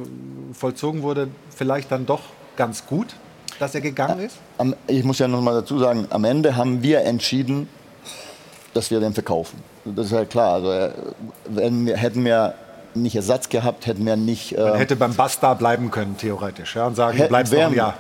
[0.55, 2.23] vollzogen wurde, vielleicht dann doch
[2.57, 3.15] ganz gut,
[3.59, 4.37] dass er gegangen ist?
[4.87, 7.69] Ich muss ja noch mal dazu sagen, am Ende haben wir entschieden,
[8.75, 9.63] dass wir den verkaufen.
[9.85, 10.55] Das ist ja klar.
[10.55, 10.91] Also, äh,
[11.47, 12.55] wenn wir, hätten wir
[12.95, 14.57] nicht Ersatz gehabt, hätten wir nicht.
[14.57, 17.71] Äh, Man hätte beim Basta bleiben können, theoretisch, ja, und sagen, hätten, bleibst wären, noch
[17.71, 17.95] ein Jahr.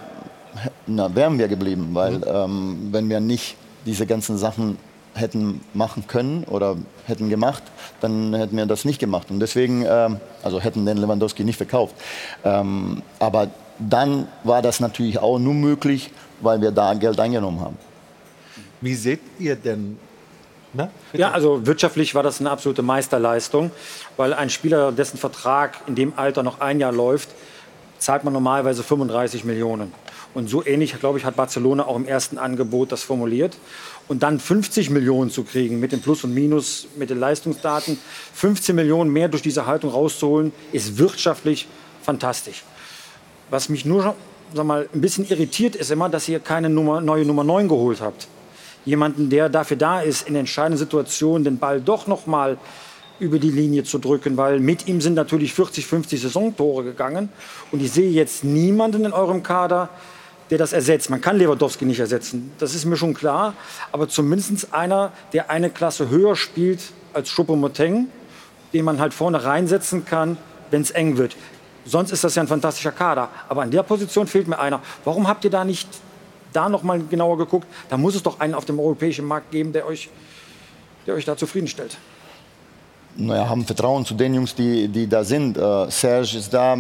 [0.87, 2.25] Na, wären wir geblieben, weil mhm.
[2.27, 4.79] ähm, wenn wir nicht diese ganzen Sachen
[5.15, 6.77] hätten machen können oder
[7.07, 7.63] hätten gemacht,
[8.01, 9.31] dann hätten wir das nicht gemacht.
[9.31, 11.95] Und deswegen, ähm, also hätten den Lewandowski nicht verkauft.
[12.45, 13.49] Ähm, aber
[13.79, 16.11] dann war das natürlich auch nur möglich,
[16.41, 17.79] weil wir da Geld eingenommen haben.
[18.81, 19.99] Wie seht ihr denn
[20.75, 20.91] Ne?
[21.13, 23.71] Ja, also wirtschaftlich war das eine absolute Meisterleistung,
[24.17, 27.29] weil ein Spieler, dessen Vertrag in dem Alter noch ein Jahr läuft,
[27.99, 29.93] zahlt man normalerweise 35 Millionen.
[30.35, 33.57] Und so ähnlich, glaube ich, hat Barcelona auch im ersten Angebot das formuliert.
[34.09, 37.97] Und dann 50 Millionen zu kriegen mit dem Plus und Minus, mit den Leistungsdaten,
[38.35, 41.69] 15 Millionen mehr durch diese Haltung rauszuholen, ist wirtschaftlich
[42.03, 42.65] fantastisch.
[43.55, 44.17] Was mich nur
[44.53, 48.01] sag mal, ein bisschen irritiert, ist immer, dass ihr keine Nummer, neue Nummer 9 geholt
[48.01, 48.27] habt
[48.85, 52.59] jemanden, der dafür da ist, in entscheidenden Situationen den Ball doch noch mal
[53.21, 57.29] über die Linie zu drücken, weil mit ihm sind natürlich 40, 50 Saisontore gegangen
[57.71, 59.89] und ich sehe jetzt niemanden in eurem Kader,
[60.51, 61.09] der das ersetzt.
[61.09, 63.55] Man kann Lewandowski nicht ersetzen, das ist mir schon klar,
[63.93, 66.81] aber zumindest einer, der eine Klasse höher spielt
[67.13, 68.09] als Choupo-Moteng,
[68.73, 70.39] den man halt vorne reinsetzen kann,
[70.73, 71.37] wenn es eng wird.
[71.85, 73.29] Sonst ist das ja ein fantastischer Kader.
[73.49, 74.81] Aber an der Position fehlt mir einer.
[75.05, 75.89] Warum habt ihr da nicht
[76.55, 77.67] da noch mal genauer geguckt.
[77.91, 80.09] Da muss es doch einen auf dem europäischen Markt geben, der euch,
[81.07, 81.97] der euch da zufriedenstellt.
[83.17, 85.57] Naja, haben Vertrauen zu den Jungs, die, die da sind.
[85.57, 86.79] Äh, Serge ist da, äh,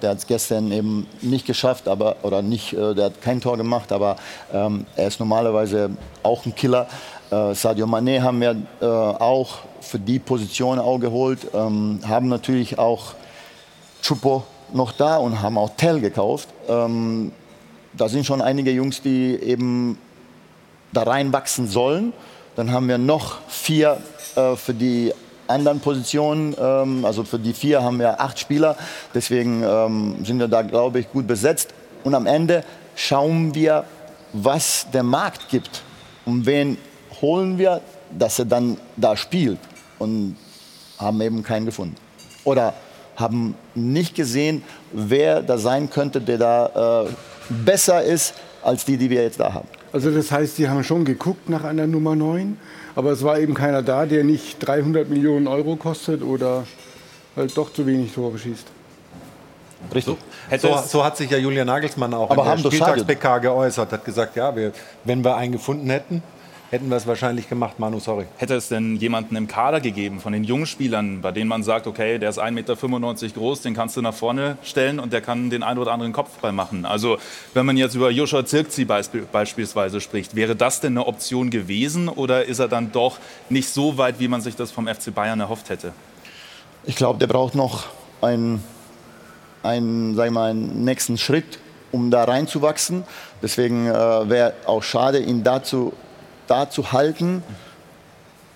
[0.00, 3.58] der hat es gestern eben nicht geschafft, aber, oder nicht, äh, der hat kein Tor
[3.58, 4.16] gemacht, aber
[4.54, 5.90] ähm, er ist normalerweise
[6.22, 6.86] auch ein Killer.
[7.30, 12.78] Äh, Sadio Mané haben wir äh, auch für die Position auch geholt, ähm, haben natürlich
[12.78, 13.12] auch
[14.02, 16.48] Chupo noch da und haben auch Tell gekauft.
[16.68, 17.32] Ähm,
[17.92, 19.98] da sind schon einige Jungs, die eben
[20.92, 22.12] da reinwachsen sollen.
[22.56, 23.98] Dann haben wir noch vier
[24.36, 25.12] äh, für die
[25.48, 26.54] anderen Positionen.
[26.58, 28.76] Ähm, also für die vier haben wir acht Spieler.
[29.14, 31.74] Deswegen ähm, sind wir da, glaube ich, gut besetzt.
[32.04, 33.84] Und am Ende schauen wir,
[34.32, 35.82] was der Markt gibt.
[36.24, 36.78] Und wen
[37.20, 37.80] holen wir,
[38.16, 39.58] dass er dann da spielt.
[39.98, 40.36] Und
[40.98, 41.96] haben eben keinen gefunden.
[42.44, 42.74] Oder
[43.20, 44.62] haben nicht gesehen,
[44.92, 47.10] wer da sein könnte, der da äh,
[47.64, 49.68] besser ist als die, die wir jetzt da haben.
[49.92, 52.56] Also das heißt, Sie haben schon geguckt nach einer Nummer 9,
[52.94, 56.64] aber es war eben keiner da, der nicht 300 Millionen Euro kostet oder
[57.36, 58.66] halt doch zu wenig Tore schießt.
[59.94, 60.16] Richtig.
[60.60, 64.36] So, so, hat sich ja Julian Nagelsmann auch aber in der Spieltags-PK geäußert, hat gesagt,
[64.36, 64.72] ja, wir,
[65.04, 66.22] wenn wir einen gefunden hätten,
[66.70, 67.78] hätten wir es wahrscheinlich gemacht.
[67.78, 68.26] Manu, sorry.
[68.36, 71.86] Hätte es denn jemanden im Kader gegeben von den jungen Spielern, bei denen man sagt,
[71.86, 72.76] okay, der ist 1,95 Meter
[73.34, 76.52] groß, den kannst du nach vorne stellen und der kann den einen oder anderen Kopfball
[76.52, 76.84] machen?
[76.84, 77.18] Also
[77.54, 82.44] wenn man jetzt über Joshua Zirkzi beispielsweise spricht, wäre das denn eine Option gewesen oder
[82.44, 83.18] ist er dann doch
[83.48, 85.92] nicht so weit, wie man sich das vom FC Bayern erhofft hätte?
[86.84, 87.86] Ich glaube, der braucht noch
[88.22, 88.62] einen,
[89.64, 91.58] einen, sag mal, einen nächsten Schritt,
[91.90, 93.02] um da reinzuwachsen.
[93.42, 95.92] Deswegen äh, wäre auch schade, ihn dazu
[96.50, 97.42] da zu halten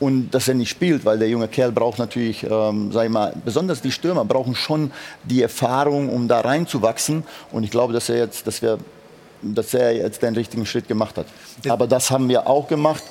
[0.01, 3.33] und dass er nicht spielt, weil der junge Kerl braucht natürlich, ähm, sag ich mal,
[3.45, 4.91] besonders die Stürmer brauchen schon
[5.23, 7.23] die Erfahrung, um da reinzuwachsen.
[7.53, 8.79] Und ich glaube, dass er jetzt, dass wir,
[9.43, 11.27] dass er jetzt den richtigen Schritt gemacht hat.
[11.69, 13.03] Aber das haben wir auch gemacht.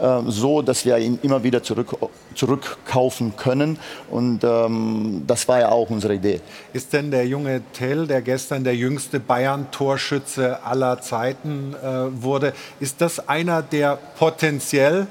[0.00, 1.96] Ähm, so, dass wir ihn immer wieder zurück,
[2.34, 3.78] zurückkaufen können.
[4.10, 6.40] Und ähm, das war ja auch unsere Idee.
[6.72, 13.00] Ist denn der junge Tell, der gestern der jüngste Bayern-Torschütze aller Zeiten äh, wurde, ist
[13.00, 15.06] das einer, der potenziell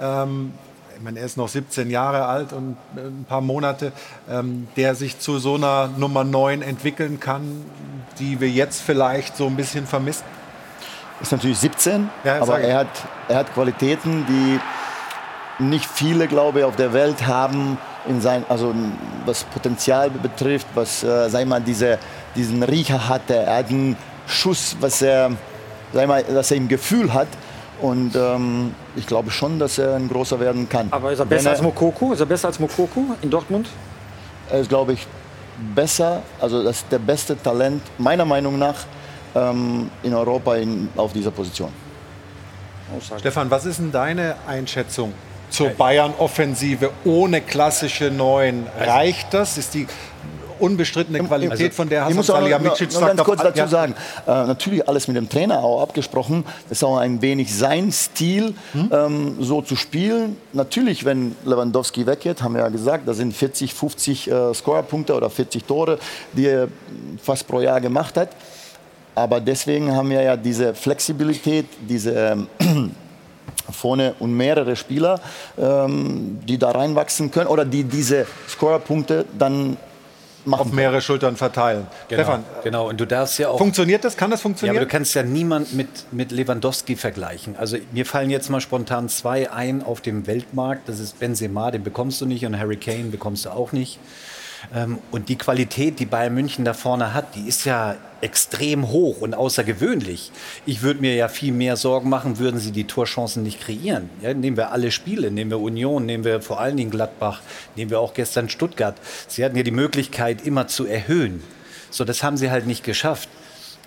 [0.00, 0.52] ähm,
[0.96, 3.92] ich meine, er ist noch 17 Jahre alt und äh, ein paar Monate,
[4.30, 7.64] ähm, der sich zu so einer Nummer 9 entwickeln kann,
[8.18, 10.24] die wir jetzt vielleicht so ein bisschen vermissen?
[11.28, 12.88] Ist natürlich 17, ja, aber er hat,
[13.28, 14.60] er hat Qualitäten, die
[15.58, 18.74] nicht viele, glaube ich, auf der Welt haben, in sein, also
[19.24, 21.98] was Potenzial betrifft, was, äh, sag mal, diese,
[22.36, 23.34] diesen Riecher hatte.
[23.34, 23.96] Er hat einen
[24.26, 25.30] Schuss, was er,
[25.92, 27.28] sag mal, dass er im Gefühl hat.
[27.80, 30.88] Und ähm, ich glaube schon, dass er ein großer werden kann.
[30.90, 32.12] Aber ist er besser er, als Mokoko?
[32.12, 33.68] Ist er besser als Mokoko in Dortmund?
[34.50, 35.06] Er ist, glaube ich,
[35.74, 36.22] besser.
[36.40, 38.76] Also das ist der beste Talent meiner Meinung nach
[39.34, 41.70] ähm, in Europa in, auf dieser Position.
[43.18, 45.14] Stefan, was ist denn deine Einschätzung
[45.50, 48.66] zur Bayern-Offensive ohne klassische Neuen?
[48.78, 49.58] Reicht das?
[49.58, 49.86] Ist die
[50.58, 53.42] unbestrittene Qualität, von der ich Hasan muss auch noch, Salihamidzic noch, noch ganz sagt, kurz
[53.42, 53.68] dazu ja.
[53.68, 53.94] sagen,
[54.26, 56.44] äh, natürlich alles mit dem Trainer auch abgesprochen.
[56.68, 60.36] Das ist auch ein wenig sein Stil, ähm, so zu spielen.
[60.52, 65.30] Natürlich, wenn Lewandowski weggeht, haben wir ja gesagt, da sind 40, 50 äh, Scorerpunkte oder
[65.30, 65.98] 40 Tore,
[66.32, 66.68] die er
[67.22, 68.30] fast pro Jahr gemacht hat.
[69.14, 72.48] Aber deswegen haben wir ja diese Flexibilität, diese ähm,
[73.70, 75.20] vorne und mehrere Spieler,
[75.56, 79.76] ähm, die da reinwachsen können oder die diese Scorerpunkte dann
[80.44, 80.60] machen.
[80.60, 81.86] auf mehrere Schultern verteilen.
[82.08, 82.88] Genau, Stefan, genau.
[82.88, 83.58] Und du darfst ja auch.
[83.58, 84.16] funktioniert das?
[84.16, 84.76] Kann das Ja, funktionieren?
[84.76, 87.56] aber du kannst ja niemand mit, mit Lewandowski vergleichen.
[87.56, 90.88] Also mir fallen jetzt mal spontan zwei ein auf dem Weltmarkt.
[90.88, 93.98] Das ist Benzema, den bekommst du nicht, und Harry Kane bekommst du auch nicht.
[94.74, 99.20] Ähm, und die Qualität, die Bayern München da vorne hat, die ist ja extrem hoch
[99.20, 100.32] und außergewöhnlich.
[100.64, 104.08] Ich würde mir ja viel mehr Sorgen machen, würden sie die Torchancen nicht kreieren.
[104.22, 107.42] Ja, nehmen wir alle Spiele, nehmen wir Union, nehmen wir vor allen Dingen Gladbach,
[107.76, 108.96] nehmen wir auch gestern Stuttgart.
[109.28, 111.42] Sie hatten ja die Möglichkeit, immer zu erhöhen.
[111.90, 113.28] So, das haben sie halt nicht geschafft.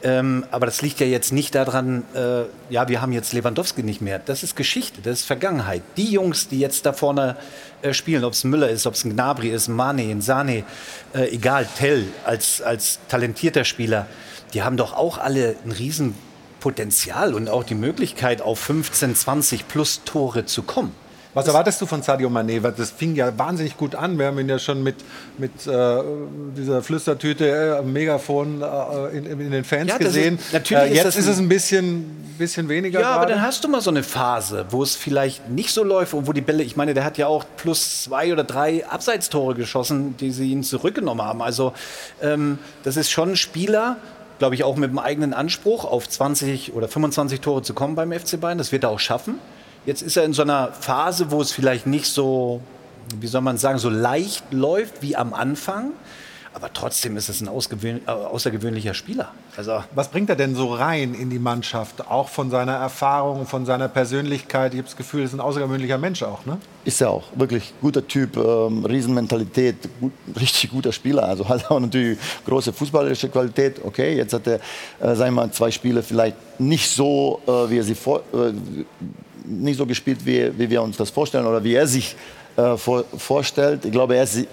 [0.04, 4.02] Ähm, aber das liegt ja jetzt nicht daran, äh, ja, wir haben jetzt Lewandowski nicht
[4.02, 4.20] mehr.
[4.20, 5.82] Das ist Geschichte, das ist Vergangenheit.
[5.98, 7.36] Die Jungs, die jetzt da vorne
[7.82, 10.64] äh, spielen, ob es Müller ist, ob es ein Gnabry ist, ein Mane, ein Sane,
[11.14, 14.06] äh, egal, Tell als, als talentierter Spieler,
[14.54, 20.02] die haben doch auch alle ein Riesenpotenzial und auch die Möglichkeit, auf 15, 20 plus
[20.06, 20.94] Tore zu kommen.
[21.38, 22.60] Was erwartest du von Sadio Mané?
[22.72, 24.18] Das fing ja wahnsinnig gut an.
[24.18, 24.96] Wir haben ihn ja schon mit,
[25.38, 26.02] mit äh,
[26.58, 30.40] dieser Flüstertüte, äh, Megafon äh, in, in den Fans Ja, das gesehen.
[30.40, 33.00] ist- natürlich äh, ist jetzt das ist ein- es ein bisschen, bisschen weniger.
[33.02, 33.34] Ja, aber gerade.
[33.34, 36.34] dann hast du mal so eine Phase, wo es vielleicht nicht so läuft und wo
[36.34, 40.32] die Bälle, ich meine, der hat ja auch plus zwei oder drei Abseitstore geschossen, die
[40.32, 41.44] sie ihn zurückgenommen haben.
[41.44, 41.74] Also
[42.20, 43.98] ähm, das ist schon ein Spieler,
[44.40, 48.12] glaube ich, auch mit dem eigenen Anspruch, auf 20 oder 25 Tore zu kommen beim
[48.12, 48.58] FC Bayern.
[48.58, 49.36] Das wird er auch schaffen.
[49.88, 52.60] Jetzt ist er in so einer Phase, wo es vielleicht nicht so,
[53.22, 55.94] wie soll man sagen, so leicht läuft wie am Anfang.
[56.54, 59.32] Aber trotzdem ist es ein außergewöhnlicher Spieler.
[59.56, 62.06] Also Was bringt er denn so rein in die Mannschaft?
[62.10, 64.74] Auch von seiner Erfahrung, von seiner Persönlichkeit.
[64.74, 66.46] Ich habe das Gefühl, er ist ein außergewöhnlicher Mensch auch.
[66.46, 66.58] Ne?
[66.84, 67.24] Ist er auch.
[67.36, 71.24] Wirklich guter Typ, ähm, Riesenmentalität, gut, richtig guter Spieler.
[71.24, 73.80] Also hat auch natürlich große fußballerische Qualität.
[73.86, 74.56] Okay, jetzt hat er,
[75.00, 78.52] äh, sagen wir mal, zwei Spiele vielleicht nicht so, äh, wie er sie vor, äh,
[79.48, 82.16] nicht so gespielt, wie, wie wir uns das vorstellen oder wie er sich
[82.58, 83.86] äh, vor, vorstellt.
[83.86, 84.46] Ich glaube, er ist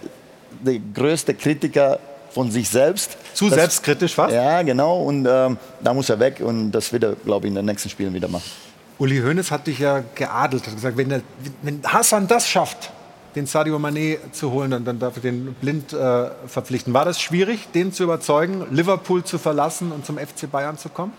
[0.64, 1.98] der größte Kritiker
[2.30, 3.16] von sich selbst.
[3.34, 4.32] Zu Das- selbstkritisch fast?
[4.34, 5.02] Ja, genau.
[5.02, 7.88] Und ähm, da muss er weg und das wird er, glaube ich, in den nächsten
[7.88, 8.44] Spielen wieder machen.
[8.98, 11.22] Uli Hoeneß hat dich ja geadelt, hat gesagt, wenn, der,
[11.62, 12.90] wenn Hassan das schafft,
[13.34, 16.94] den Sadio Mané zu holen, dann, dann darf er den blind äh, verpflichten.
[16.94, 21.12] War das schwierig, den zu überzeugen, Liverpool zu verlassen und zum FC Bayern zu kommen?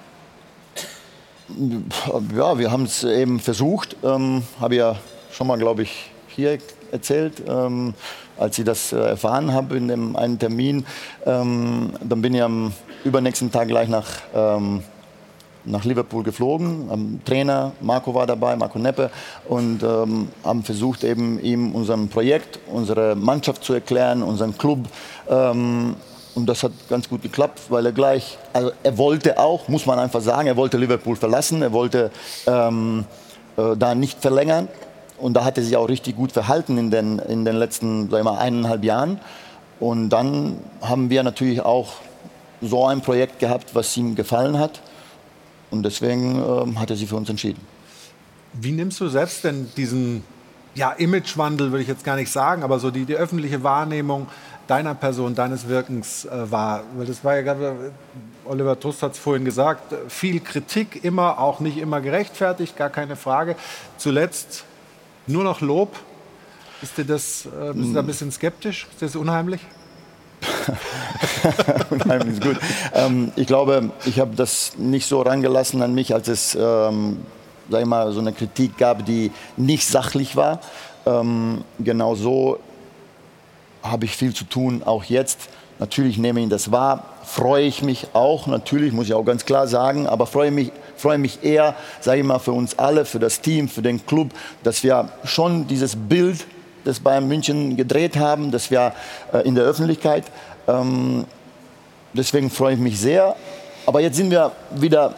[2.36, 3.96] Ja, wir haben es eben versucht.
[4.04, 4.96] Ähm, Habe ja
[5.32, 6.58] schon mal, glaube ich, hier
[6.92, 7.94] erzählt, ähm,
[8.38, 10.86] als ich das äh, erfahren habe in dem einen Termin.
[11.26, 12.74] Ähm, dann bin ich am
[13.04, 14.82] übernächsten Tag gleich nach, ähm,
[15.66, 16.90] nach Liverpool geflogen.
[16.90, 19.12] Am Trainer Marco war dabei, Marco Neppe,
[19.48, 24.80] und ähm, haben versucht, eben ihm unser Projekt, unsere Mannschaft zu erklären, unseren Club.
[26.36, 30.00] Und das hat ganz gut geklappt, weil er gleich, also er wollte auch, muss man
[30.00, 32.12] einfach sagen, er wollte Liverpool verlassen, er wollte
[32.46, 33.06] ähm,
[33.56, 34.68] äh, da nicht verlängern.
[35.18, 38.26] Und da hat er sich auch richtig gut verhalten in den, in den letzten sagen
[38.26, 39.22] wir mal, eineinhalb Jahren.
[39.80, 41.94] Und dann haben wir natürlich auch
[42.62, 44.82] so ein Projekt gehabt, was ihm gefallen hat.
[45.72, 47.62] Und deswegen ähm, hat er sich für uns entschieden.
[48.54, 50.24] Wie nimmst du selbst denn diesen
[50.76, 54.28] ja, Imagewandel, würde ich jetzt gar nicht sagen, aber so die, die öffentliche Wahrnehmung
[54.68, 56.84] deiner Person, deines Wirkens äh, war?
[56.96, 57.92] Weil das war ja gerade,
[58.46, 63.16] Oliver Trust hat es vorhin gesagt, viel Kritik immer, auch nicht immer gerechtfertigt, gar keine
[63.16, 63.56] Frage.
[63.98, 64.66] Zuletzt
[65.28, 65.96] nur noch Lob.
[66.82, 68.88] Ist dir das, äh, bist du da ein bisschen skeptisch?
[68.92, 69.62] Ist das unheimlich?
[71.90, 72.58] Unheimlich gut.
[72.94, 77.20] Ähm, ich glaube, ich habe das nicht so rangelassen an mich, als es ähm,
[77.70, 80.60] sag ich mal, so eine Kritik gab, die nicht sachlich war.
[81.06, 82.60] Ähm, genau so
[83.86, 85.40] habe ich viel zu tun, auch jetzt.
[85.78, 89.68] Natürlich nehme ich das wahr, freue ich mich auch, natürlich, muss ich auch ganz klar
[89.68, 93.42] sagen, aber freue mich, freue mich eher, sage ich mal, für uns alle, für das
[93.42, 94.30] Team, für den Club,
[94.64, 96.46] dass wir schon dieses Bild
[96.86, 98.94] des Bayern München gedreht haben, dass wir
[99.34, 100.24] äh, in der Öffentlichkeit,
[100.68, 101.26] ähm,
[102.14, 103.36] deswegen freue ich mich sehr.
[103.86, 105.14] Aber jetzt sind wir wieder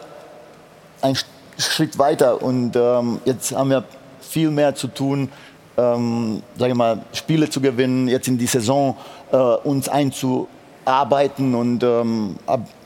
[1.02, 1.24] einen Sch-
[1.56, 3.84] Schritt weiter und ähm, jetzt haben wir
[4.20, 5.30] viel mehr zu tun,
[5.78, 8.96] ähm, sage mal, Spiele zu gewinnen, jetzt in die Saison
[9.30, 12.36] äh, uns einzuarbeiten und ähm,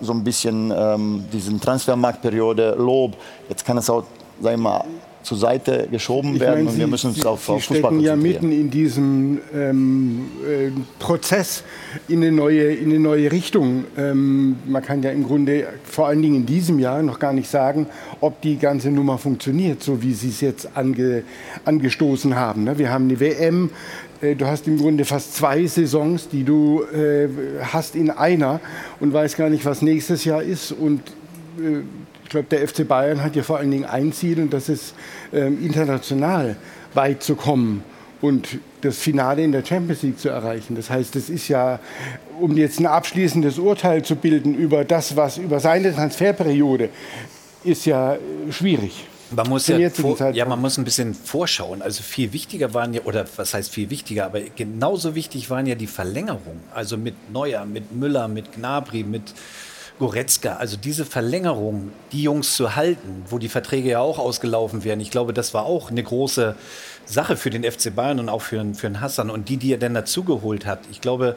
[0.01, 3.16] so ein bisschen ähm, diesen Transfermarktperiode Lob.
[3.48, 4.05] Jetzt kann es auch,
[4.40, 4.85] sag ich mal,
[5.23, 7.62] zur Seite geschoben Ich werden meine, und wir Sie- müssen uns Sie- auf, Sie auf
[7.65, 8.49] Fußball stecken ja konzentrieren.
[8.49, 11.62] mitten in diesem ähm, äh, Prozess
[12.09, 13.85] in eine neue, in eine neue Richtung.
[13.97, 17.49] Ähm, man kann ja im Grunde vor allen Dingen in diesem Jahr noch gar nicht
[17.49, 17.86] sagen,
[18.20, 21.23] ob die ganze Nummer funktioniert, so wie Sie es jetzt ange,
[21.65, 22.65] angestoßen haben.
[22.65, 22.78] ne?
[22.78, 23.70] Wir haben eine WM.
[24.20, 27.28] äh, Du hast im Grunde fast zwei Saisons, die du äh,
[27.61, 28.61] hast in einer
[29.01, 30.73] und weißt gar nicht, was nächstes Jahr ist.
[30.73, 31.01] Und
[31.59, 31.82] äh,
[32.33, 34.95] glaube, der FC Bayern hat ja vor allen Dingen ein Ziel und das ist
[35.33, 36.57] ähm, international
[36.95, 37.85] weit zu kommen
[38.21, 40.77] und das Finale in der Champions League zu erreichen.
[40.77, 41.81] Das heißt, es ist ja,
[42.41, 46.89] um jetzt ein abschließendes Urteil zu bilden über das, was über seine Transferperiode,
[47.65, 48.19] ist ja äh,
[48.51, 49.07] schwierig.
[49.35, 51.81] Man muss, ja, vor, ja, man muss ein bisschen vorschauen.
[51.81, 55.75] Also viel wichtiger waren ja, oder was heißt viel wichtiger, aber genauso wichtig waren ja
[55.75, 56.61] die Verlängerungen.
[56.75, 59.33] Also mit Neuer, mit Müller, mit Gnabry, mit
[60.03, 60.57] Goretzka.
[60.57, 64.99] Also diese Verlängerung, die Jungs zu halten, wo die Verträge ja auch ausgelaufen wären.
[64.99, 66.57] Ich glaube, das war auch eine große
[67.07, 69.73] Sache für den FC Bayern und auch für, den- für den Hassan und die, die
[69.73, 70.81] er dann dazugeholt hat.
[70.91, 71.37] Ich glaube,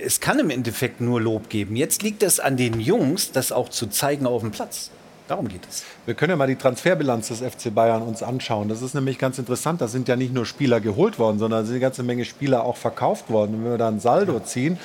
[0.00, 1.74] es kann im Endeffekt nur Lob geben.
[1.74, 4.92] Jetzt liegt es an den Jungs, das auch zu zeigen auf dem Platz.
[5.26, 5.82] Darum geht es.
[6.06, 8.68] Wir können ja mal die Transferbilanz des FC Bayern uns anschauen.
[8.68, 9.80] Das ist nämlich ganz interessant.
[9.80, 12.64] Da sind ja nicht nur Spieler geholt worden, sondern da sind eine ganze Menge Spieler
[12.64, 13.56] auch verkauft worden.
[13.56, 14.78] Und wenn wir da ein Saldo ziehen,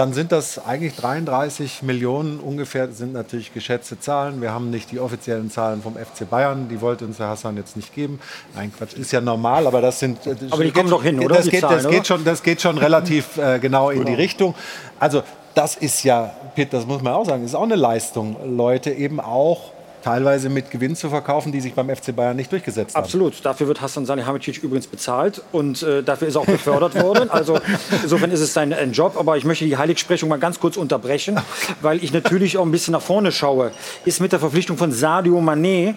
[0.00, 4.40] dann sind das eigentlich 33 Millionen ungefähr, das sind natürlich geschätzte Zahlen.
[4.40, 7.76] Wir haben nicht die offiziellen Zahlen vom FC Bayern, die wollte uns Herr Hassan jetzt
[7.76, 8.18] nicht geben.
[8.54, 10.26] Nein, Quatsch, ist ja normal, aber das sind.
[10.26, 11.34] äh, Aber die kommen doch hin, oder?
[11.34, 11.94] Das, Die geht, Zahlen, das, oder?
[11.94, 14.54] geht, schon, das geht schon relativ äh, genau in die Richtung.
[14.98, 15.22] Also,
[15.54, 19.20] das ist ja, Pitt, das muss man auch sagen, ist auch eine Leistung, Leute eben
[19.20, 19.72] auch
[20.02, 23.04] teilweise mit Gewinn zu verkaufen, die sich beim FC Bayern nicht durchgesetzt haben.
[23.04, 23.44] Absolut.
[23.44, 27.30] Dafür wird Hassan Salihamidzic übrigens bezahlt und äh, dafür ist er auch befördert worden.
[27.30, 27.58] Also
[28.02, 29.16] insofern ist es sein ein Job.
[29.18, 31.38] Aber ich möchte die Heiligsprechung mal ganz kurz unterbrechen,
[31.80, 33.72] weil ich natürlich auch ein bisschen nach vorne schaue.
[34.04, 35.94] Ist mit der Verpflichtung von Sadio Mané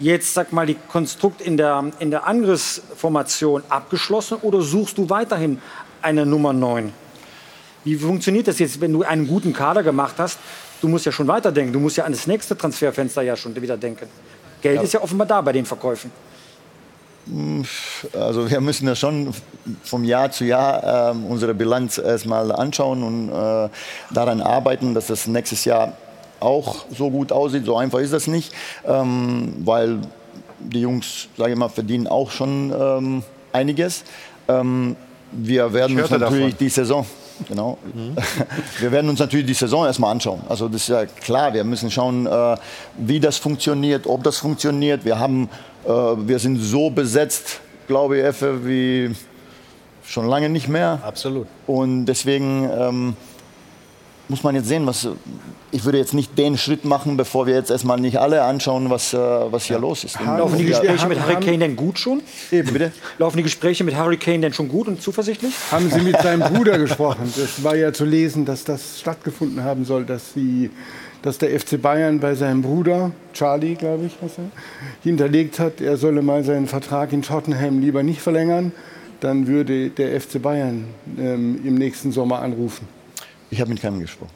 [0.00, 5.60] jetzt, sag mal, die Konstrukt in der, in der Angriffsformation abgeschlossen oder suchst du weiterhin
[6.02, 6.92] eine Nummer 9?
[7.84, 10.38] Wie funktioniert das jetzt, wenn du einen guten Kader gemacht hast?
[10.80, 11.72] Du musst ja schon weiterdenken.
[11.72, 14.06] Du musst ja an das nächste Transferfenster ja schon wieder denken.
[14.62, 14.82] Geld Ja.
[14.82, 16.10] ist ja offenbar da bei den Verkäufen.
[18.14, 19.32] Also wir müssen ja schon
[19.84, 23.68] vom Jahr zu Jahr ähm, unsere Bilanz erstmal anschauen und äh,
[24.10, 25.92] daran arbeiten, dass das nächstes Jahr
[26.40, 27.66] auch so gut aussieht.
[27.66, 28.52] So einfach ist das nicht,
[28.86, 29.98] ähm, weil
[30.58, 34.02] die Jungs, sage ich mal, verdienen auch schon ähm, einiges.
[34.48, 34.96] Ähm,
[35.32, 36.58] wir werden uns natürlich davon.
[36.58, 37.06] die Saison
[37.48, 37.78] Genau.
[38.78, 40.40] Wir werden uns natürlich die Saison erstmal anschauen.
[40.48, 42.56] Also das ist ja klar, wir müssen schauen, äh,
[42.98, 45.04] wie das funktioniert, ob das funktioniert.
[45.04, 45.48] Wir, haben,
[45.84, 49.14] äh, wir sind so besetzt, glaube ich, Effe, wie
[50.04, 51.00] schon lange nicht mehr.
[51.04, 51.46] Absolut.
[51.66, 53.16] Und deswegen ähm,
[54.30, 55.08] muss man jetzt sehen, was.
[55.72, 59.12] Ich würde jetzt nicht den Schritt machen, bevor wir jetzt erstmal nicht alle anschauen, was,
[59.12, 60.18] äh, was hier los ist.
[60.20, 62.22] Laufen die Gespräche mit Harry Kane denn gut schon?
[62.50, 62.90] Eben, bitte?
[63.18, 65.54] Laufen die Gespräche mit Harry Kane denn schon gut und zuversichtlich?
[65.70, 67.32] Haben Sie mit seinem Bruder gesprochen?
[67.36, 70.70] Das war ja zu lesen, dass das stattgefunden haben soll, dass, sie,
[71.22, 74.50] dass der FC Bayern bei seinem Bruder, Charlie, glaube ich, was er,
[75.04, 78.72] hinterlegt hat, er solle mal seinen Vertrag in Tottenham lieber nicht verlängern.
[79.20, 80.86] Dann würde der FC Bayern
[81.16, 82.99] ähm, im nächsten Sommer anrufen.
[83.50, 84.30] Ich habe mit keinem gesprochen.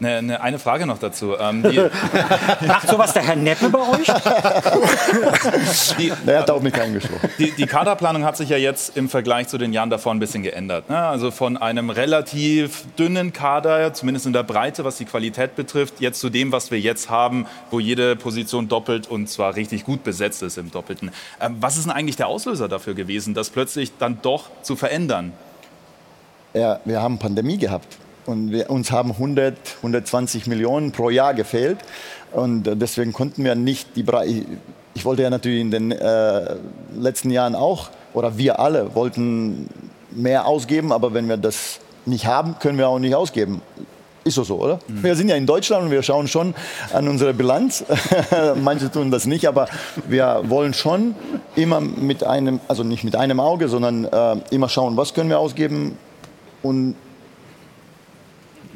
[0.00, 1.36] Eine, eine, eine Frage noch dazu.
[1.38, 1.78] Ähm, die,
[2.66, 4.06] Macht sowas der Herr Neppe bei euch?
[5.98, 7.30] die, Er hat auch mit keinem gesprochen.
[7.38, 10.42] die, die Kaderplanung hat sich ja jetzt im Vergleich zu den Jahren davor ein bisschen
[10.42, 10.90] geändert.
[10.90, 10.98] Ne?
[10.98, 16.18] Also von einem relativ dünnen Kader, zumindest in der Breite, was die Qualität betrifft, jetzt
[16.18, 20.42] zu dem, was wir jetzt haben, wo jede Position doppelt und zwar richtig gut besetzt
[20.42, 21.12] ist im Doppelten.
[21.40, 25.32] Ähm, was ist denn eigentlich der Auslöser dafür gewesen, das plötzlich dann doch zu verändern?
[26.54, 31.78] Ja, wir haben Pandemie gehabt und wir, uns haben 100, 120 Millionen pro Jahr gefehlt
[32.32, 36.56] und äh, deswegen konnten wir nicht die Bre ich, wollte ja natürlich in den äh,
[36.98, 39.68] letzten Jahren auch oder wir alle wollten
[40.10, 43.60] mehr ausgeben, aber wenn wir das nicht haben, können wir auch nicht ausgeben.
[44.24, 44.78] Ist so so, oder?
[44.88, 46.54] Wir sind ja in Deutschland und wir schauen schon
[46.92, 47.84] an unsere Bilanz.
[48.60, 49.68] Manche tun das nicht, aber
[50.08, 51.14] wir wollen schon
[51.54, 55.38] immer mit einem, also nicht mit einem Auge, sondern äh, immer schauen, was können wir
[55.38, 55.96] ausgeben,
[56.62, 56.96] und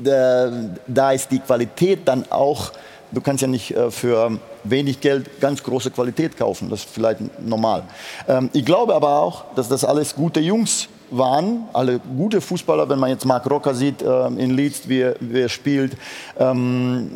[0.02, 0.50] da,
[0.86, 2.72] da ist die Qualität dann auch,
[3.12, 7.20] du kannst ja nicht äh, für wenig Geld ganz große Qualität kaufen, das ist vielleicht
[7.46, 7.82] normal.
[8.28, 12.98] Ähm, ich glaube aber auch, dass das alles gute Jungs waren, alle gute Fußballer, wenn
[12.98, 15.96] man jetzt Marc Rocker sieht ähm, in Leeds, wie, er- wie er spielt,
[16.38, 17.12] ähm,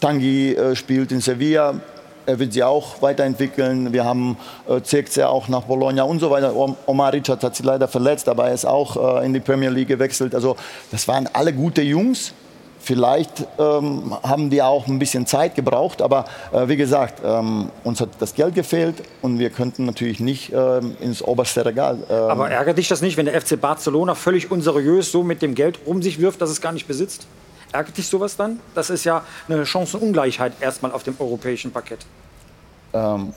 [0.00, 1.74] Tanguy äh, spielt in Sevilla,
[2.26, 3.92] er wird sie auch weiterentwickeln.
[3.92, 4.36] Wir haben
[4.68, 6.54] äh, auch nach Bologna und so weiter.
[6.56, 9.70] Om- Omar Richard hat sich leider verletzt, aber er ist auch äh, in die Premier
[9.70, 10.34] League gewechselt.
[10.34, 10.56] Also
[10.90, 12.32] das waren alle gute Jungs,
[12.80, 17.98] Vielleicht ähm, haben die auch ein bisschen Zeit gebraucht, aber äh, wie gesagt, ähm, uns
[17.98, 21.96] hat das Geld gefehlt und wir könnten natürlich nicht ähm, ins oberste Regal.
[22.10, 25.54] ähm, Aber ärgert dich das nicht, wenn der FC Barcelona völlig unseriös so mit dem
[25.54, 27.26] Geld um sich wirft, dass es gar nicht besitzt?
[27.74, 28.60] Ärgert dich sowas dann?
[28.76, 32.06] Das ist ja eine Chancenungleichheit erstmal auf dem europäischen Parkett.
[32.92, 33.34] ähm,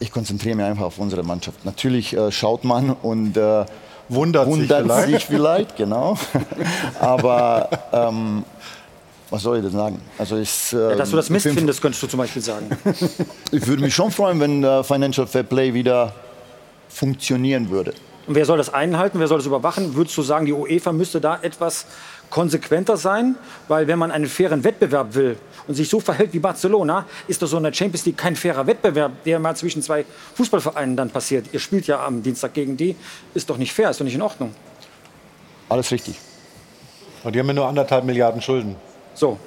[0.00, 1.64] ich konzentriere mich einfach auf unsere Mannschaft.
[1.64, 3.64] Natürlich äh, schaut man und äh,
[4.10, 6.16] wundert, sich vielleicht, sich vielleicht genau.
[7.00, 8.44] aber ähm,
[9.30, 10.00] was soll ich denn sagen?
[10.18, 12.42] Also ich, Ja, dass du das ähm, Mist ich bin- findest, könntest du zum Beispiel
[12.42, 12.68] sagen.
[13.50, 16.12] Ich würde mich schon freuen, wenn äh, Financial Fair Play wieder
[16.90, 17.92] funktionieren würde.
[18.26, 19.18] Und wer soll das einhalten?
[19.18, 19.94] Wer soll das überwachen?
[19.96, 21.86] Würdest du sagen, die UEFA müsste da etwas
[22.30, 23.36] konsequenter sein?
[23.68, 25.36] Weil wenn man einen fairen Wettbewerb will
[25.66, 28.66] und sich so verhält wie Barcelona, ist doch so in der Champions League kein fairer
[28.66, 31.46] Wettbewerb, der mal zwischen zwei Fußballvereinen dann passiert.
[31.52, 32.96] Ihr spielt ja am Dienstag gegen die.
[33.34, 34.54] Ist doch nicht fair, ist doch nicht in Ordnung.
[35.68, 36.16] Alles richtig.
[37.24, 38.76] Und die haben ja nur anderthalb Milliarden Schulden.
[39.14, 39.38] So.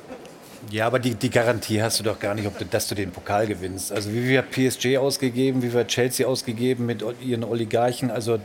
[0.70, 3.12] Ja, aber die, die Garantie hast du doch gar nicht, ob du, dass du den
[3.12, 3.92] Pokal gewinnst.
[3.92, 8.12] Also wie wir PSG ausgegeben, wie wir Chelsea ausgegeben mit ihren Oligarchen.
[8.12, 8.40] Also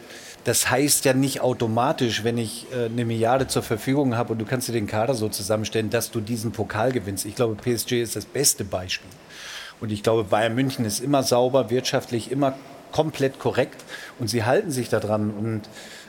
[0.47, 4.44] das heißt ja nicht automatisch, wenn ich äh, eine Milliarde zur Verfügung habe und du
[4.44, 7.24] kannst dir den Kader so zusammenstellen, dass du diesen Pokal gewinnst.
[7.24, 9.10] Ich glaube, PSG ist das beste Beispiel.
[9.81, 12.55] Und ich glaube, Bayern München ist immer sauber, wirtschaftlich immer
[12.93, 13.85] komplett korrekt
[14.20, 15.31] und sie halten sich daran.
[15.31, 15.62] Und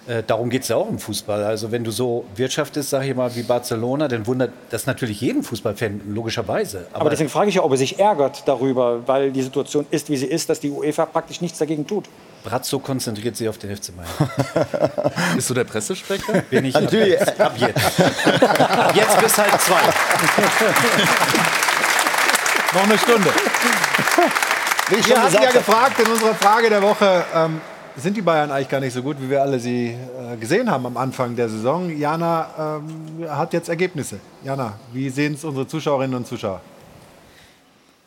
[0.08, 1.44] äh, darum geht es ja auch im Fußball.
[1.44, 5.42] Also wenn du so wirtschaftest, sag ich mal, wie Barcelona, dann wundert das natürlich jeden
[5.42, 6.86] Fußballfan, logischerweise.
[6.94, 10.18] Aber, deswegen frage ich ja, ob er sich ärgert darüber, weil die Situation ist, wie
[10.18, 12.06] sie ist, dass die UEFA praktisch nichts dagegen tut.
[12.48, 14.10] Brazzo konzentriert sich auf den FC Bayern.
[15.36, 16.44] Bist du der Pressesprecher?
[16.50, 17.22] Bin ich Natürlich.
[17.22, 18.00] Ab, ab jetzt.
[18.00, 19.82] ab jetzt bis halb zwei.
[22.74, 23.30] Noch eine Stunde.
[24.90, 27.60] Wie ich Wir hatten ja gefragt in unserer Frage der Woche, ähm,
[27.98, 29.98] sind die Bayern eigentlich gar nicht so gut, wie wir alle sie äh,
[30.38, 31.90] gesehen haben am Anfang der Saison?
[31.98, 34.22] Jana ähm, hat jetzt Ergebnisse.
[34.44, 36.62] Jana, wie sehen es unsere Zuschauerinnen und Zuschauer?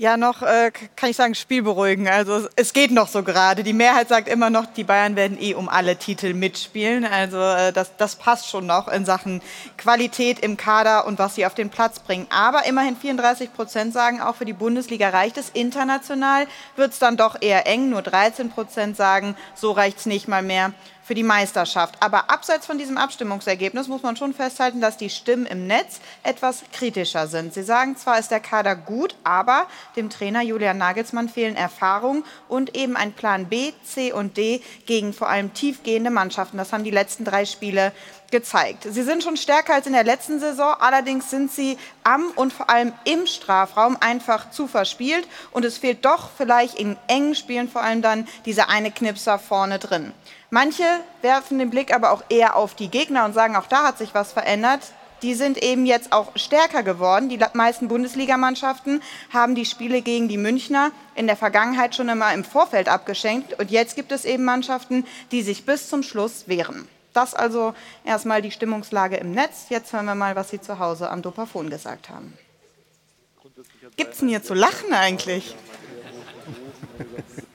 [0.01, 2.09] Ja, noch äh, kann ich sagen, Spiel beruhigen.
[2.09, 3.63] Also es- es geht noch so gerade.
[3.63, 7.05] Die Mehrheit sagt immer noch, die Bayern werden eh um alle Titel mitspielen.
[7.05, 9.43] Also äh, das, das passt schon noch in Sachen
[9.77, 12.27] Qualität im Kader und was sie auf den Platz bringen.
[12.31, 15.51] Aber immerhin 34 Prozent sagen, auch für die Bundesliga reicht es.
[15.51, 16.47] International
[16.77, 17.91] wird es dann doch eher eng.
[17.91, 20.73] Nur 13 Prozent sagen, so reicht es nicht mal mehr
[21.11, 21.97] für die Meisterschaft.
[21.99, 26.63] Aber abseits von diesem Abstimmungsergebnis muss man schon festhalten, dass die Stimmen im Netz etwas
[26.73, 27.53] kritischer sind.
[27.53, 29.67] Sie sagen zwar, ist der Kader gut, aber
[29.97, 35.13] dem Trainer Julian Nagelsmann fehlen Erfahrung und eben ein Plan B, C und D gegen
[35.13, 36.59] vor allem tiefgehende Mannschaften.
[36.59, 37.91] Das haben die letzten drei Spiele
[38.31, 38.87] gezeigt.
[38.89, 42.71] Sie sind schon stärker als in der letzten Saison, allerdings sind sie am und vor
[42.71, 47.83] allem im Strafraum einfach zu verspielt und es fehlt doch vielleicht in engen Spielen vor
[47.83, 50.13] allem dann dieser eine Knipser vorne drin.
[50.51, 50.85] Manche
[51.23, 54.15] werfen den Blick aber auch eher auf die Gegner und sagen, auch da hat sich
[54.15, 54.81] was verändert.
[55.23, 57.29] Die sind eben jetzt auch stärker geworden.
[57.29, 59.03] Die meisten Bundesligamannschaften
[59.33, 63.59] haben die Spiele gegen die Münchner in der Vergangenheit schon immer im Vorfeld abgeschenkt.
[63.61, 66.89] Und jetzt gibt es eben Mannschaften, die sich bis zum Schluss wehren.
[67.13, 67.75] Das also
[68.05, 69.67] erstmal die Stimmungslage im Netz.
[69.69, 72.37] Jetzt hören wir mal, was Sie zu Hause am Dopafon gesagt haben.
[73.97, 75.55] Gibt's denn hier zu lachen eigentlich?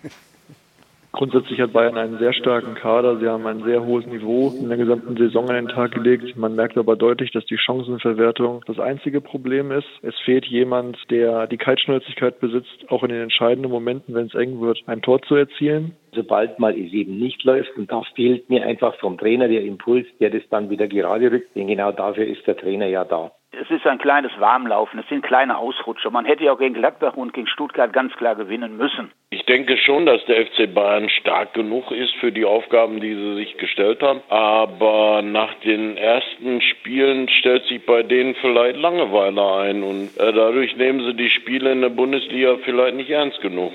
[1.16, 3.18] Grundsätzlich hat Bayern einen sehr starken Kader.
[3.20, 6.36] Sie haben ein sehr hohes Niveau in der gesamten Saison an den Tag gelegt.
[6.36, 9.88] Man merkt aber deutlich, dass die Chancenverwertung das einzige Problem ist.
[10.02, 14.60] Es fehlt jemand, der die Kaltschnäuzigkeit besitzt, auch in den entscheidenden Momenten, wenn es eng
[14.60, 15.96] wird, ein Tor zu erzielen.
[16.16, 20.08] Sobald mal es eben nicht läuft, und da fehlt mir einfach vom Trainer der Impuls,
[20.20, 23.32] der das dann wieder gerade rückt, denn genau dafür ist der Trainer ja da.
[23.62, 26.12] Es ist ein kleines Warmlaufen, es sind kleine Ausrutscher.
[26.12, 29.12] Man hätte ja auch gegen Gladbach und gegen Stuttgart ganz klar gewinnen müssen.
[29.30, 33.36] Ich denke schon, dass der FC Bayern stark genug ist für die Aufgaben, die sie
[33.36, 34.22] sich gestellt haben.
[34.30, 40.76] Aber nach den ersten Spielen stellt sich bei denen vielleicht Langeweile ein und äh, dadurch
[40.76, 43.72] nehmen sie die Spiele in der Bundesliga vielleicht nicht ernst genug.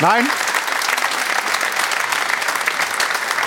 [0.00, 0.24] Nein?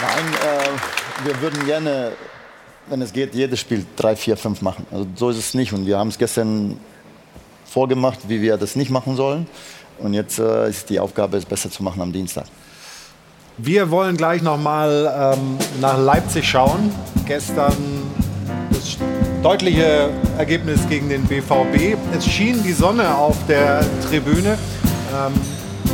[0.01, 2.11] Nein, äh, wir würden gerne,
[2.87, 4.85] wenn es geht, jedes Spiel 3, 4, 5 machen.
[4.91, 5.71] Also so ist es nicht.
[5.71, 6.77] Und wir haben es gestern
[7.65, 9.47] vorgemacht, wie wir das nicht machen sollen.
[9.99, 12.45] Und jetzt äh, ist die Aufgabe, es besser zu machen am Dienstag.
[13.57, 16.91] Wir wollen gleich noch mal ähm, nach Leipzig schauen.
[17.27, 17.75] Gestern
[18.71, 18.97] das
[19.41, 21.95] deutliche Ergebnis gegen den BVB.
[22.17, 24.57] Es schien die Sonne auf der Tribüne.
[25.13, 25.33] Ähm,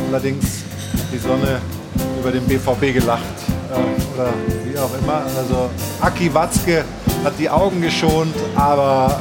[0.08, 0.64] allerdings
[1.12, 1.60] die Sonne
[2.20, 3.22] über den BVB gelacht.
[3.70, 4.32] Äh, oder
[4.64, 5.22] wie auch immer.
[5.36, 5.70] Also
[6.00, 6.84] Aki Watzke
[7.24, 9.20] hat die Augen geschont, aber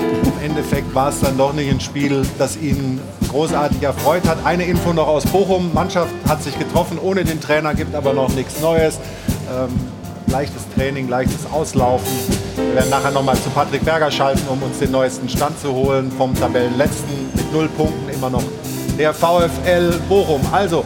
[0.00, 3.00] im Endeffekt war es dann doch nicht ein Spiel, das ihn
[3.30, 4.38] großartig erfreut hat.
[4.44, 5.72] Eine Info noch aus Bochum.
[5.72, 8.98] Mannschaft hat sich getroffen ohne den Trainer, gibt aber noch nichts Neues.
[9.50, 9.70] Ähm,
[10.26, 12.08] leichtes Training, leichtes Auslaufen.
[12.56, 16.10] Wir werden nachher nochmal zu Patrick Berger schalten, um uns den neuesten Stand zu holen.
[16.16, 18.42] Vom Tabellenletzten mit null Punkten immer noch
[18.98, 20.40] der VfL Bochum.
[20.52, 20.84] Also,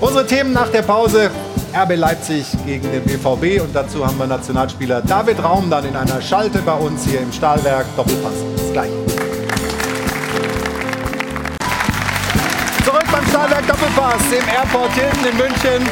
[0.00, 1.30] unsere Themen nach der Pause.
[1.76, 6.22] RB Leipzig gegen den BVB und dazu haben wir Nationalspieler David Raum dann in einer
[6.22, 7.84] Schalte bei uns hier im Stahlwerk.
[7.96, 8.32] Doppelpass.
[8.56, 8.90] Bis gleich.
[12.84, 15.90] Zurück beim Stahlwerk Doppelpass im Airport Hilton in München.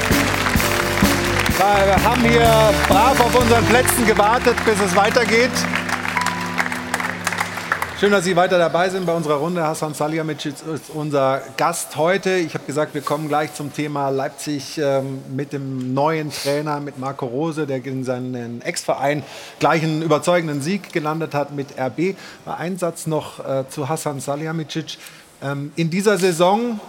[1.58, 2.48] Wir haben hier
[2.88, 5.50] brav auf unseren Plätzen gewartet, bis es weitergeht.
[8.02, 9.62] Schön, dass Sie weiter dabei sind bei unserer Runde.
[9.62, 12.34] Hassan Salihamidzic ist unser Gast heute.
[12.34, 16.98] Ich habe gesagt, wir kommen gleich zum Thema Leipzig ähm, mit dem neuen Trainer, mit
[16.98, 19.22] Marco Rose, der in seinen Ex-Verein
[19.60, 22.16] gleich einen überzeugenden Sieg gelandet hat mit RB.
[22.44, 24.98] Ein Satz noch äh, zu Hassan Salihamidzic.
[25.40, 26.80] Ähm, in dieser Saison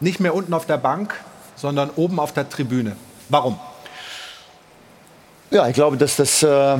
[0.00, 1.14] nicht mehr unten auf der Bank,
[1.56, 2.94] sondern oben auf der Tribüne.
[3.30, 3.58] Warum?
[5.50, 6.76] Ja, ich glaube, dass das äh,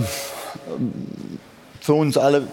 [1.80, 2.48] für uns alle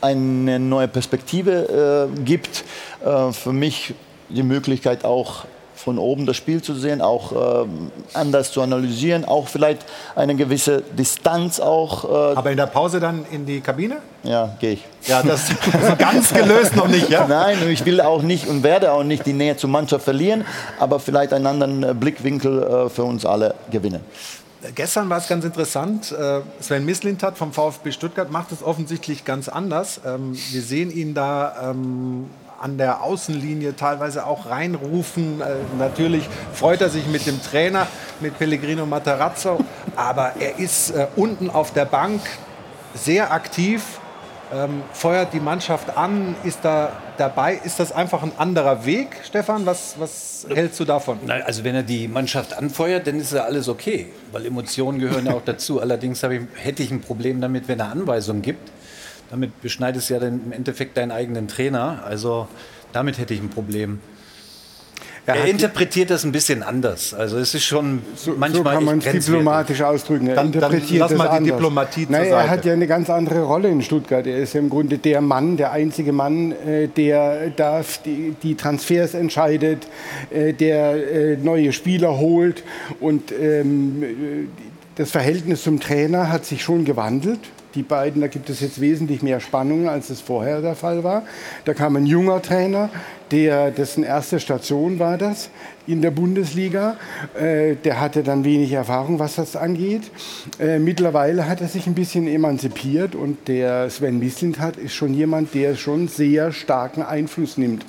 [0.00, 2.64] eine neue Perspektive äh, gibt.
[3.04, 3.94] Äh, für mich
[4.28, 5.44] die Möglichkeit auch
[5.78, 7.32] von oben das Spiel zu sehen, auch
[7.64, 7.66] äh,
[8.12, 12.04] anders zu analysieren, auch vielleicht eine gewisse Distanz auch.
[12.04, 13.98] Äh Aber in der Pause dann in die Kabine?
[14.24, 14.84] Ja, gehe ich.
[15.06, 17.26] Ja, das also ganz gelöst noch nicht, ja?
[17.26, 20.44] Nein, ich will auch nicht und werde auch nicht die Nähe zur Mannschaft verlieren,
[20.78, 24.04] aber vielleicht einen anderen äh, Blickwinkel äh, für uns alle gewinnen.
[24.74, 26.10] Gestern war es ganz interessant.
[26.10, 30.00] Äh, Sven Mislintat vom VfB Stuttgart macht es offensichtlich ganz anders.
[30.04, 32.28] Ähm, wir sehen ihn da ähm,
[32.60, 35.40] an der Außenlinie teilweise auch reinrufen.
[35.40, 37.86] Äh, natürlich freut er sich mit dem Trainer,
[38.18, 39.60] mit Pellegrino Matarazzo,
[39.94, 42.20] aber er ist äh, unten auf der Bank
[42.94, 43.97] sehr aktiv
[44.52, 47.60] ähm, feuert die Mannschaft an, ist da dabei.
[47.62, 49.66] Ist das einfach ein anderer Weg, Stefan?
[49.66, 51.18] Was, was hältst du davon?
[51.26, 55.26] Nein, also wenn er die Mannschaft anfeuert, dann ist ja alles okay, weil Emotionen gehören
[55.26, 55.80] ja auch dazu.
[55.80, 58.70] Allerdings ich, hätte ich ein Problem damit, wenn er Anweisungen gibt.
[59.30, 62.02] Damit beschneidest du ja dann im Endeffekt deinen eigenen Trainer.
[62.06, 62.48] Also
[62.92, 64.00] damit hätte ich ein Problem.
[65.28, 67.12] Er, er interpretiert das ein bisschen anders.
[67.12, 70.28] Also es ist schon so, manchmal so kann man es diplomatisch ausdrücken.
[70.28, 71.56] Er dann, interpretiert dann lass mal die anders.
[71.56, 74.26] Diplomatie Nein, Er hat ja eine ganz andere Rolle in Stuttgart.
[74.26, 78.54] Er ist ja im Grunde der Mann, der einzige Mann, äh, der darf die, die
[78.54, 79.86] Transfers entscheidet,
[80.30, 82.62] äh, der äh, neue Spieler holt
[83.00, 84.48] und ähm,
[84.96, 87.40] das Verhältnis zum Trainer hat sich schon gewandelt.
[87.78, 91.22] Die beiden, da gibt es jetzt wesentlich mehr Spannungen, als es vorher der Fall war.
[91.64, 92.90] Da kam ein junger Trainer,
[93.30, 95.48] der, dessen erste Station war das
[95.88, 96.96] in der Bundesliga.
[97.38, 100.10] Äh, der hatte dann wenig Erfahrung, was das angeht.
[100.60, 105.54] Äh, mittlerweile hat er sich ein bisschen emanzipiert und der Sven Mislintat ist schon jemand,
[105.54, 107.86] der schon sehr starken Einfluss nimmt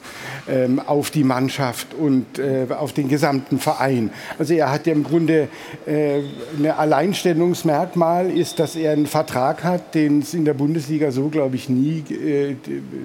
[0.47, 4.11] ähm, auf die Mannschaft und äh, auf den gesamten Verein.
[4.37, 5.49] Also er hat ja im Grunde
[5.85, 6.21] äh,
[6.57, 11.57] ein Alleinstellungsmerkmal ist, dass er einen Vertrag hat, den es in der Bundesliga so, glaube
[11.57, 12.55] ich, nie, äh,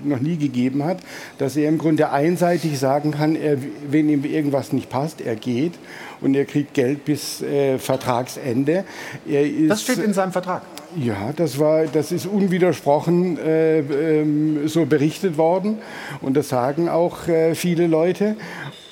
[0.05, 0.99] noch nie gegeben hat,
[1.39, 3.57] dass er im Grunde einseitig sagen kann, er,
[3.91, 5.75] wenn ihm irgendwas nicht passt, er geht
[6.21, 8.85] und er kriegt Geld bis äh, Vertragsende.
[9.27, 10.63] Ist, das steht in seinem Vertrag.
[10.97, 15.79] Ja, das, war, das ist unwidersprochen äh, ähm, so berichtet worden
[16.21, 18.37] und das sagen auch äh, viele Leute.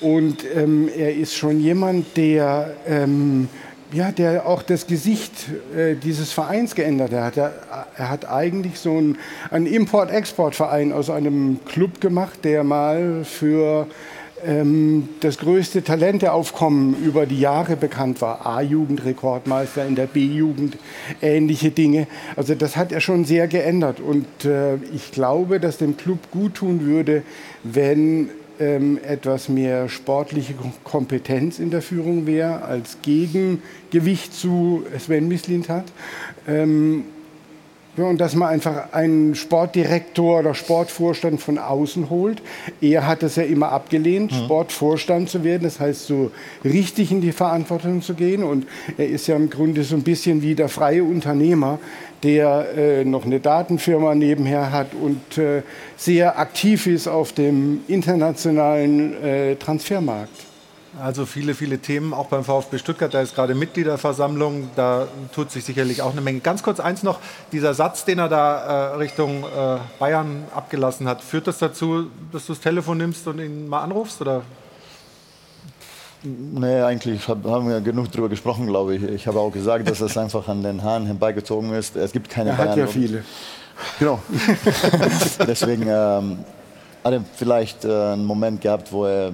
[0.01, 3.47] Und ähm, er ist schon jemand, der ähm,
[3.93, 5.31] ja, der auch das Gesicht
[5.75, 7.37] äh, dieses Vereins geändert hat.
[7.37, 7.53] Er,
[7.95, 9.17] er hat eigentlich so einen,
[9.51, 13.87] einen Import-Export-Verein aus einem Club gemacht, der mal für
[15.21, 18.45] das größte Talenteaufkommen über die Jahre bekannt war.
[18.45, 20.77] A-Jugend-Rekordmeister in der B-Jugend,
[21.21, 22.07] ähnliche Dinge.
[22.35, 23.99] Also das hat er schon sehr geändert.
[23.99, 27.23] Und äh, ich glaube, dass dem Club gut tun würde,
[27.63, 28.29] wenn
[28.59, 30.53] ähm, etwas mehr sportliche
[30.83, 35.85] Kompetenz in der Führung wäre als Gegengewicht zu Sven Mislint hat.
[36.47, 37.05] Ähm,
[37.95, 42.41] ja, und dass man einfach einen Sportdirektor oder Sportvorstand von außen holt.
[42.81, 44.45] Er hat es ja immer abgelehnt, mhm.
[44.45, 46.31] Sportvorstand zu werden, das heißt so
[46.63, 48.43] richtig in die Verantwortung zu gehen.
[48.43, 48.65] Und
[48.97, 51.77] er ist ja im Grunde so ein bisschen wie der freie Unternehmer,
[52.23, 55.61] der äh, noch eine Datenfirma nebenher hat und äh,
[55.95, 60.52] sehr aktiv ist auf dem internationalen äh, Transfermarkt.
[61.01, 65.65] Also viele, viele Themen, auch beim VfB Stuttgart, da ist gerade Mitgliederversammlung, da tut sich
[65.65, 66.39] sicherlich auch eine Menge.
[66.39, 67.19] Ganz kurz eins noch,
[67.51, 72.45] dieser Satz, den er da äh, Richtung äh, Bayern abgelassen hat, führt das dazu, dass
[72.45, 74.21] du das Telefon nimmst und ihn mal anrufst?
[74.21, 74.43] Oder?
[76.21, 79.03] Nee, eigentlich haben wir genug darüber gesprochen, glaube ich.
[79.03, 81.95] Ich habe auch gesagt, dass es einfach an den Haaren herbeigezogen ist.
[81.95, 82.69] Es gibt keine er Bayern.
[82.69, 83.25] hat ja viele.
[83.97, 84.19] Genau.
[85.47, 86.45] Deswegen ähm,
[87.03, 89.31] hat er vielleicht äh, einen Moment gehabt, wo er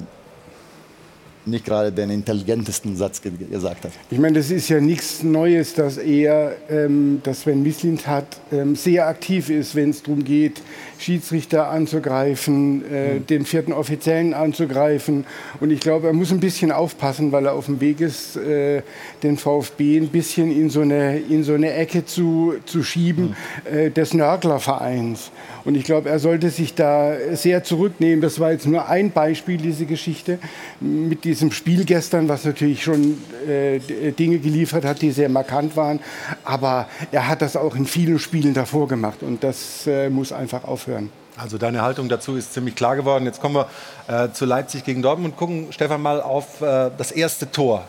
[1.45, 3.91] nicht gerade den intelligentesten Satz ge gesagt hat.
[4.11, 9.07] Ich meine, das ist ja nichts Neues, dass er, ähm, dass Sven Mislintat ähm, sehr
[9.07, 10.61] aktiv ist, wenn es darum geht,
[10.99, 13.27] Schiedsrichter anzugreifen, äh, mhm.
[13.27, 15.25] den vierten Offiziellen anzugreifen.
[15.61, 18.81] Und ich glaube, er muss ein bisschen aufpassen, weil er auf dem Weg ist, äh,
[19.23, 23.35] den VfB ein bisschen in so eine, in so eine Ecke zu, zu schieben
[23.69, 23.77] mhm.
[23.77, 25.31] äh, des Nörglervereins.
[25.63, 28.21] Und ich glaube, er sollte sich da sehr zurücknehmen.
[28.21, 30.39] Das war jetzt nur ein Beispiel, diese Geschichte
[30.79, 33.17] mit diesem Spiel gestern, was natürlich schon
[33.47, 33.79] äh,
[34.11, 35.99] Dinge geliefert hat, die sehr markant waren.
[36.43, 40.63] Aber er hat das auch in vielen Spielen davor gemacht und das äh, muss einfach
[40.63, 40.88] aufhören.
[41.37, 43.25] Also deine Haltung dazu ist ziemlich klar geworden.
[43.25, 43.67] Jetzt kommen wir
[44.07, 47.85] äh, zu Leipzig gegen Dortmund und gucken, Stefan, mal auf äh, das erste Tor.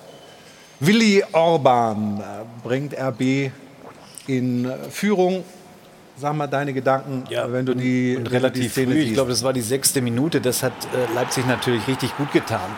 [0.78, 3.50] Willi Orban äh, bringt RB
[4.26, 5.44] in Führung
[6.20, 8.98] Sag mal deine Gedanken, ja, wenn du die und relativ die Szene früh.
[8.98, 10.42] Ich glaube, das war die sechste Minute.
[10.42, 12.68] Das hat äh, Leipzig natürlich richtig gut getan.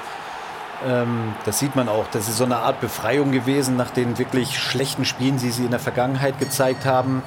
[0.87, 2.07] Ähm, das sieht man auch.
[2.13, 5.73] Das ist so eine Art Befreiung gewesen nach den wirklich schlechten Spielen, die sie in
[5.73, 7.25] der Vergangenheit gezeigt haben.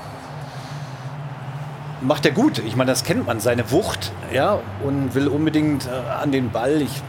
[2.02, 2.60] Macht er gut.
[2.60, 5.90] Ich meine, das kennt man, seine Wucht, ja, und will unbedingt äh,
[6.22, 6.82] an den Ball.
[6.82, 7.02] Ich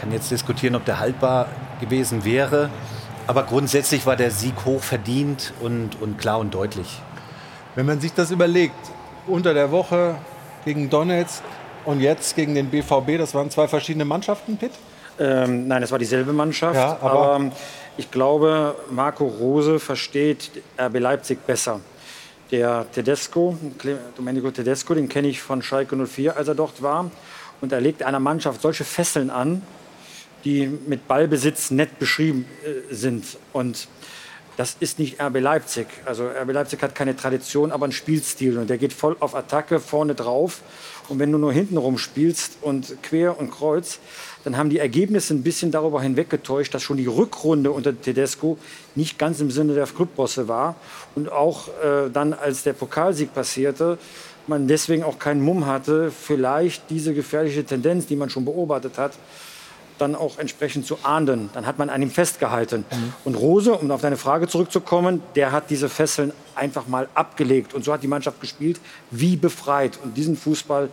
[0.00, 1.48] kann jetzt diskutieren, ob der haltbar
[1.80, 2.70] gewesen wäre.
[3.26, 7.00] Aber grundsätzlich war der Sieg hoch verdient und, und klar und deutlich.
[7.74, 8.76] Wenn man sich das überlegt,
[9.26, 10.16] unter der Woche
[10.64, 11.42] gegen Donetsk
[11.84, 14.72] und jetzt gegen den BVB, das waren zwei verschiedene Mannschaften, Pitt?
[15.18, 16.76] Ähm, nein, es war dieselbe Mannschaft.
[16.76, 17.52] Ja, aber, aber ähm,
[17.96, 21.80] ich glaube, Marco Rose versteht RB Leipzig besser.
[22.52, 23.58] Der Tedesco,
[24.16, 27.10] Domenico Tedesco, den kenne ich von Schalke 04, als er dort war.
[27.60, 29.62] Und er legt einer Mannschaft solche Fesseln an,
[30.44, 33.24] die mit Ballbesitz nett beschrieben äh, sind.
[33.52, 33.88] Und
[34.56, 35.88] das ist nicht RB Leipzig.
[36.04, 38.58] Also RB Leipzig hat keine Tradition, aber einen Spielstil.
[38.58, 40.62] Und der geht voll auf Attacke, vorne drauf.
[41.08, 43.98] Und wenn du nur hinten rum spielst und quer und kreuz,
[44.46, 48.58] dann haben die Ergebnisse ein bisschen darüber hinweggetäuscht, dass schon die Rückrunde unter Tedesco
[48.94, 50.76] nicht ganz im Sinne der Clubbosse war.
[51.16, 53.98] Und auch äh, dann, als der Pokalsieg passierte,
[54.46, 59.14] man deswegen auch keinen Mumm hatte, vielleicht diese gefährliche Tendenz, die man schon beobachtet hat,
[59.98, 61.50] dann auch entsprechend zu ahnden.
[61.52, 62.84] Dann hat man an ihm festgehalten.
[62.88, 63.12] Mhm.
[63.24, 67.74] Und Rose, um auf deine Frage zurückzukommen, der hat diese Fesseln einfach mal abgelegt.
[67.74, 69.98] Und so hat die Mannschaft gespielt, wie befreit.
[70.04, 70.90] Und diesen Fußball,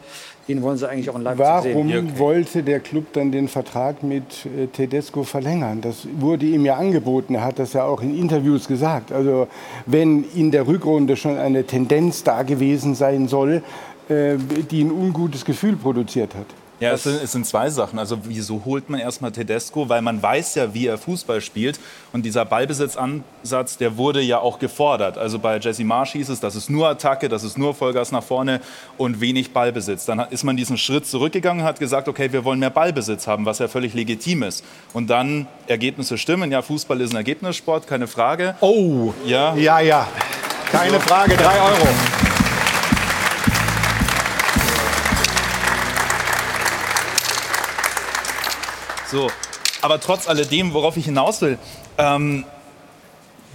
[0.47, 2.07] den wollen sie eigentlich auch in Leipzig Warum sehen.
[2.07, 5.81] Warum wollte der Club dann den Vertrag mit äh, Tedesco verlängern?
[5.81, 7.35] Das wurde ihm ja angeboten.
[7.35, 9.11] Er hat das ja auch in Interviews gesagt.
[9.11, 9.47] Also
[9.85, 13.61] wenn in der Rückrunde schon eine Tendenz da gewesen sein soll,
[14.09, 14.35] äh,
[14.69, 16.47] die ein ungutes Gefühl produziert hat.
[16.83, 17.99] Ja, es sind, es sind, zwei Sachen.
[17.99, 19.89] Also wieso holt man erstmal Tedesco?
[19.89, 21.79] Weil man weiß ja, wie er Fußball spielt.
[22.11, 25.17] Und dieser Ballbesitzansatz, der wurde ja auch gefordert.
[25.17, 28.23] Also bei Jesse Marsch hieß es, das ist nur Attacke, das ist nur Vollgas nach
[28.23, 28.61] vorne
[28.97, 30.05] und wenig Ballbesitz.
[30.05, 33.45] Dann ist man diesen Schritt zurückgegangen und hat gesagt, okay, wir wollen mehr Ballbesitz haben,
[33.45, 34.63] was ja völlig legitim ist.
[34.93, 36.51] Und dann Ergebnisse stimmen.
[36.51, 38.55] Ja, Fußball ist ein Ergebnissport, keine Frage.
[38.61, 40.07] Oh, ja, ja, ja.
[40.71, 42.32] Keine Frage, drei Euro.
[49.13, 49.29] So,
[49.83, 51.59] aber trotz alledem, worauf ich hinaus will,
[51.99, 52.45] ähm,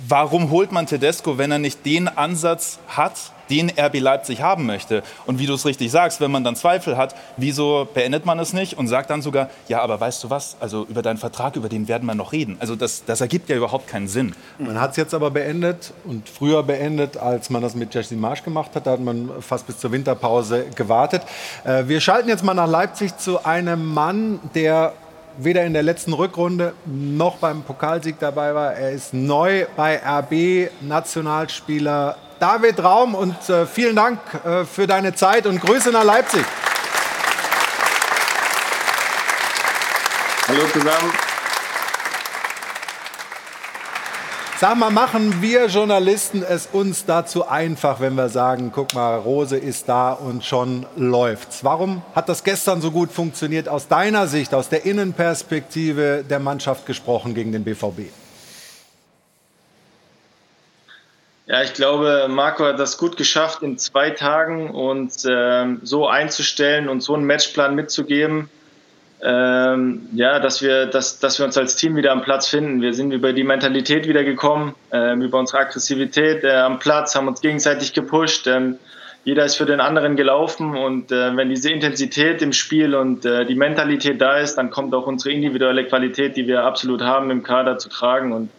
[0.06, 5.02] warum holt man Tedesco, wenn er nicht den Ansatz hat, den RB Leipzig haben möchte.
[5.26, 8.52] Und wie du es richtig sagst, wenn man dann Zweifel hat, wieso beendet man es
[8.52, 11.68] nicht und sagt dann sogar, ja, aber weißt du was, also über deinen Vertrag, über
[11.68, 12.56] den werden wir noch reden.
[12.60, 14.36] Also das, das ergibt ja überhaupt keinen Sinn.
[14.58, 18.44] Man hat es jetzt aber beendet und früher beendet, als man das mit Jesse Marsch
[18.44, 18.86] gemacht hat.
[18.86, 21.22] Da hat man fast bis zur Winterpause gewartet.
[21.64, 24.92] Äh, wir schalten jetzt mal nach Leipzig zu einem Mann, der
[25.38, 28.74] weder in der letzten Rückrunde noch beim Pokalsieg dabei war.
[28.74, 35.14] Er ist neu bei RB, Nationalspieler David Raum und äh, vielen Dank äh, für deine
[35.14, 36.44] Zeit und Grüße nach Leipzig.
[40.48, 41.27] Hallo zusammen.
[44.60, 49.56] Sag mal, machen wir Journalisten es uns dazu einfach, wenn wir sagen, guck mal, Rose
[49.56, 51.62] ist da und schon läuft's.
[51.62, 56.86] Warum hat das gestern so gut funktioniert aus deiner Sicht, aus der Innenperspektive der Mannschaft
[56.86, 58.10] gesprochen gegen den BVB?
[61.46, 66.88] Ja, ich glaube, Marco hat das gut geschafft, in zwei Tagen und äh, so einzustellen
[66.88, 68.50] und so einen Matchplan mitzugeben
[69.20, 72.80] ähm, ja, dass wir, dass, dass wir uns als Team wieder am Platz finden.
[72.80, 77.26] Wir sind über die Mentalität wieder gekommen, ähm, über unsere Aggressivität äh, am Platz, haben
[77.26, 78.46] uns gegenseitig gepusht.
[78.46, 78.78] Ähm,
[79.24, 83.44] jeder ist für den anderen gelaufen und äh, wenn diese Intensität im Spiel und äh,
[83.44, 87.42] die Mentalität da ist, dann kommt auch unsere individuelle Qualität, die wir absolut haben, im
[87.42, 88.32] Kader zu tragen.
[88.32, 88.50] Und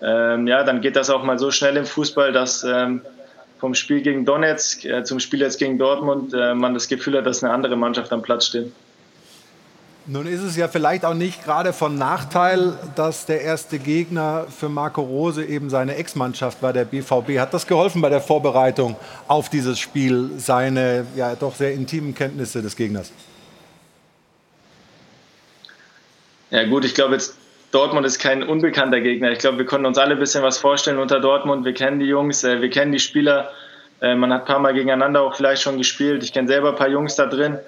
[0.00, 3.02] ähm, ja, dann geht das auch mal so schnell im Fußball, dass ähm,
[3.58, 7.26] vom Spiel gegen Donetsk äh, zum Spiel jetzt gegen Dortmund äh, man das Gefühl hat,
[7.26, 8.72] dass eine andere Mannschaft am Platz steht.
[10.12, 14.68] Nun ist es ja vielleicht auch nicht gerade von Nachteil, dass der erste Gegner für
[14.68, 17.38] Marco Rose eben seine Ex-Mannschaft war, der BVB.
[17.38, 18.96] Hat das geholfen bei der Vorbereitung
[19.28, 23.12] auf dieses Spiel, seine ja doch sehr intimen Kenntnisse des Gegners?
[26.50, 27.36] Ja gut, ich glaube jetzt
[27.70, 29.30] Dortmund ist kein unbekannter Gegner.
[29.30, 31.64] Ich glaube, wir konnten uns alle ein bisschen was vorstellen unter Dortmund.
[31.64, 33.52] Wir kennen die Jungs, äh, wir kennen die Spieler.
[34.00, 36.24] Äh, man hat ein paar Mal gegeneinander auch vielleicht schon gespielt.
[36.24, 37.60] Ich kenne selber ein paar Jungs da drin.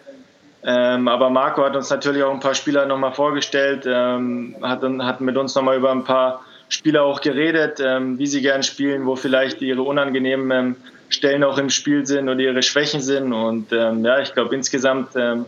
[0.65, 5.21] Ähm, aber Marco hat uns natürlich auch ein paar Spieler nochmal vorgestellt, ähm, hat, hat
[5.21, 9.17] mit uns nochmal über ein paar Spieler auch geredet, ähm, wie sie gern spielen, wo
[9.17, 10.77] vielleicht ihre unangenehmen ähm,
[11.09, 13.33] Stellen auch im Spiel sind oder ihre Schwächen sind.
[13.33, 15.47] Und ähm, ja, ich glaube insgesamt ähm,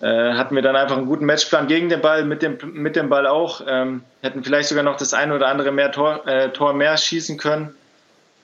[0.00, 3.08] äh, hatten wir dann einfach einen guten Matchplan gegen den Ball, mit dem, mit dem
[3.08, 3.60] Ball auch.
[3.60, 7.74] hätten vielleicht sogar noch das eine oder andere mehr Tor, äh, Tor mehr schießen können.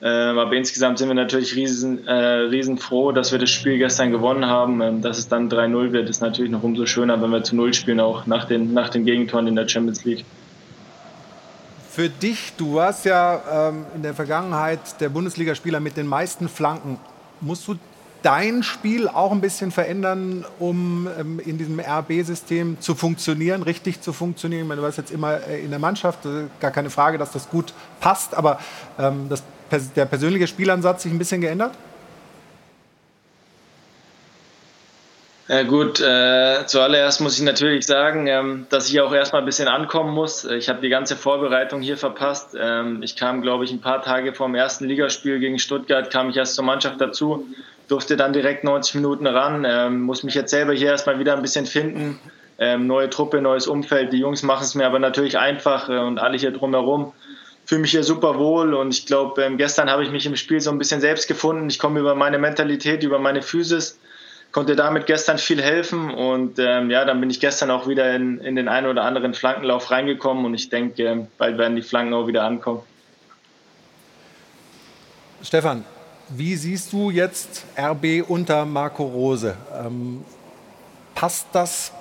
[0.03, 2.79] Ähm, aber insgesamt sind wir natürlich riesen, äh, riesen
[3.15, 4.83] dass wir das Spiel gestern gewonnen haben.
[4.83, 7.73] Ähm, dass es dann 3-0 wird, ist natürlich noch umso schöner, wenn wir zu Null
[7.73, 10.25] spielen, auch nach den, nach den Gegentoren in der Champions League.
[11.91, 16.99] Für dich, du warst ja ähm, in der Vergangenheit der Bundesligaspieler mit den meisten Flanken.
[17.41, 17.77] Musst du
[18.23, 24.13] dein Spiel auch ein bisschen verändern, um ähm, in diesem RB-System zu funktionieren, richtig zu
[24.13, 24.65] funktionieren?
[24.65, 27.33] Ich meine, du warst jetzt immer äh, in der Mannschaft, äh, gar keine Frage, dass
[27.33, 28.59] das gut passt, aber
[28.99, 31.73] ähm, das der persönliche Spielansatz sich ein bisschen geändert?
[35.49, 39.69] Ja gut, äh, zuallererst muss ich natürlich sagen, ähm, dass ich auch erstmal ein bisschen
[39.69, 40.45] ankommen muss.
[40.45, 42.57] Ich habe die ganze Vorbereitung hier verpasst.
[42.61, 46.31] Ähm, ich kam, glaube ich, ein paar Tage vor dem ersten Ligaspiel gegen Stuttgart, kam
[46.31, 47.47] ich erst zur Mannschaft dazu,
[47.87, 51.43] durfte dann direkt 90 Minuten ran, ähm, muss mich jetzt selber hier erstmal wieder ein
[51.43, 52.19] bisschen finden.
[52.59, 54.13] Ähm, neue Truppe, neues Umfeld.
[54.13, 57.13] Die Jungs machen es mir aber natürlich einfach äh, und alle hier drumherum
[57.67, 60.61] fühle mich hier super wohl und ich glaube, ähm, gestern habe ich mich im Spiel
[60.61, 61.69] so ein bisschen selbst gefunden.
[61.69, 63.99] Ich komme über meine Mentalität, über meine Physis,
[64.53, 68.39] konnte damit gestern viel helfen und ähm, ja, dann bin ich gestern auch wieder in,
[68.39, 72.15] in den einen oder anderen Flankenlauf reingekommen und ich denke, ähm, bald werden die Flanken
[72.15, 72.83] auch wieder ankommen.
[75.43, 75.85] Stefan,
[76.29, 79.57] wie siehst du jetzt RB unter Marco Rose?
[79.75, 80.25] Ähm,
[81.15, 81.93] passt das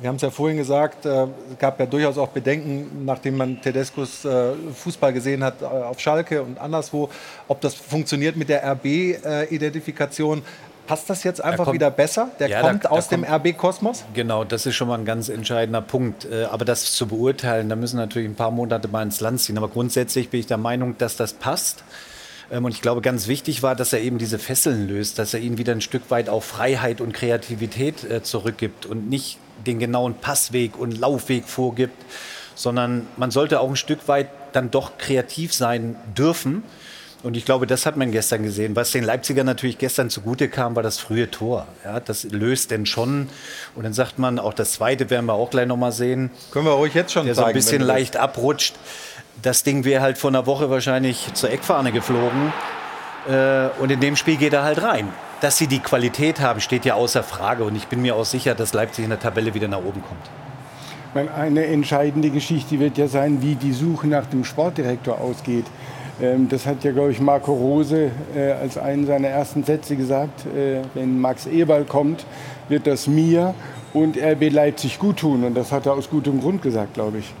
[0.00, 3.60] wir haben es ja vorhin gesagt, äh, es gab ja durchaus auch Bedenken, nachdem man
[3.60, 7.08] Tedescos äh, Fußball gesehen hat äh, auf Schalke und anderswo,
[7.48, 10.42] ob das funktioniert mit der RB-Identifikation.
[10.86, 12.30] Passt das jetzt einfach wieder besser?
[12.38, 14.04] Der ja, kommt da, aus da dem RB-Kosmos?
[14.14, 16.28] Genau, das ist schon mal ein ganz entscheidender Punkt.
[16.48, 19.58] Aber das zu beurteilen, da müssen natürlich ein paar Monate mal ins Land ziehen.
[19.58, 21.82] Aber grundsätzlich bin ich der Meinung, dass das passt.
[22.52, 25.40] Ähm, und ich glaube, ganz wichtig war, dass er eben diese Fesseln löst, dass er
[25.40, 30.78] ihnen wieder ein Stück weit auch Freiheit und Kreativität zurückgibt und nicht den genauen Passweg
[30.78, 32.04] und Laufweg vorgibt,
[32.54, 36.62] sondern man sollte auch ein Stück weit dann doch kreativ sein dürfen.
[37.22, 38.76] Und ich glaube, das hat man gestern gesehen.
[38.76, 41.66] Was den Leipziger natürlich gestern zugute kam, war das frühe Tor.
[41.84, 43.28] Ja, das löst denn schon.
[43.74, 46.30] Und dann sagt man, auch das zweite werden wir auch gleich nochmal sehen.
[46.52, 47.44] Können wir ruhig jetzt schon der zeigen.
[47.44, 48.76] so ein bisschen leicht abrutscht.
[49.42, 52.52] Das Ding wäre halt vor einer Woche wahrscheinlich zur Eckfahne geflogen.
[53.28, 55.08] Äh, und in dem Spiel geht er halt rein.
[55.40, 57.64] Dass sie die Qualität haben, steht ja außer Frage.
[57.64, 61.30] Und ich bin mir auch sicher, dass Leipzig in der Tabelle wieder nach oben kommt.
[61.34, 65.64] Eine entscheidende Geschichte wird ja sein, wie die Suche nach dem Sportdirektor ausgeht.
[66.20, 70.46] Ähm, das hat ja, glaube ich, Marco Rose äh, als einen seiner ersten Sätze gesagt.
[70.46, 72.26] Äh, wenn Max Eberl kommt,
[72.68, 73.54] wird das mir
[73.94, 75.44] und RB Leipzig gut tun.
[75.44, 77.32] Und das hat er aus gutem Grund gesagt, glaube ich.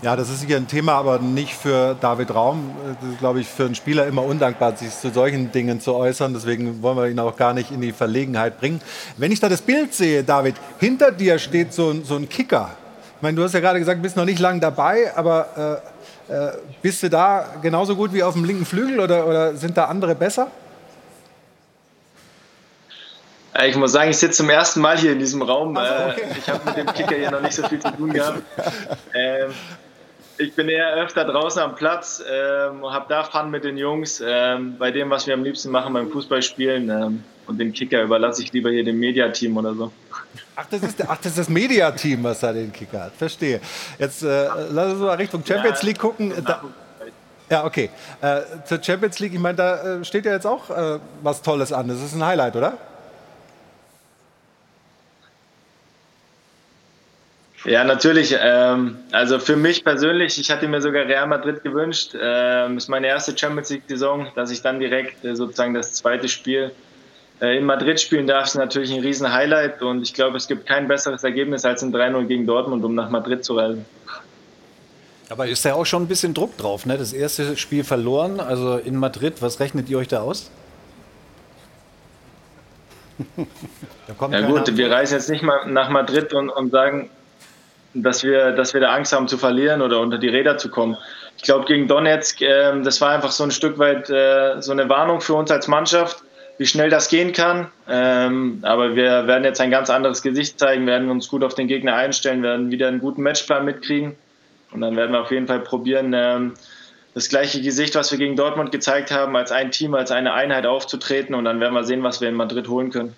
[0.00, 2.70] Ja, das ist sicher ein Thema, aber nicht für David Raum.
[3.00, 6.32] Das ist, glaube ich, für einen Spieler immer undankbar, sich zu solchen Dingen zu äußern.
[6.32, 8.80] Deswegen wollen wir ihn auch gar nicht in die Verlegenheit bringen.
[9.16, 12.70] Wenn ich da das Bild sehe, David, hinter dir steht so, so ein Kicker.
[13.16, 15.82] Ich meine, du hast ja gerade gesagt, du bist noch nicht lange dabei, aber
[16.28, 19.76] äh, äh, bist du da genauso gut wie auf dem linken Flügel oder, oder sind
[19.76, 20.46] da andere besser?
[23.66, 25.76] Ich muss sagen, ich sitze zum ersten Mal hier in diesem Raum.
[25.76, 26.22] Also, okay.
[26.38, 28.42] Ich habe mit dem Kicker hier noch nicht so viel zu tun gehabt.
[29.14, 29.50] Ähm,
[30.38, 34.22] ich bin eher öfter draußen am Platz ähm, und habe da Fun mit den Jungs.
[34.24, 36.90] Ähm, bei dem, was wir am liebsten machen beim Fußballspielen.
[36.90, 39.90] Ähm, und den Kicker überlasse ich lieber hier dem Mediateam oder so.
[40.54, 43.12] Ach, das ist, ach, das, ist das Mediateam, was da den Kicker hat.
[43.14, 43.60] Verstehe.
[43.98, 46.32] Jetzt äh, lass uns mal Richtung Champions League gucken.
[46.44, 46.62] Da,
[47.50, 47.90] ja, okay.
[48.20, 51.72] Äh, zur Champions League, ich meine, da äh, steht ja jetzt auch äh, was Tolles
[51.72, 51.88] an.
[51.88, 52.76] Das ist ein Highlight, oder?
[57.64, 58.36] Ja, natürlich.
[58.40, 62.14] Ähm, also für mich persönlich, ich hatte mir sogar Real Madrid gewünscht.
[62.20, 66.72] Ähm, ist meine erste Champions League-Saison, dass ich dann direkt äh, sozusagen das zweite Spiel
[67.40, 70.66] äh, in Madrid spielen darf, ist natürlich ein riesen Highlight und ich glaube, es gibt
[70.66, 73.84] kein besseres Ergebnis als ein 3-0 gegen Dortmund, um nach Madrid zu reisen.
[75.30, 76.96] Aber ist da auch schon ein bisschen Druck drauf, ne?
[76.96, 79.42] Das erste Spiel verloren, also in Madrid.
[79.42, 80.50] Was rechnet ihr euch da aus?
[84.30, 87.10] ja gut, wir reisen jetzt nicht mal nach Madrid und, und sagen,
[88.02, 90.96] dass wir, dass wir da Angst haben zu verlieren oder unter die Räder zu kommen.
[91.36, 94.88] Ich glaube, gegen Donetsk, äh, das war einfach so ein Stück weit äh, so eine
[94.88, 96.22] Warnung für uns als Mannschaft,
[96.58, 97.68] wie schnell das gehen kann.
[97.88, 101.68] Ähm, aber wir werden jetzt ein ganz anderes Gesicht zeigen, werden uns gut auf den
[101.68, 104.16] Gegner einstellen, werden wieder einen guten Matchplan mitkriegen.
[104.72, 106.54] Und dann werden wir auf jeden Fall probieren, ähm,
[107.14, 110.66] das gleiche Gesicht, was wir gegen Dortmund gezeigt haben, als ein Team, als eine Einheit
[110.66, 111.34] aufzutreten.
[111.34, 113.14] Und dann werden wir sehen, was wir in Madrid holen können.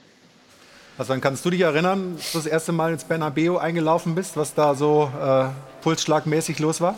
[1.00, 4.36] Also dann kannst du dich erinnern, dass du das erste Mal ins Bernabeu eingelaufen bist,
[4.36, 5.44] was da so äh,
[5.80, 6.94] pulsschlagmäßig los war?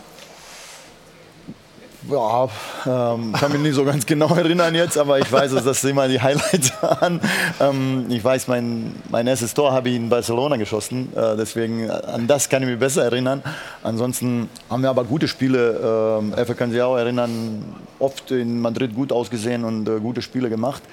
[2.11, 2.49] Ja,
[2.85, 6.09] ähm, kann mich nicht so ganz genau erinnern jetzt, aber ich weiß, dass das immer
[6.09, 7.21] die Highlights waren.
[7.61, 11.91] Ähm, ich weiß, mein, mein erstes Tor habe ich in Barcelona geschossen, äh, deswegen äh,
[11.91, 13.41] an das kann ich mich besser erinnern.
[13.83, 19.13] Ansonsten haben wir aber gute Spiele, ähm, kann sich auch erinnern, oft in Madrid gut
[19.13, 20.83] ausgesehen und äh, gute Spiele gemacht.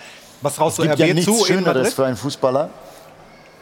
[0.42, 2.70] Was raus es gibt RB ja nichts zu Schöneres für einen Fußballer.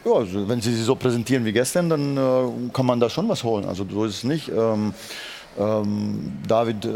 [0.09, 3.27] Ja, also wenn sie sich so präsentieren wie gestern, dann äh, kann man da schon
[3.29, 3.65] was holen.
[3.65, 4.49] Also so ist es nicht.
[4.49, 4.93] Ähm,
[5.59, 6.89] ähm, David äh,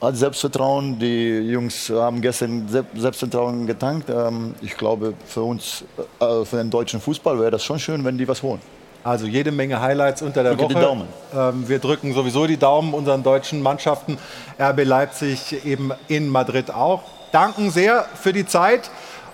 [0.00, 4.08] hat Selbstvertrauen, die Jungs haben gestern Sel- Selbstvertrauen getankt.
[4.10, 5.84] Ähm, ich glaube, für uns,
[6.20, 8.60] äh, für den deutschen Fußball wäre das schon schön, wenn die was holen.
[9.02, 11.06] Also jede Menge Highlights unter der Drücke Woche.
[11.34, 14.18] Ähm, wir drücken sowieso die Daumen unseren deutschen Mannschaften.
[14.60, 17.02] RB Leipzig eben in Madrid auch.
[17.32, 18.90] Danken sehr für die Zeit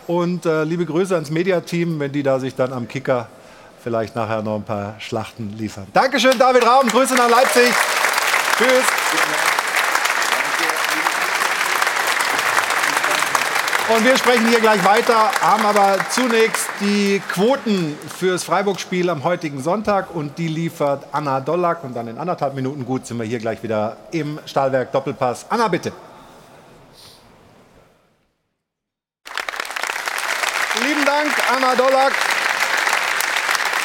[0.06, 3.28] und äh, liebe Grüße ans Mediateam, wenn die da sich dann am Kicker
[3.82, 5.86] vielleicht nachher noch ein paar Schlachten liefern.
[5.92, 6.88] Dankeschön, David Raum.
[6.88, 7.72] Grüße nach Leipzig.
[8.58, 8.84] Tschüss.
[13.88, 19.62] Und wir sprechen hier gleich weiter, haben aber zunächst die Quoten fürs Freiburg-Spiel am heutigen
[19.62, 21.84] Sonntag und die liefert Anna Dollack.
[21.84, 25.46] Und dann in anderthalb Minuten gut sind wir hier gleich wieder im Stahlwerk Doppelpass.
[25.48, 25.92] Anna, bitte.
[30.84, 32.12] Lieben Dank, Anna Dollack.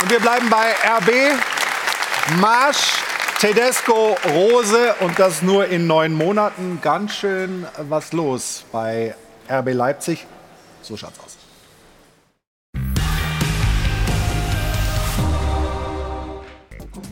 [0.02, 1.38] Und wir bleiben bei RB.
[2.38, 3.04] Marsch,
[3.40, 6.80] Tedesco, Rose und das nur in neun Monaten.
[6.82, 9.16] Ganz schön was los bei
[9.50, 10.26] RB Leipzig.
[10.82, 11.31] So schaut's aus.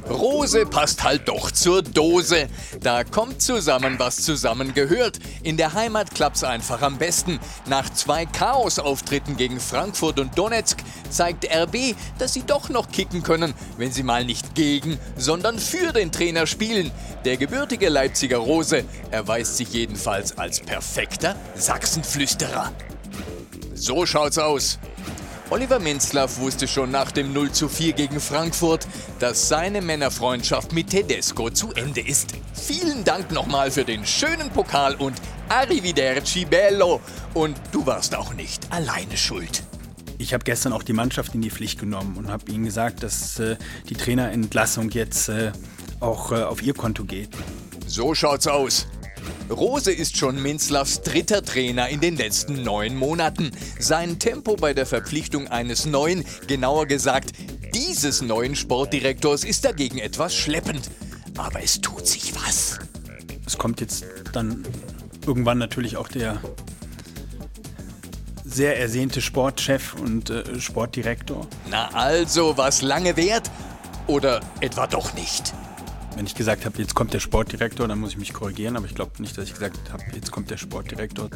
[0.10, 2.48] Rose passt halt doch zur Dose.
[2.81, 5.19] Da kommt zusammen, was zusammen gehört.
[5.44, 7.40] In der Heimat klappt's einfach am besten.
[7.68, 10.80] Nach zwei Chaos-Auftritten gegen Frankfurt und Donetsk
[11.10, 15.94] zeigt RB, dass sie doch noch kicken können, wenn sie mal nicht gegen, sondern für
[15.94, 16.91] den Trainer spielen.
[17.23, 22.72] Der gebürtige Leipziger Rose erweist sich jedenfalls als perfekter Sachsenflüsterer.
[23.76, 24.80] So schaut's aus.
[25.52, 30.92] Oliver Minzlaff wusste schon nach dem 0 zu 4 gegen Frankfurt, dass seine Männerfreundschaft mit
[30.92, 32.36] Tedesco zu Ende ist.
[32.54, 35.16] Vielen Dank nochmal für den schönen Pokal und
[35.50, 37.02] Arrivederci Bello.
[37.34, 39.64] Und du warst auch nicht alleine schuld.
[40.20, 43.40] Ich habe gestern auch die Mannschaft in die Pflicht genommen und habe ihnen gesagt, dass
[43.40, 43.56] äh,
[43.90, 45.52] die Trainerentlassung jetzt äh,
[46.00, 47.30] auch äh, auf ihr Konto geht.
[47.88, 48.86] So schaut's aus.
[49.50, 53.52] Rose ist schon Minzlaffs dritter Trainer in den letzten neun Monaten.
[53.80, 57.34] Sein Tempo bei der Verpflichtung eines neuen, genauer gesagt
[57.74, 60.90] dieses neuen Sportdirektors ist dagegen etwas schleppend.
[61.38, 62.80] Aber es tut sich was.
[63.46, 64.64] Es kommt jetzt dann
[65.26, 66.41] irgendwann natürlich auch der
[68.44, 71.48] sehr ersehnte Sportchef und äh, Sportdirektor.
[71.70, 73.50] Na also, was lange währt?
[74.08, 75.54] Oder etwa doch nicht?
[76.20, 78.94] Wenn ich gesagt habe, jetzt kommt der Sportdirektor, dann muss ich mich korrigieren, aber ich
[78.94, 81.30] glaube nicht, dass ich gesagt habe, jetzt kommt der Sportdirektor.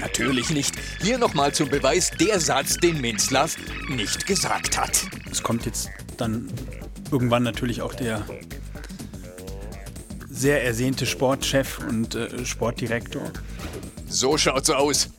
[0.00, 0.74] Natürlich nicht.
[1.02, 3.58] Hier nochmal zum Beweis der Satz, den Minzlaff
[3.90, 5.02] nicht gesagt hat.
[5.30, 6.48] Es kommt jetzt dann
[7.10, 8.24] irgendwann natürlich auch der
[10.30, 13.30] sehr ersehnte Sportchef und äh, Sportdirektor.
[14.08, 15.10] So schaut's aus.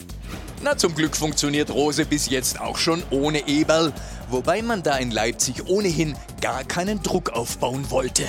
[0.63, 3.93] Na, zum Glück funktioniert Rose bis jetzt auch schon ohne Eberl,
[4.31, 8.23] wobei man da in Leipzig ohnehin gar keinen Druck aufbauen wollte.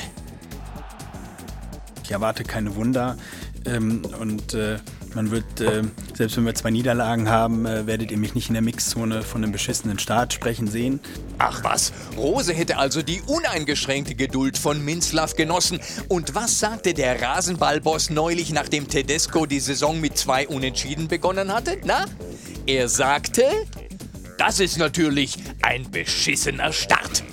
[2.05, 3.17] Ich erwarte keine Wunder
[3.65, 4.77] ähm, und äh,
[5.15, 5.83] man wird, äh,
[6.13, 9.43] selbst wenn wir zwei Niederlagen haben, äh, werdet ihr mich nicht in der Mixzone von
[9.43, 11.01] einem beschissenen Start sprechen sehen.
[11.39, 15.81] Ach was, Rose hätte also die uneingeschränkte Geduld von Minzlaff genossen.
[16.09, 21.79] Und was sagte der Rasenballboss neulich, nachdem Tedesco die Saison mit zwei Unentschieden begonnen hatte?
[21.85, 22.05] Na?
[22.67, 23.45] Er sagte,
[24.37, 27.25] das ist natürlich ein beschissener Start.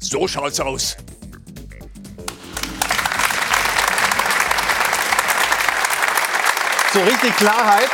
[0.00, 0.96] So schaut's aus.
[6.92, 7.90] So richtig Klarheit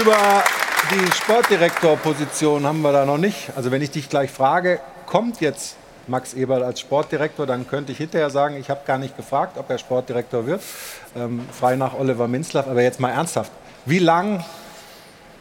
[0.00, 0.42] über
[0.90, 3.50] die Sportdirektorposition haben wir da noch nicht.
[3.54, 5.76] Also wenn ich dich gleich frage, kommt jetzt
[6.08, 9.70] Max Eberl als Sportdirektor, dann könnte ich hinterher sagen, ich habe gar nicht gefragt, ob
[9.70, 10.60] er Sportdirektor wird.
[11.14, 12.66] Ähm, frei nach Oliver Minzlaff.
[12.66, 13.52] Aber jetzt mal ernsthaft.
[13.86, 14.44] Wie lang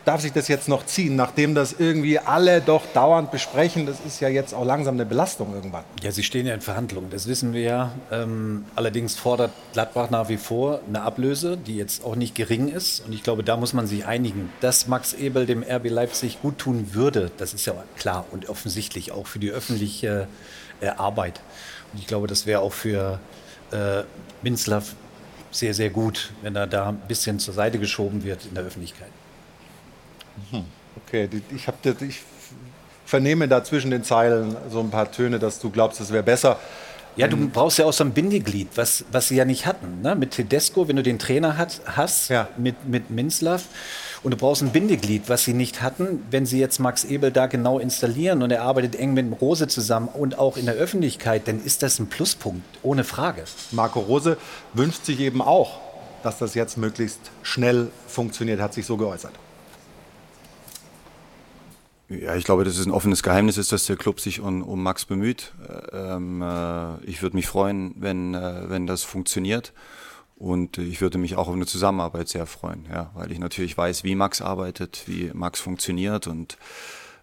[0.10, 3.86] darf sich das jetzt noch ziehen, nachdem das irgendwie alle doch dauernd besprechen?
[3.86, 5.84] Das ist ja jetzt auch langsam eine Belastung irgendwann.
[6.02, 7.92] Ja, sie stehen ja in Verhandlungen, das wissen wir ja.
[8.12, 13.06] Ähm, allerdings fordert Gladbach nach wie vor eine Ablöse, die jetzt auch nicht gering ist.
[13.06, 14.52] Und ich glaube, da muss man sich einigen.
[14.62, 19.12] Dass Max Ebel dem RB Leipzig gut tun würde, das ist ja klar und offensichtlich
[19.12, 20.28] auch für die öffentliche
[20.82, 21.40] äh, Arbeit.
[21.94, 23.20] Und ich glaube, das wäre auch für
[23.72, 24.02] äh,
[24.42, 24.96] Minzlaff
[25.52, 29.10] sehr, sehr gut, wenn er da ein bisschen zur Seite geschoben wird in der Öffentlichkeit.
[31.08, 32.22] Okay, ich, hab, ich
[33.06, 36.60] vernehme da zwischen den Zeilen so ein paar Töne, dass du glaubst, es wäre besser.
[37.16, 40.02] Ja, du brauchst ja auch so ein Bindeglied, was, was sie ja nicht hatten.
[40.02, 40.16] Ne?
[40.16, 42.48] Mit Tedesco, wenn du den Trainer hat, hast, ja.
[42.56, 43.66] mit, mit Minzlaff.
[44.24, 46.24] Und du brauchst ein Bindeglied, was sie nicht hatten.
[46.30, 50.08] Wenn sie jetzt Max Ebel da genau installieren und er arbeitet eng mit Rose zusammen
[50.08, 53.44] und auch in der Öffentlichkeit, dann ist das ein Pluspunkt, ohne Frage.
[53.72, 54.38] Marco Rose
[54.74, 55.80] wünscht sich eben auch,
[56.24, 59.34] dass das jetzt möglichst schnell funktioniert, hat sich so geäußert.
[62.10, 64.82] Ja, ich glaube, dass es ein offenes Geheimnis ist, dass der Club sich um, um
[64.82, 65.54] Max bemüht.
[65.94, 69.74] Ähm, äh, ich würde mich freuen, wenn, äh, wenn das funktioniert.
[70.36, 74.06] Und ich würde mich auch auf eine Zusammenarbeit sehr freuen, ja, weil ich natürlich weiß,
[74.06, 76.58] wie Max arbeitet, wie Max funktioniert und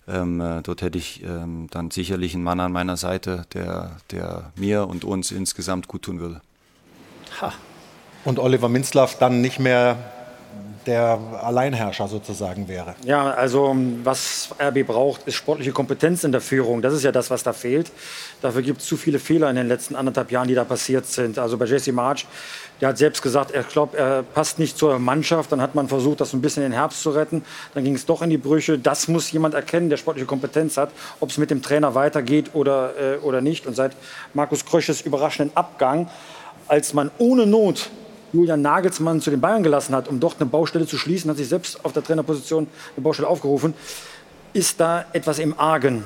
[0.07, 4.53] ähm, äh, dort hätte ich ähm, dann sicherlich einen Mann an meiner Seite, der, der
[4.55, 6.43] mir und uns insgesamt gut tun würde.
[7.41, 7.55] Ha.
[8.25, 10.13] Und Oliver Minzlaff dann nicht mehr
[10.87, 12.95] der Alleinherrscher sozusagen wäre.
[13.05, 16.83] Ja, also was RB braucht, ist sportliche Kompetenz in der Führung.
[16.83, 17.91] Das ist ja das, was da fehlt.
[18.41, 21.39] Dafür gibt es zu viele Fehler in den letzten anderthalb Jahren, die da passiert sind.
[21.39, 22.27] Also bei Jesse March,
[22.81, 25.51] der hat selbst gesagt, er glaubt, er passt nicht zur Mannschaft.
[25.51, 27.45] Dann hat man versucht, das ein bisschen in den Herbst zu retten.
[27.75, 28.79] Dann ging es doch in die Brüche.
[28.79, 30.91] Das muss jemand erkennen, der sportliche Kompetenz hat,
[31.21, 33.67] ob es mit dem Trainer weitergeht oder, äh, oder nicht.
[33.67, 33.93] Und seit
[34.35, 36.09] Markus Krösches überraschenden Abgang,
[36.69, 37.91] als man ohne Not
[38.33, 41.49] Julian Nagelsmann zu den Bayern gelassen hat, um dort eine Baustelle zu schließen, hat sich
[41.49, 42.67] selbst auf der Trainerposition
[42.97, 43.75] eine Baustelle aufgerufen,
[44.53, 46.05] ist da etwas im Argen,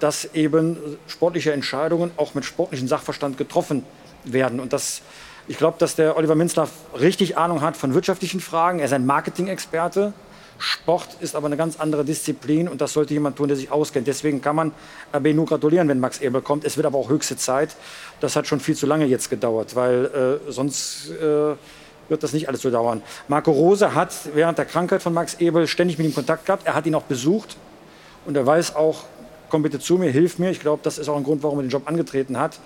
[0.00, 0.76] dass eben
[1.06, 3.84] sportliche Entscheidungen auch mit sportlichem Sachverstand getroffen
[4.24, 4.60] werden.
[4.60, 5.02] Und das,
[5.46, 8.78] ich glaube, dass der Oliver Minzlaff richtig Ahnung hat von wirtschaftlichen Fragen.
[8.80, 10.12] Er ist ein Marketing-Experte.
[10.62, 14.06] Sport ist aber eine ganz andere Disziplin und das sollte jemand tun, der sich auskennt.
[14.06, 14.72] Deswegen kann man
[15.12, 16.64] RB nur gratulieren, wenn Max Ebel kommt.
[16.64, 17.74] Es wird aber auch höchste Zeit.
[18.20, 21.56] Das hat schon viel zu lange jetzt gedauert, weil äh, sonst äh,
[22.08, 23.02] wird das nicht alles so dauern.
[23.26, 26.64] Marco Rose hat während der Krankheit von Max Ebel ständig mit ihm Kontakt gehabt.
[26.64, 27.56] Er hat ihn auch besucht
[28.24, 29.04] und er weiß auch,
[29.48, 30.50] komm bitte zu mir, hilf mir.
[30.50, 32.60] Ich glaube, das ist auch ein Grund, warum er den Job angetreten hat.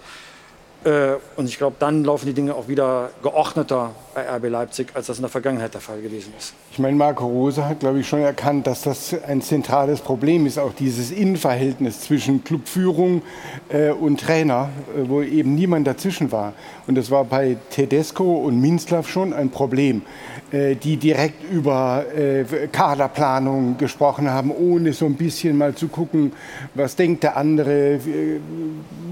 [0.87, 5.07] Äh, und ich glaube, dann laufen die Dinge auch wieder geordneter bei RB Leipzig, als
[5.07, 6.55] das in der Vergangenheit der Fall gewesen ist.
[6.71, 10.59] Ich meine, Marco Rose hat, glaube ich, schon erkannt, dass das ein zentrales Problem ist,
[10.59, 13.23] auch dieses Innenverhältnis zwischen Clubführung
[13.69, 16.53] äh, und Trainer, äh, wo eben niemand dazwischen war.
[16.87, 20.03] Und das war bei Tedesco und Minzlaff schon ein Problem.
[20.53, 26.35] Äh, die direkt über äh, Kaderplanung gesprochen haben, ohne so ein bisschen mal zu gucken,
[26.77, 27.99] was denkt der andere,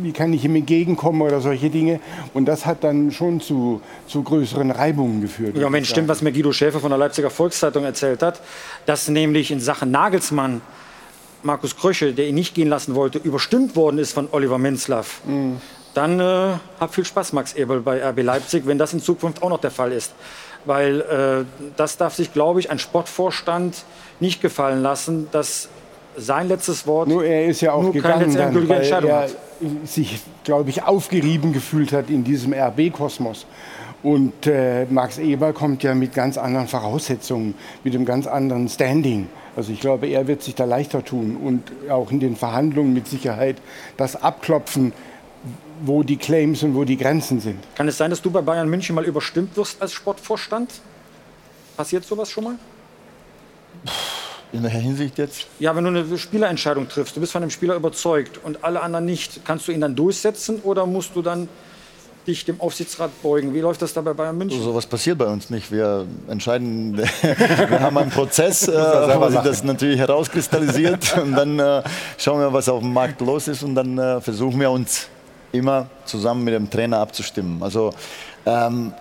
[0.01, 1.99] wie kann ich ihm entgegenkommen oder solche Dinge.
[2.35, 5.57] Und das hat dann schon zu, zu größeren Reibungen geführt.
[5.57, 8.41] Ja, wenn stimmt, was mir Guido Schäfer von der Leipziger Volkszeitung erzählt hat,
[8.87, 10.61] dass nämlich in Sachen Nagelsmann
[11.43, 15.21] Markus Krösche, der ihn nicht gehen lassen wollte, überstimmt worden ist von Oliver Minzlaff.
[15.27, 15.57] Mhm.
[15.95, 19.51] Dann äh, hab viel Spaß, Max Ebel, bei RB Leipzig, wenn das in Zukunft auch
[19.51, 20.13] noch der Fall ist
[20.65, 21.45] weil äh,
[21.77, 23.85] das darf sich, glaube ich, ein Sportvorstand
[24.21, 25.69] nicht gefallen lassen, dass
[26.17, 29.31] sein letztes Wort nur er ist ja auch gegangen, dann, weil er hat.
[29.85, 33.47] sich, glaube ich, aufgerieben gefühlt hat in diesem RB-Kosmos.
[34.03, 37.55] Und äh, Max Eber kommt ja mit ganz anderen Voraussetzungen,
[37.85, 39.29] mit einem ganz anderen Standing.
[39.57, 43.09] Also ich glaube, er wird sich da leichter tun und auch in den Verhandlungen mit
[43.09, 43.57] Sicherheit
[43.97, 44.93] das abklopfen,
[45.83, 47.59] wo die Claims und wo die Grenzen sind.
[47.75, 50.71] Kann es sein, dass du bei Bayern München mal überstimmt wirst als Sportvorstand?
[51.77, 52.55] Passiert sowas schon mal?
[54.53, 55.49] In welcher Hinsicht jetzt?
[55.59, 59.05] Ja, wenn du eine Spielerentscheidung triffst, du bist von einem Spieler überzeugt und alle anderen
[59.05, 61.49] nicht, kannst du ihn dann durchsetzen oder musst du dann
[62.27, 63.53] dich dem Aufsichtsrat beugen?
[63.53, 64.63] Wie läuft das da bei Bayern München?
[64.63, 65.71] So was passiert bei uns nicht.
[65.73, 71.83] Wir entscheiden, wir haben einen Prozess, äh, wo sich das natürlich herauskristallisiert und dann äh,
[72.17, 75.09] schauen wir, was auf dem Markt los ist und dann äh, versuchen wir uns
[75.55, 77.63] immer zusammen mit dem Trainer abzustimmen.
[77.63, 77.93] Also
[78.45, 78.93] ähm,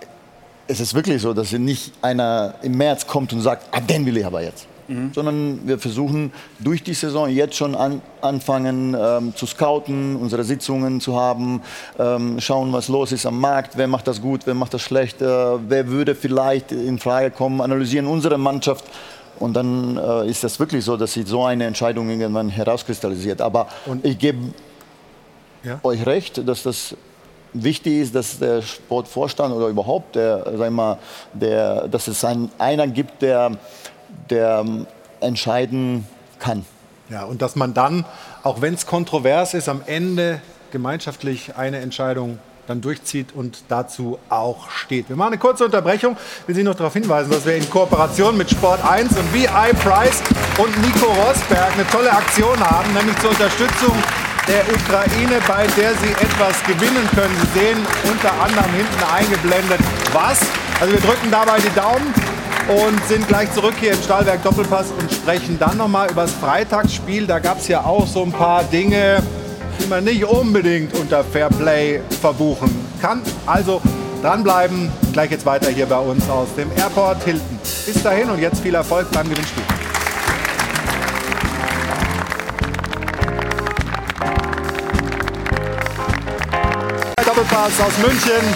[0.66, 4.16] es ist wirklich so, dass nicht einer im März kommt und sagt, ah, den will
[4.16, 4.66] ich aber jetzt.
[4.88, 5.12] Mhm.
[5.14, 11.00] Sondern wir versuchen durch die Saison jetzt schon an, anfangen ähm, zu scouten, unsere Sitzungen
[11.00, 11.62] zu haben,
[11.98, 15.22] ähm, schauen, was los ist am Markt, wer macht das gut, wer macht das schlecht,
[15.22, 18.84] äh, wer würde vielleicht in Frage kommen, analysieren unsere Mannschaft
[19.38, 23.40] und dann äh, ist das wirklich so, dass sich so eine Entscheidung irgendwann herauskristallisiert.
[23.40, 24.38] Aber und ich gebe
[25.64, 25.80] ja.
[25.82, 26.96] euch recht, dass das
[27.52, 30.98] wichtig ist, dass der Sportvorstand oder überhaupt der, sag mal,
[31.32, 33.52] der, dass es einen, einer gibt, der,
[34.30, 34.64] der
[35.20, 36.06] entscheiden
[36.38, 36.64] kann.
[37.10, 38.04] Ja, und dass man dann,
[38.42, 44.70] auch wenn es kontrovers ist, am Ende gemeinschaftlich eine Entscheidung dann durchzieht und dazu auch
[44.70, 45.08] steht.
[45.08, 46.16] Wir machen eine kurze Unterbrechung.
[46.42, 49.74] Ich will Sie noch darauf hinweisen, dass wir in Kooperation mit Sport 1 und VI
[49.82, 50.22] Price
[50.58, 53.92] und Nico Rosberg eine tolle Aktion haben, nämlich zur Unterstützung
[54.48, 57.34] der Ukraine, bei der Sie etwas gewinnen können.
[57.40, 57.78] Sie sehen
[58.10, 59.80] unter anderem hinten eingeblendet,
[60.12, 60.40] was.
[60.80, 62.12] Also wir drücken dabei die Daumen
[62.68, 67.26] und sind gleich zurück hier im Stahlwerk Doppelpass und sprechen dann nochmal über das Freitagsspiel.
[67.26, 69.22] Da gab es ja auch so ein paar Dinge,
[69.80, 73.22] die man nicht unbedingt unter Fairplay verbuchen kann.
[73.46, 73.80] Also
[74.22, 74.90] dranbleiben.
[75.12, 77.58] Gleich jetzt weiter hier bei uns aus dem Airport Hilton.
[77.86, 79.73] Bis dahin und jetzt viel Erfolg beim Gewinnspiel.
[87.54, 88.54] Doppelpass aus München,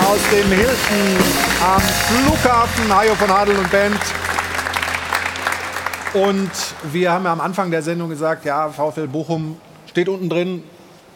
[0.00, 1.16] aus dem Hilton
[1.64, 2.92] am Flughafen.
[2.92, 4.00] Hajo von Hadel und Band.
[6.12, 6.50] Und
[6.92, 9.56] wir haben ja am Anfang der Sendung gesagt, ja, VfL Bochum
[9.86, 10.64] steht unten drin,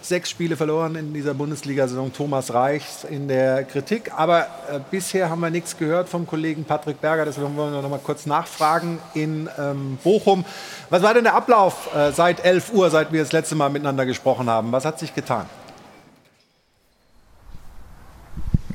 [0.00, 2.12] sechs Spiele verloren in dieser Bundesliga-Saison.
[2.12, 4.12] Thomas Reichs in der Kritik.
[4.16, 7.24] Aber äh, bisher haben wir nichts gehört vom Kollegen Patrick Berger.
[7.24, 10.44] Deswegen wollen wir noch mal kurz nachfragen in ähm, Bochum.
[10.88, 14.06] Was war denn der Ablauf äh, seit 11 Uhr, seit wir das letzte Mal miteinander
[14.06, 14.70] gesprochen haben?
[14.70, 15.46] Was hat sich getan?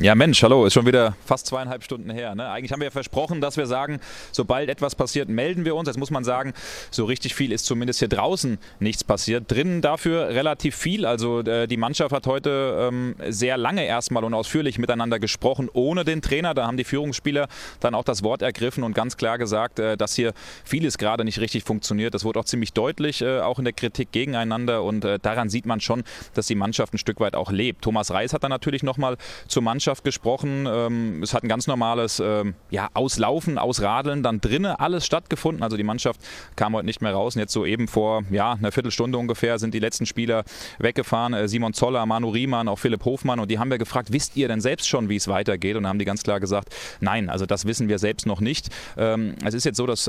[0.02, 2.34] Ja, Mensch, hallo, ist schon wieder fast zweieinhalb Stunden her.
[2.34, 2.50] Ne?
[2.50, 4.00] Eigentlich haben wir ja versprochen, dass wir sagen,
[4.32, 5.90] sobald etwas passiert, melden wir uns.
[5.90, 6.54] Jetzt muss man sagen,
[6.90, 9.52] so richtig viel ist zumindest hier draußen nichts passiert.
[9.52, 11.06] Drinnen dafür relativ viel.
[11.06, 16.06] Also äh, die Mannschaft hat heute ähm, sehr lange erstmal und ausführlich miteinander gesprochen, ohne
[16.06, 16.54] den Trainer.
[16.54, 17.50] Da haben die Führungsspieler
[17.82, 20.32] dann auch das Wort ergriffen und ganz klar gesagt, äh, dass hier
[20.64, 22.14] vieles gerade nicht richtig funktioniert.
[22.14, 24.82] Das wurde auch ziemlich deutlich, äh, auch in der Kritik gegeneinander.
[24.82, 26.06] Und äh, daran sieht man schon,
[26.36, 27.82] dass die Mannschaft ein Stück weit auch lebt.
[27.82, 29.18] Thomas Reis hat dann natürlich nochmal
[29.50, 30.68] zur Mannschaft Mannschaft gesprochen.
[30.70, 35.64] Ähm, es hat ein ganz normales ähm, ja, Auslaufen, Ausradeln dann drinnen alles stattgefunden.
[35.64, 36.22] Also die Mannschaft
[36.56, 37.36] kam heute nicht mehr raus.
[37.36, 40.44] Und jetzt so eben vor ja, einer Viertelstunde ungefähr sind die letzten Spieler
[40.78, 41.34] weggefahren.
[41.34, 43.40] Äh, Simon Zoller, Manu Riemann, auch Philipp Hofmann.
[43.40, 45.76] Und die haben wir gefragt, wisst ihr denn selbst schon, wie es weitergeht?
[45.76, 48.68] Und haben die ganz klar gesagt, nein, also das wissen wir selbst noch nicht.
[48.96, 50.06] Ähm, es ist jetzt so, dass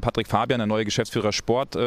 [0.00, 1.78] Patrick Fabian, der neue Geschäftsführer Sport,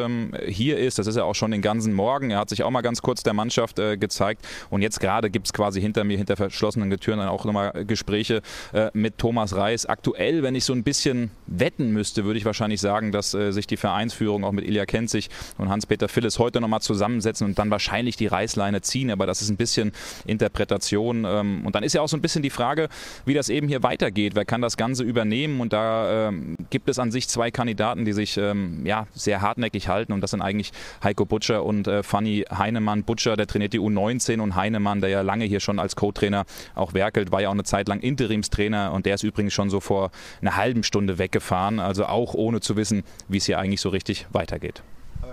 [0.47, 0.97] hier ist.
[0.97, 2.31] Das ist ja auch schon den ganzen Morgen.
[2.31, 4.45] Er hat sich auch mal ganz kurz der Mannschaft äh, gezeigt.
[4.69, 8.41] Und jetzt gerade gibt es quasi hinter mir, hinter verschlossenen Türen, dann auch nochmal Gespräche
[8.73, 9.85] äh, mit Thomas Reis.
[9.85, 13.67] Aktuell, wenn ich so ein bisschen wetten müsste, würde ich wahrscheinlich sagen, dass äh, sich
[13.67, 18.15] die Vereinsführung auch mit Ilja Kenzig und Hans-Peter Phillis heute nochmal zusammensetzen und dann wahrscheinlich
[18.15, 19.11] die Reißleine ziehen.
[19.11, 19.91] Aber das ist ein bisschen
[20.25, 21.25] Interpretation.
[21.25, 22.89] Ähm, und dann ist ja auch so ein bisschen die Frage,
[23.25, 24.35] wie das eben hier weitergeht.
[24.35, 25.59] Wer kann das Ganze übernehmen?
[25.59, 29.87] Und da ähm, gibt es an sich zwei Kandidaten, die sich ähm, ja, sehr hartnäckig
[29.87, 30.13] halten.
[30.13, 30.71] Und das sind eigentlich
[31.03, 33.03] Heiko Butcher und äh, Fanny Heinemann.
[33.03, 36.45] Butcher, der trainiert die U19 und Heinemann, der ja lange hier schon als Co-Trainer
[36.75, 39.80] auch werkelt, war ja auch eine Zeit lang Interimstrainer und der ist übrigens schon so
[39.80, 40.11] vor
[40.41, 44.27] einer halben Stunde weggefahren, also auch ohne zu wissen, wie es hier eigentlich so richtig
[44.31, 44.81] weitergeht.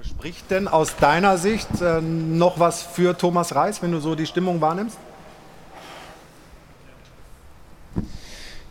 [0.03, 4.27] Spricht denn aus deiner Sicht äh, noch was für Thomas Reis, wenn du so die
[4.27, 4.99] Stimmung wahrnimmst?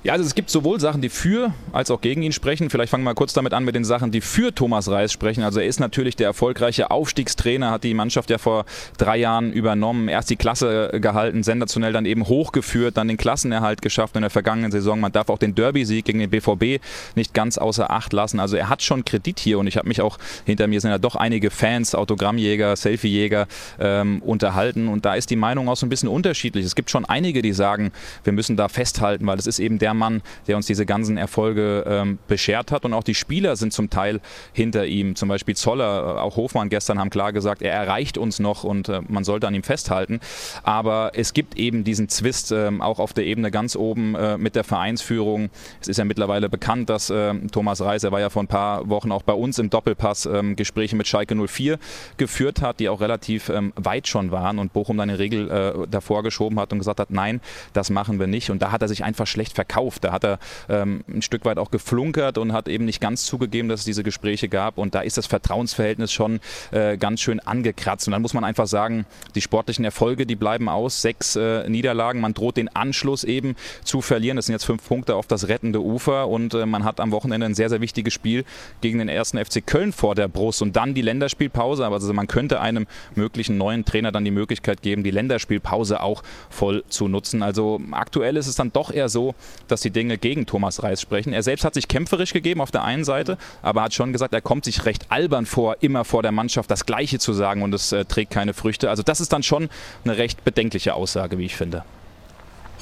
[0.03, 2.69] Ja, also es gibt sowohl Sachen, die für als auch gegen ihn sprechen.
[2.69, 5.43] Vielleicht fangen wir mal kurz damit an mit den Sachen, die für Thomas Reis sprechen.
[5.43, 8.65] Also er ist natürlich der erfolgreiche Aufstiegstrainer, hat die Mannschaft ja vor
[8.97, 14.17] drei Jahren übernommen, erst die Klasse gehalten, sensationell dann eben hochgeführt, dann den Klassenerhalt geschafft
[14.17, 14.99] in der vergangenen Saison.
[14.99, 16.83] Man darf auch den Derby-Sieg gegen den BVB
[17.15, 18.41] nicht ganz außer Acht lassen.
[18.41, 20.97] Also er hat schon Kredit hier und ich habe mich auch, hinter mir sind ja
[20.97, 23.47] doch einige Fans, Autogrammjäger, Selfiejäger
[23.79, 26.65] ähm, unterhalten und da ist die Meinung auch so ein bisschen unterschiedlich.
[26.65, 27.93] Es gibt schon einige, die sagen,
[28.25, 31.17] wir müssen da festhalten, weil es ist eben der der Mann, der uns diese ganzen
[31.17, 32.85] Erfolge ähm, beschert hat.
[32.85, 34.19] Und auch die Spieler sind zum Teil
[34.51, 35.15] hinter ihm.
[35.15, 38.89] Zum Beispiel Zoller, äh, auch Hofmann gestern haben klar gesagt, er erreicht uns noch und
[38.89, 40.19] äh, man sollte an ihm festhalten.
[40.63, 44.55] Aber es gibt eben diesen Zwist äh, auch auf der Ebene ganz oben äh, mit
[44.55, 45.49] der Vereinsführung.
[45.81, 48.89] Es ist ja mittlerweile bekannt, dass ähm, Thomas Reis, er war ja vor ein paar
[48.89, 51.77] Wochen auch bei uns im Doppelpass, ähm, Gespräche mit Schalke 04
[52.17, 55.87] geführt hat, die auch relativ ähm, weit schon waren und Bochum dann eine Regel äh,
[55.87, 57.41] davor geschoben hat und gesagt hat, nein,
[57.73, 58.49] das machen wir nicht.
[58.49, 60.03] Und da hat er sich einfach schlecht verkauft verkauft.
[60.03, 60.39] Da hat er
[60.69, 64.03] ähm, ein Stück weit auch geflunkert und hat eben nicht ganz zugegeben, dass es diese
[64.03, 64.77] Gespräche gab.
[64.77, 66.39] Und da ist das Vertrauensverhältnis schon
[66.71, 68.07] äh, ganz schön angekratzt.
[68.07, 69.05] Und dann muss man einfach sagen,
[69.35, 71.01] die sportlichen Erfolge, die bleiben aus.
[71.01, 72.21] Sechs äh, Niederlagen.
[72.21, 74.35] Man droht den Anschluss eben zu verlieren.
[74.35, 76.27] Das sind jetzt fünf Punkte auf das rettende Ufer.
[76.27, 78.45] Und äh, man hat am Wochenende ein sehr, sehr wichtiges Spiel
[78.81, 80.61] gegen den ersten FC Köln vor der Brust.
[80.61, 81.85] Und dann die Länderspielpause.
[81.85, 86.83] Also man könnte einem möglichen neuen Trainer dann die Möglichkeit geben, die Länderspielpause auch voll
[86.89, 87.43] zu nutzen.
[87.43, 89.35] Also aktuell ist es dann doch eher so,
[89.67, 91.33] dass die Dinge gegen Thomas Reis sprechen.
[91.33, 94.41] Er selbst hat sich kämpferisch gegeben auf der einen Seite, aber hat schon gesagt, er
[94.41, 97.91] kommt sich recht albern vor, immer vor der Mannschaft das Gleiche zu sagen und es
[97.91, 98.89] äh, trägt keine Früchte.
[98.89, 99.69] Also das ist dann schon
[100.03, 101.83] eine recht bedenkliche Aussage, wie ich finde.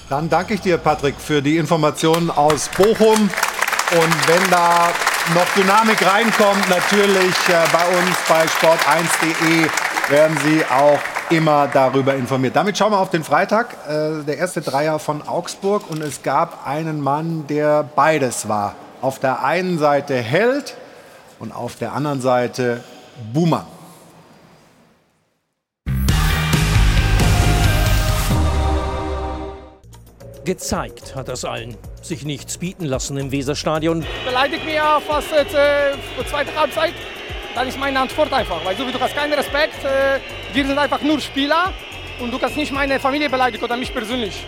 [0.09, 3.29] Dann danke ich dir, Patrick, für die Informationen aus Bochum.
[3.91, 4.89] Und wenn da
[5.33, 9.69] noch Dynamik reinkommt, natürlich äh, bei uns bei sport1.de
[10.09, 10.99] werden Sie auch
[11.31, 12.55] immer darüber informiert.
[12.55, 15.89] Damit schauen wir auf den Freitag, äh, der erste Dreier von Augsburg.
[15.89, 18.75] Und es gab einen Mann, der beides war.
[19.01, 20.75] Auf der einen Seite Held
[21.39, 22.83] und auf der anderen Seite
[23.33, 23.65] Buhmann.
[30.43, 31.77] Gezeigt hat das allen.
[32.01, 34.03] Sich nichts bieten lassen im Weserstadion.
[34.25, 35.93] beleidigt mich ja fast jetzt äh,
[36.27, 36.93] zweite Halbzeit.
[37.53, 39.83] Dann ist meine Antwort einfach, weil so wie du hast keinen Respekt.
[39.83, 40.19] Äh,
[40.53, 41.73] wir sind einfach nur Spieler
[42.19, 44.45] und du kannst nicht meine Familie beleidigen oder mich persönlich.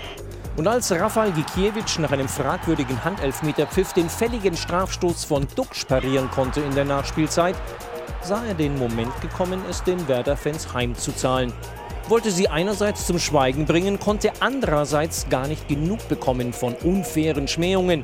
[0.55, 6.61] Und als Rafael Gikiewicz nach einem fragwürdigen Handelfmeterpfiff den fälligen Strafstoß von Duxch parieren konnte
[6.61, 7.55] in der Nachspielzeit,
[8.21, 11.51] sah er den Moment gekommen, es den Werder-Fans heimzuzahlen.
[12.07, 18.03] Wollte sie einerseits zum Schweigen bringen, konnte andererseits gar nicht genug bekommen von unfairen Schmähungen.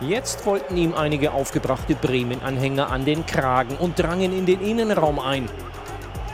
[0.00, 5.48] Jetzt wollten ihm einige aufgebrachte Bremen-Anhänger an den Kragen und drangen in den Innenraum ein.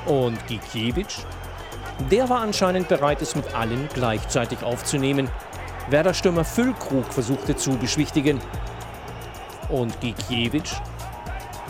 [0.06, 1.24] Und Gikiewicz?
[2.10, 5.28] Der war anscheinend bereit, es mit allen gleichzeitig aufzunehmen.
[5.90, 8.40] Werder-Stürmer Füllkrug versuchte zu beschwichtigen.
[9.68, 10.74] Und Gikiewicz?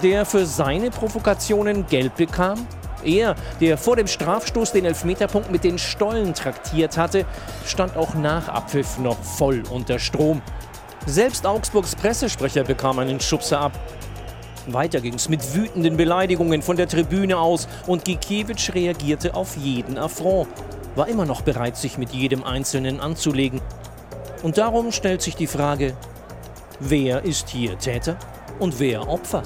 [0.03, 2.67] Der für seine Provokationen gelb bekam?
[3.05, 7.27] Er, der vor dem Strafstoß den Elfmeterpunkt mit den Stollen traktiert hatte,
[7.67, 10.41] stand auch nach Abpfiff noch voll unter Strom.
[11.07, 13.73] Selbst Augsburgs Pressesprecher bekam einen Schubser ab.
[14.69, 20.49] Weiter ging's mit wütenden Beleidigungen von der Tribüne aus und Gikiewicz reagierte auf jeden Affront,
[20.95, 23.61] war immer noch bereit, sich mit jedem Einzelnen anzulegen.
[24.45, 25.97] Und darum stellt sich die Frage,
[26.79, 28.17] wer ist hier Täter
[28.61, 29.43] und wer Opfer?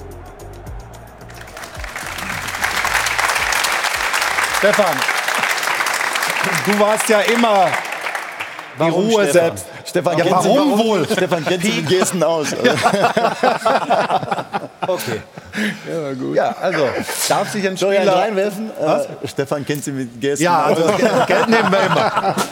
[4.59, 4.95] Stefan,
[6.65, 7.69] du warst ja immer
[8.75, 9.31] die Warum, Ruhe Stefan?
[9.33, 9.76] selbst.
[9.87, 11.07] Stefan, ja, Sie- warum warum- wohl?
[11.09, 12.47] Stefan, die Gesten aus?
[14.87, 15.21] okay.
[15.89, 16.35] Ja, gut.
[16.35, 16.87] Ja, also,
[17.29, 18.21] darf sich ein Soll ich einen Spieler...
[18.23, 18.69] reinwerfen?
[18.79, 19.05] Was?
[19.05, 20.97] Äh, Stefan kennt Sie mit Gesten Ja, also aus.
[20.97, 22.35] Geld- Geld nehmen wir immer.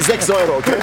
[0.00, 0.76] Sechs Euro, okay?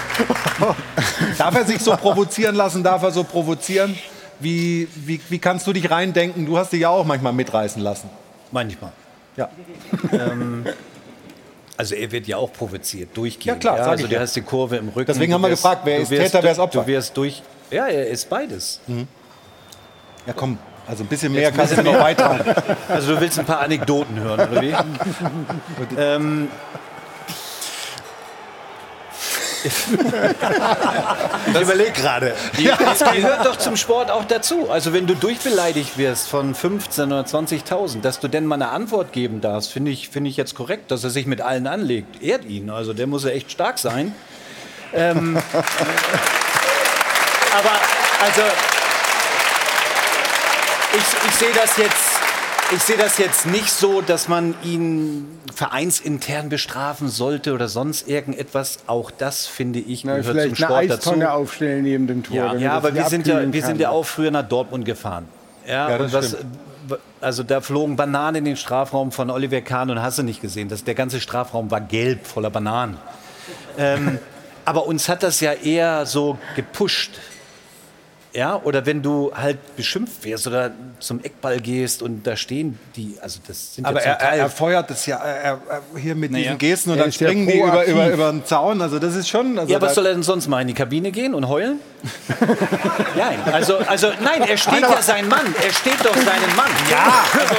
[1.38, 2.84] Darf er sich so provozieren lassen?
[2.84, 3.98] Darf er so provozieren?
[4.40, 6.46] Wie, wie, wie kannst du dich reindenken?
[6.46, 8.10] Du hast dich ja auch manchmal mitreißen lassen.
[8.52, 8.92] Manchmal.
[9.36, 9.50] Ja.
[10.12, 10.66] ähm,
[11.80, 13.46] also er wird ja auch provoziert, durchgehend.
[13.64, 14.20] Ja, klar, sag also du ja.
[14.20, 15.06] hast die Kurve im Rücken.
[15.08, 16.82] Deswegen haben wir wirst- gefragt, wer ist wirst Täter, wer ist Opfer?
[16.82, 17.42] Du wirst durch.
[17.72, 18.82] Ja, er ist beides.
[20.28, 20.58] Ja, komm.
[20.86, 22.54] Also ein bisschen mehr Jetzt kannst du noch beitragen.
[22.90, 24.76] Also du willst ein paar Anekdoten hören, oder wie?
[25.98, 26.50] ähm,
[31.54, 32.34] ich überlege gerade.
[32.80, 34.70] Das gehört doch zum Sport auch dazu.
[34.70, 39.12] Also wenn du durchbeleidigt wirst von 15 oder 20.000, dass du denn mal eine Antwort
[39.12, 42.22] geben darfst, finde ich, finde ich jetzt korrekt, dass er sich mit allen anlegt.
[42.22, 42.70] Ehrt ihn.
[42.70, 44.16] Also der muss ja echt stark sein.
[44.94, 45.38] Ähm,
[47.58, 47.72] aber
[48.24, 48.42] also
[50.94, 52.09] ich, ich sehe das jetzt.
[52.72, 58.80] Ich sehe das jetzt nicht so, dass man ihn vereinsintern bestrafen sollte oder sonst irgendetwas.
[58.86, 61.10] Auch das finde ich Na, gehört zum vielleicht eine Sport dazu.
[61.10, 62.36] Eistonne aufstellen neben dem Tor.
[62.36, 65.28] Ja, ja er aber wir sind ja, wir sind ja auch früher nach Dortmund gefahren.
[65.68, 66.38] Ja, Ja, das was,
[67.22, 70.70] also da flogen Bananen in den Strafraum von Oliver Kahn und hast du nicht gesehen.
[70.70, 72.98] Das, der ganze Strafraum war gelb, voller Bananen.
[73.80, 74.20] ähm,
[74.66, 77.12] aber uns hat das ja eher so gepusht.
[78.32, 83.16] Ja, oder wenn du halt beschimpft wirst oder zum Eckball gehst und da stehen die,
[83.22, 85.82] also das sind Aber ja er, zum er, Teil er feuert das ja er, er,
[86.00, 86.44] hier mit Naja.
[86.44, 88.82] diesen Gesten und Er dann springen die über, über, über den Zaun.
[88.82, 89.58] Also das ist schon...
[89.58, 91.80] Also ja, was soll er denn sonst mal in die Kabine gehen und heulen?
[93.18, 95.56] nein, also, also nein, er steht ja sein Mann.
[95.64, 96.70] Er steht doch seinen Mann.
[96.92, 97.56] Ja, also,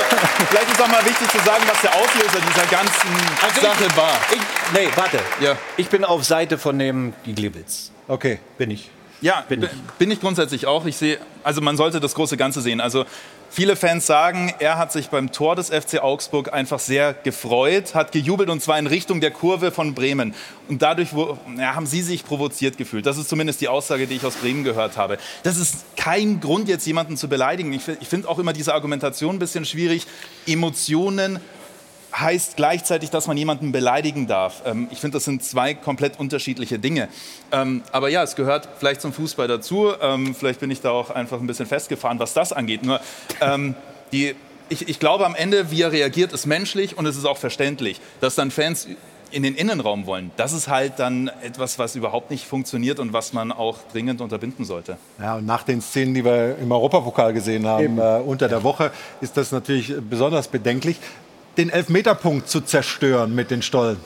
[0.49, 3.11] vielleicht ist auch mal wichtig zu sagen, was der Auslöser dieser ganzen
[3.43, 4.13] Also Sache ich, war.
[4.31, 4.41] Ich,
[4.73, 5.19] nee, warte.
[5.41, 5.57] Ja.
[5.77, 7.91] Ich bin auf Seite von dem Giglewitz.
[8.07, 8.39] Okay.
[8.57, 8.91] Bin ich.
[9.23, 9.69] Ja, bin,
[9.99, 10.87] bin ich grundsätzlich auch.
[10.87, 12.81] Ich sehe, also man sollte das große Ganze sehen.
[12.81, 13.05] Also
[13.51, 18.13] viele Fans sagen, er hat sich beim Tor des FC Augsburg einfach sehr gefreut, hat
[18.13, 20.35] gejubelt und zwar in Richtung der Kurve von Bremen.
[20.69, 23.05] Und dadurch wo, ja, haben sie sich provoziert gefühlt.
[23.05, 25.19] Das ist zumindest die Aussage, die ich aus Bremen gehört habe.
[25.43, 27.75] Das ist kein Grund, jetzt jemanden zu beleidigen.
[27.75, 30.07] Ich, ich finde auch immer diese Argumentation ein bisschen schwierig.
[30.47, 31.41] Emotionen
[32.15, 34.63] heißt gleichzeitig, dass man jemanden beleidigen darf.
[34.65, 37.09] Ähm, ich finde, das sind zwei komplett unterschiedliche Dinge.
[37.53, 39.93] Ähm, aber ja, es gehört vielleicht zum Fußball dazu.
[40.01, 42.85] Ähm, vielleicht bin ich da auch einfach ein bisschen festgefahren, was das angeht.
[42.85, 43.01] Nur
[43.41, 43.75] ähm,
[44.13, 44.35] die,
[44.69, 48.01] ich, ich glaube, am Ende, wie er reagiert, ist menschlich und es ist auch verständlich,
[48.21, 48.87] dass dann Fans
[49.33, 50.31] in den Innenraum wollen.
[50.37, 54.65] Das ist halt dann etwas, was überhaupt nicht funktioniert und was man auch dringend unterbinden
[54.65, 54.97] sollte.
[55.21, 58.91] Ja, und nach den Szenen, die wir im Europapokal gesehen haben, äh, unter der Woche,
[59.21, 60.97] ist das natürlich besonders bedenklich.
[61.57, 63.99] Den Elfmeterpunkt zu zerstören mit den Stollen.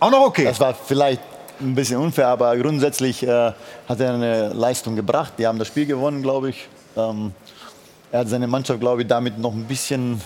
[0.00, 0.44] Auch noch okay.
[0.44, 1.20] Das war vielleicht
[1.60, 3.52] ein bisschen unfair, aber grundsätzlich äh,
[3.88, 5.34] hat er eine Leistung gebracht.
[5.38, 6.68] Die haben das Spiel gewonnen, glaube ich.
[6.96, 7.32] Ähm,
[8.10, 10.20] er hat seine Mannschaft, glaube ich, damit noch ein bisschen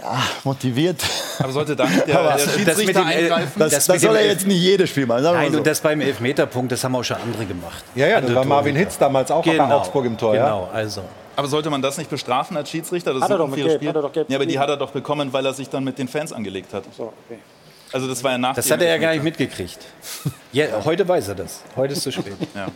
[0.00, 1.02] ja, motiviert.
[1.38, 3.52] Aber sollte da nicht der, der das Schiedsrichter El- eingreifen?
[3.58, 5.22] das- das mit soll er jetzt nicht jedes Spiel machen.
[5.22, 5.58] Nein, so.
[5.58, 7.84] und das beim Elfmeterpunkt, das haben auch schon andere gemacht.
[7.94, 8.74] Ja, ja, das war Marvin.
[8.74, 10.32] Hitz damals auch bei Genau, Augsburg im Tor.
[10.32, 10.76] Genau, Ja?
[10.76, 11.02] also.
[11.36, 13.12] Aber sollte man das nicht bestrafen als Schiedsrichter?
[13.14, 13.88] Das Hat ist er doch ein mit Gelb, Spiel.
[13.88, 15.84] hat er doch Gelb Ja, aber die hat er doch bekommen, weil er sich dann
[15.84, 16.84] mit den Fans angelegt hat.
[16.96, 17.38] So, okay.
[17.92, 19.78] Also das war ja nach Das hat er ja gar nicht mitgekriegt.
[20.52, 21.62] Ja, heute weiß er das.
[21.76, 22.34] Heute ist zu spät.
[22.54, 22.66] Ja.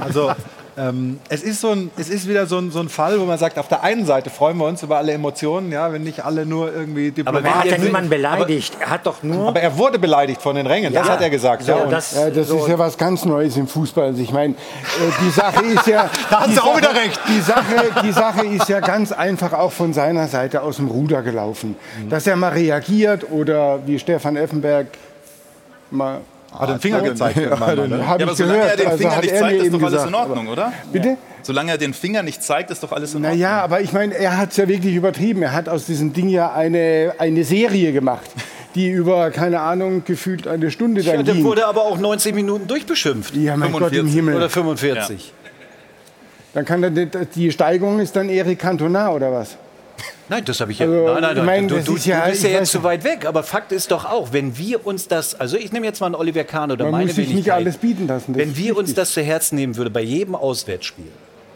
[0.00, 0.32] Also
[0.76, 3.38] ähm, es ist so ein, es ist wieder so ein, so ein Fall, wo man
[3.38, 6.46] sagt, auf der einen Seite freuen wir uns über alle Emotionen, ja, wenn nicht alle
[6.46, 8.76] nur irgendwie Aber diplomatisch er hat ja niemanden beleidigt.
[8.80, 9.48] Er hat doch nur.
[9.48, 11.12] Aber er wurde beleidigt von den Rängen, das Ja.
[11.14, 11.62] hat er gesagt.
[11.64, 12.58] So, ja, und das- Ja, das So.
[12.58, 14.04] ist ja was ganz Neues im Fußball.
[14.06, 14.56] Also ich meine, äh,
[15.24, 16.08] die Sache ist ja.
[16.30, 17.20] Da haben die Sie auch wieder recht.
[17.28, 21.22] Die Sache, die Sache ist ja ganz einfach auch von seiner Seite aus dem Ruder
[21.22, 21.76] gelaufen.
[22.08, 24.86] Dass er mal reagiert oder wie Stefan Effenberg
[25.90, 26.20] mal.
[26.58, 27.98] Hat den Finger gezeigt Ja, den ne?
[27.98, 30.14] Ja, aber solange er den Also Finger hat nicht zeigt, ist doch alles in.
[30.14, 30.72] Ordnung, oder?
[30.92, 31.16] Bitte?
[31.42, 33.38] Solange er den Finger nicht zeigt, ist doch alles in Ordnung.
[33.40, 35.42] Naja, aber ich meine, er hat es ja wirklich übertrieben.
[35.42, 38.26] Er hat aus diesem Ding ja eine, eine Serie gemacht,
[38.74, 41.44] die über, keine Ahnung, gefühlt eine Stunde Ja, dann der ging.
[41.44, 43.34] wurde aber auch 90 Minuten durchbeschimpft.
[43.36, 44.34] Ja, mein Gott im Himmel.
[44.34, 45.32] Oder 45.
[46.52, 49.56] Dann kann er, die Steigerung ist dann Eric Cantona oder was?
[50.30, 50.86] Nein, das habe ich ja.
[50.86, 53.02] Also, nein, nein, ich meine, du, du, ja- du bist ja ich jetzt zu weit
[53.04, 53.26] weg.
[53.26, 56.14] Aber Fakt ist doch auch, wenn wir uns das, also ich nehme jetzt mal einen
[56.14, 58.34] Oliver Kahn oder Man meine muss sich nicht alles bieten lassen.
[58.36, 61.06] Wenn wir uns das zu Herzen nehmen würden bei jedem Auswärtsspiel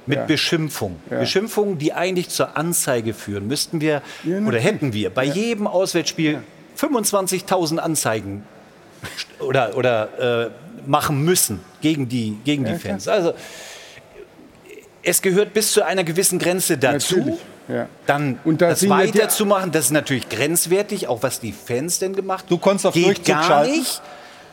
[0.06, 0.24] mit Ja.
[0.26, 1.20] Beschimpfung, Ja.
[1.20, 6.40] Beschimpfungen, die eigentlich zur Anzeige führen, müssten wir Ja, oder hätten wir bei jedem Auswärtsspiel
[6.76, 8.42] 25.000 Anzeigen
[9.38, 10.50] oder, oder äh,
[10.90, 12.78] machen müssen gegen die, gegen die Ja.
[12.78, 13.06] Fans.
[13.08, 13.32] Also
[15.02, 17.16] es gehört bis zu einer gewissen Grenze dazu.
[17.18, 17.86] Natürlich, ja.
[18.06, 22.14] Dann Und da das die- weiterzumachen, das ist natürlich grenzwertig, auch was die Fans denn
[22.14, 23.72] gemacht Du konntest auf Geht Durchzug gar schalten?
[23.72, 24.02] nicht.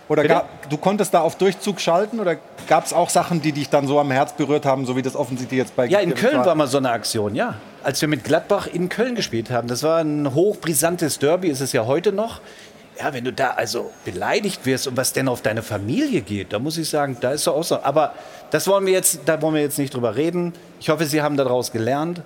[0.07, 2.35] Oder gab, du konntest da auf Durchzug schalten oder
[2.67, 5.15] gab es auch Sachen, die dich dann so am Herz berührt haben, so wie das
[5.15, 7.55] offensichtlich jetzt bei Ja, in Köln war mal so eine Aktion, ja.
[7.81, 9.69] Als wir mit Gladbach in Köln gespielt haben.
[9.69, 12.41] Das war ein hochbrisantes Derby, ist es ja heute noch.
[12.99, 16.59] Ja, wenn du da also beleidigt wirst und was denn auf deine Familie geht, da
[16.59, 17.81] muss ich sagen, da ist so auch so.
[17.81, 18.13] Aber
[18.49, 20.51] das wollen wir jetzt, da wollen wir jetzt nicht drüber reden.
[20.81, 22.21] Ich hoffe, Sie haben daraus gelernt.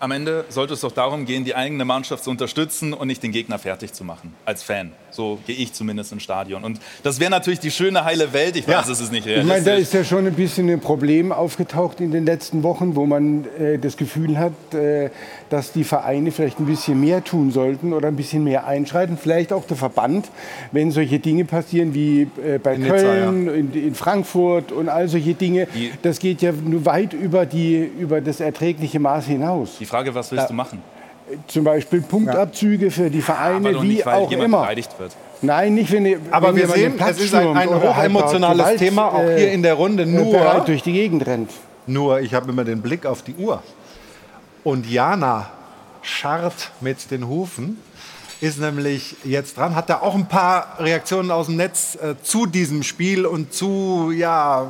[0.00, 3.32] Am Ende sollte es doch darum gehen, die eigene Mannschaft zu unterstützen und nicht den
[3.32, 4.32] Gegner fertig zu machen.
[4.44, 4.92] Als Fan.
[5.18, 6.62] So gehe ich zumindest ins Stadion.
[6.62, 8.54] Und das wäre natürlich die schöne, heile Welt.
[8.54, 9.82] Ich weiß, es ist nicht Ich meine, da realistisch.
[9.82, 13.78] ist ja schon ein bisschen ein Problem aufgetaucht in den letzten Wochen, wo man äh,
[13.80, 15.10] das Gefühl hat, äh,
[15.50, 19.18] dass die Vereine vielleicht ein bisschen mehr tun sollten oder ein bisschen mehr einschreiten.
[19.20, 20.28] Vielleicht auch der Verband,
[20.70, 25.08] wenn solche Dinge passieren wie äh, bei In Nizza, Köln, in, in Frankfurt und all
[25.08, 25.66] solche Dinge.
[25.74, 29.78] Die- Das geht ja nur weit über, die, über das erträgliche Maß hinaus.
[29.80, 30.48] Die Frage, was willst Ja.
[30.48, 30.80] du machen?
[31.46, 34.60] Zum Beispiel Punktabzüge für die Aber Vereine, wie nicht, weil auch jemand immer.
[34.62, 35.12] beleidigt wird.
[35.42, 39.08] Nein, nicht wenn ihr Aber wenn wir sehen, Platz es ist ein, ein hochemotionales Thema,
[39.08, 40.02] auch Gewalt, hier in der Runde.
[40.02, 41.50] äh, Nur, bereit durch die Gegend rennt.
[41.86, 43.62] nur ich habe immer den Blick auf die Uhr.
[44.64, 45.48] Und Jana
[46.02, 47.78] scharrt mit den Hufen,
[48.40, 52.46] ist nämlich jetzt dran, hat da auch ein paar Reaktionen aus dem Netz äh, zu
[52.46, 54.66] diesem Spiel und zu, ja,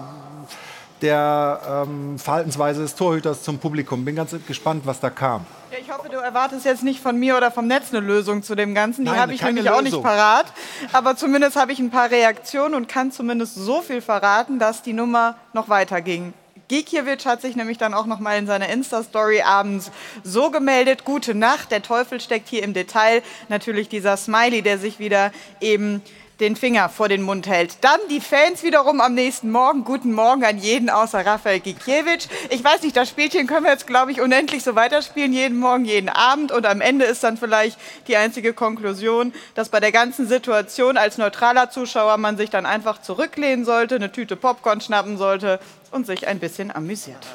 [1.02, 4.04] der ähm, Verhaltensweise des Torhüters zum Publikum.
[4.04, 5.46] Bin ganz gespannt, was da kam.
[5.70, 8.54] Ja, ich hoffe, du erwartest jetzt nicht von mir oder vom Netz eine Lösung zu
[8.54, 9.04] dem Ganzen.
[9.04, 10.02] Die habe ich nämlich auch nicht Lösung.
[10.02, 10.46] parat.
[10.92, 14.92] Aber zumindest habe ich ein paar Reaktionen und kann zumindest so viel verraten, dass die
[14.92, 16.32] Nummer noch weiterging.
[16.68, 19.90] Gikiewicz hat sich nämlich dann auch noch mal in seiner Insta-Story abends
[20.22, 23.22] so gemeldet: Gute Nacht, der Teufel steckt hier im Detail.
[23.48, 26.02] Natürlich dieser Smiley, der sich wieder eben
[26.40, 27.76] den Finger vor den Mund hält.
[27.80, 29.84] Dann die Fans wiederum am nächsten Morgen.
[29.84, 32.28] Guten Morgen an jeden außer Rafael Gikiewicz.
[32.50, 35.32] Ich weiß nicht, das Spielchen können wir jetzt, glaube ich, unendlich so weiterspielen.
[35.32, 36.52] Jeden Morgen, jeden Abend.
[36.52, 41.18] Und am Ende ist dann vielleicht die einzige Konklusion, dass bei der ganzen Situation als
[41.18, 45.58] neutraler Zuschauer man sich dann einfach zurücklehnen sollte, eine Tüte Popcorn schnappen sollte
[45.90, 47.26] und sich ein bisschen amüsiert.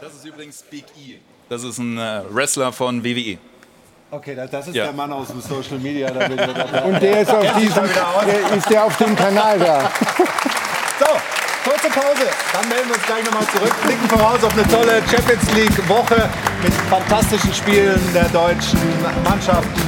[0.00, 1.16] Das ist übrigens Big E.
[1.48, 3.38] Das ist ein äh, Wrestler von WWE.
[4.12, 4.84] Okay, das ist Ja.
[4.86, 6.10] der Mann aus dem Social Media.
[6.10, 6.82] Da bin ich dabei.
[6.82, 7.84] Und der ist auf diesem,
[8.26, 9.88] der ist der auf dem Kanal da.
[10.98, 11.06] So,
[11.70, 12.26] kurze Pause.
[12.52, 13.72] Dann melden wir uns gleich nochmal zurück.
[13.84, 16.28] Blicken voraus auf eine tolle Champions League-Woche
[16.64, 18.80] mit fantastischen Spielen der deutschen
[19.22, 19.80] Mannschaften.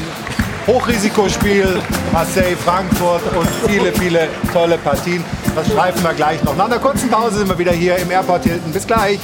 [0.68, 1.80] Hochrisikospiel,
[2.12, 5.24] Marseille, Frankfurt und viele, viele tolle Partien.
[5.56, 6.54] Das streifen wir gleich noch.
[6.54, 8.70] Nach einer kurzen Pause sind wir wieder hier im Airport Hilton.
[8.72, 9.18] Bis gleich.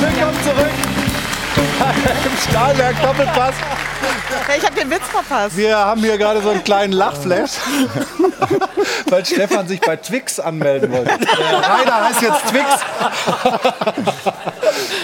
[0.00, 0.97] Willkommen zurück
[1.58, 3.54] im Stahlwerk Doppelpass.
[4.56, 5.56] Ich habe den Witz verpasst.
[5.56, 7.50] Wir haben hier gerade so einen kleinen Lachflash,
[9.10, 11.18] weil Stefan sich bei Twix anmelden wollte.
[11.18, 12.66] Der Reiter heißt jetzt Twix.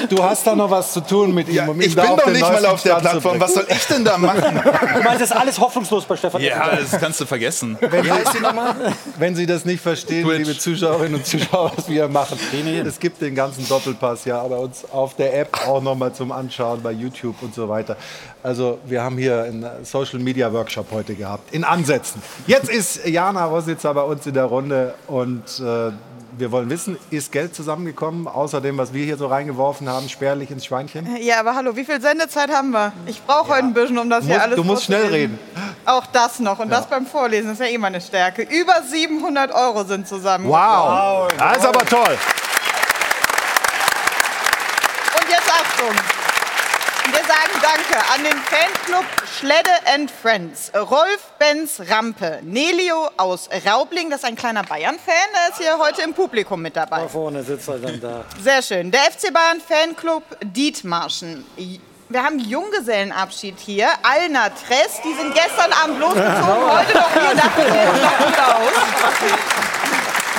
[0.08, 1.68] du hast da noch was zu tun mit ihm.
[1.68, 3.38] um ich bin doch nicht mal auf der Plattform.
[3.40, 4.60] Was soll ich denn da machen?
[4.62, 7.76] Du meinst, das ist alles hoffnungslos bei Stefan Ja, das kannst du vergessen.
[7.80, 8.10] Wenn,
[9.18, 10.38] wenn Sie das nicht verstehen, Twitch.
[10.38, 12.38] liebe Zuschauerinnen und Zuschauer, was wir hier machen.
[12.86, 16.82] Es gibt den ganzen Doppelpass ja bei uns auf der App auch nochmal zum Anschauen
[16.82, 17.96] bei YouTube und so weiter.
[18.42, 22.22] Also wir haben hier einen Social Media Workshop heute gehabt, in Ansätzen.
[22.46, 25.92] Jetzt ist Jana Rositzer bei uns in der Runde und äh,
[26.36, 30.50] wir wollen wissen, ist Geld zusammengekommen, außer dem, was wir hier so reingeworfen haben, spärlich
[30.50, 31.16] ins Schweinchen?
[31.20, 32.92] Ja, aber hallo, wie viel Sendezeit haben wir?
[33.06, 35.38] Ich brauche heute ein bisschen, um das hier musst, alles du musst schnell reden.
[35.86, 36.58] Auch das noch.
[36.58, 36.78] Und Ja.
[36.78, 38.42] das beim Vorlesen ist ja eh meine Stärke.
[38.42, 40.48] Über 700 Euro sind zusammen.
[40.48, 42.18] Wow, das ist aber toll.
[45.20, 45.94] Und jetzt Achtung.
[47.94, 49.04] Danke an den Fanclub
[49.38, 50.72] Schledde and Friends.
[50.74, 56.02] Rolf Benz Rampe, Nelio aus Raubling, das ist ein kleiner Bayern-Fan, der ist hier heute
[56.02, 57.02] im Publikum mit dabei.
[57.02, 58.24] Da vorne sitzt er dann da.
[58.42, 58.90] Sehr schön.
[58.90, 61.44] Der FC Bayern Fanclub Dietmarschen.
[62.08, 63.88] Wir haben Junggesellenabschied hier.
[64.02, 67.34] Alna Tress, die sind gestern Abend losgezogen, heute noch hier.
[67.36, 68.72] Das sieht noch gut aus.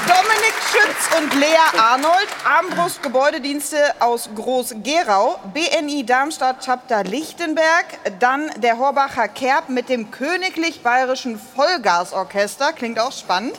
[0.07, 7.85] Dominik Schütz und Lea Arnold, Armbrust Gebäudedienste aus Groß-Gerau, BNI Darmstadt Chapter Lichtenberg,
[8.19, 13.55] dann der Horbacher Kerb mit dem Königlich Bayerischen Vollgasorchester, klingt auch spannend.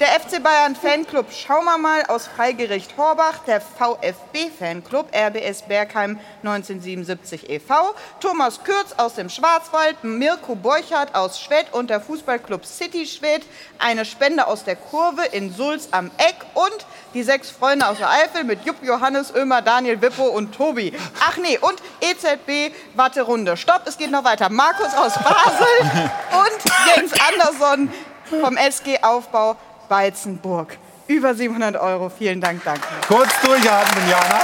[0.00, 6.20] Der FC Bayern Fanclub Schauen wir mal aus Freigericht Horbach, der VfB Fanclub RBS Bergheim
[6.44, 13.08] 1977 e.V., Thomas Kürz aus dem Schwarzwald, Mirko Borchardt aus Schwedt und der Fußballclub City
[13.08, 13.42] Schwedt,
[13.80, 18.08] eine Spende aus der Kurve in Sulz am Eck und die sechs Freunde aus der
[18.08, 20.92] Eifel mit Jupp Johannes, Ömer, Daniel Wippo und Tobi.
[21.28, 23.56] Ach nee, und EZB Watterunde.
[23.56, 24.48] Stopp, es geht noch weiter.
[24.48, 25.66] Markus aus Basel
[26.30, 27.92] und Jens Andersson
[28.40, 29.56] vom SG Aufbau
[29.88, 30.76] Weizenburg.
[31.06, 32.10] Über 700 Euro.
[32.10, 32.86] Vielen Dank, danke.
[33.06, 34.40] Kurz durchatmen, Jana.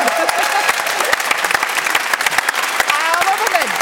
[3.20, 3.72] Aber Moment.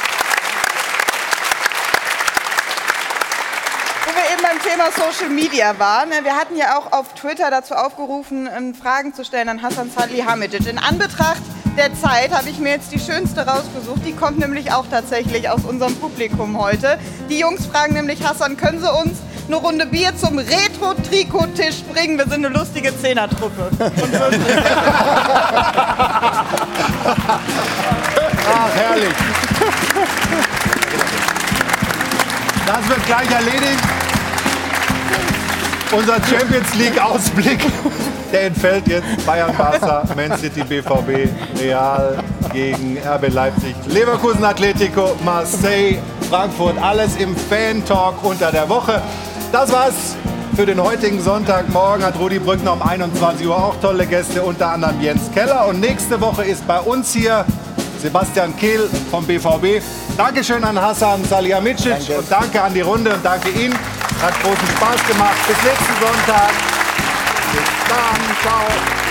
[4.05, 7.51] Wo wir eben beim Thema Social Media waren, ne, wir hatten ja auch auf Twitter
[7.51, 10.67] dazu aufgerufen, ähm, Fragen zu stellen an Hassan Salihamidzic.
[10.67, 11.43] In Anbetracht
[11.77, 14.05] der Zeit habe ich mir jetzt die schönste rausgesucht.
[14.07, 16.99] Die kommt nämlich auch tatsächlich aus unserem Publikum heute.
[17.29, 22.19] Die Jungs fragen nämlich, Hassan, können Sie uns eine Runde Bier zum Retro-Trikot-Tisch bringen?
[22.19, 23.71] Wir sind eine lustige Zehnertruppe.
[28.55, 29.15] Ach, herrlich.
[32.67, 33.83] Das wird gleich erledigt.
[35.93, 37.59] Unser Champions League-Ausblick,
[38.33, 39.27] der entfällt jetzt.
[39.27, 41.29] Bayern, Barca, Man City, BVB,
[41.61, 42.17] Real
[42.51, 45.99] gegen RB Leipzig, Leverkusen, Atletico, Marseille,
[46.31, 46.83] Frankfurt.
[46.83, 49.03] Alles im Fan-Talk unter der Woche.
[49.53, 50.17] Das war's
[50.57, 52.07] für den heutigen Sonntagmorgen.
[52.07, 55.67] Hat Rudi Brückner um 21 Uhr auch tolle Gäste, unter anderem Jens Keller.
[55.69, 57.45] Und nächste Woche ist bei uns hier
[58.03, 59.81] Sebastian Kehl vom BVB.
[60.17, 62.19] Dankeschön an Hassan Salihamidzic Danke.
[62.19, 63.75] und danke an die Runde und danke Ihnen.
[64.21, 65.37] Hat großen Spaß gemacht.
[65.47, 66.51] Bis nächsten Sonntag.
[67.53, 68.37] Bis dann.
[68.43, 69.02] Ciao.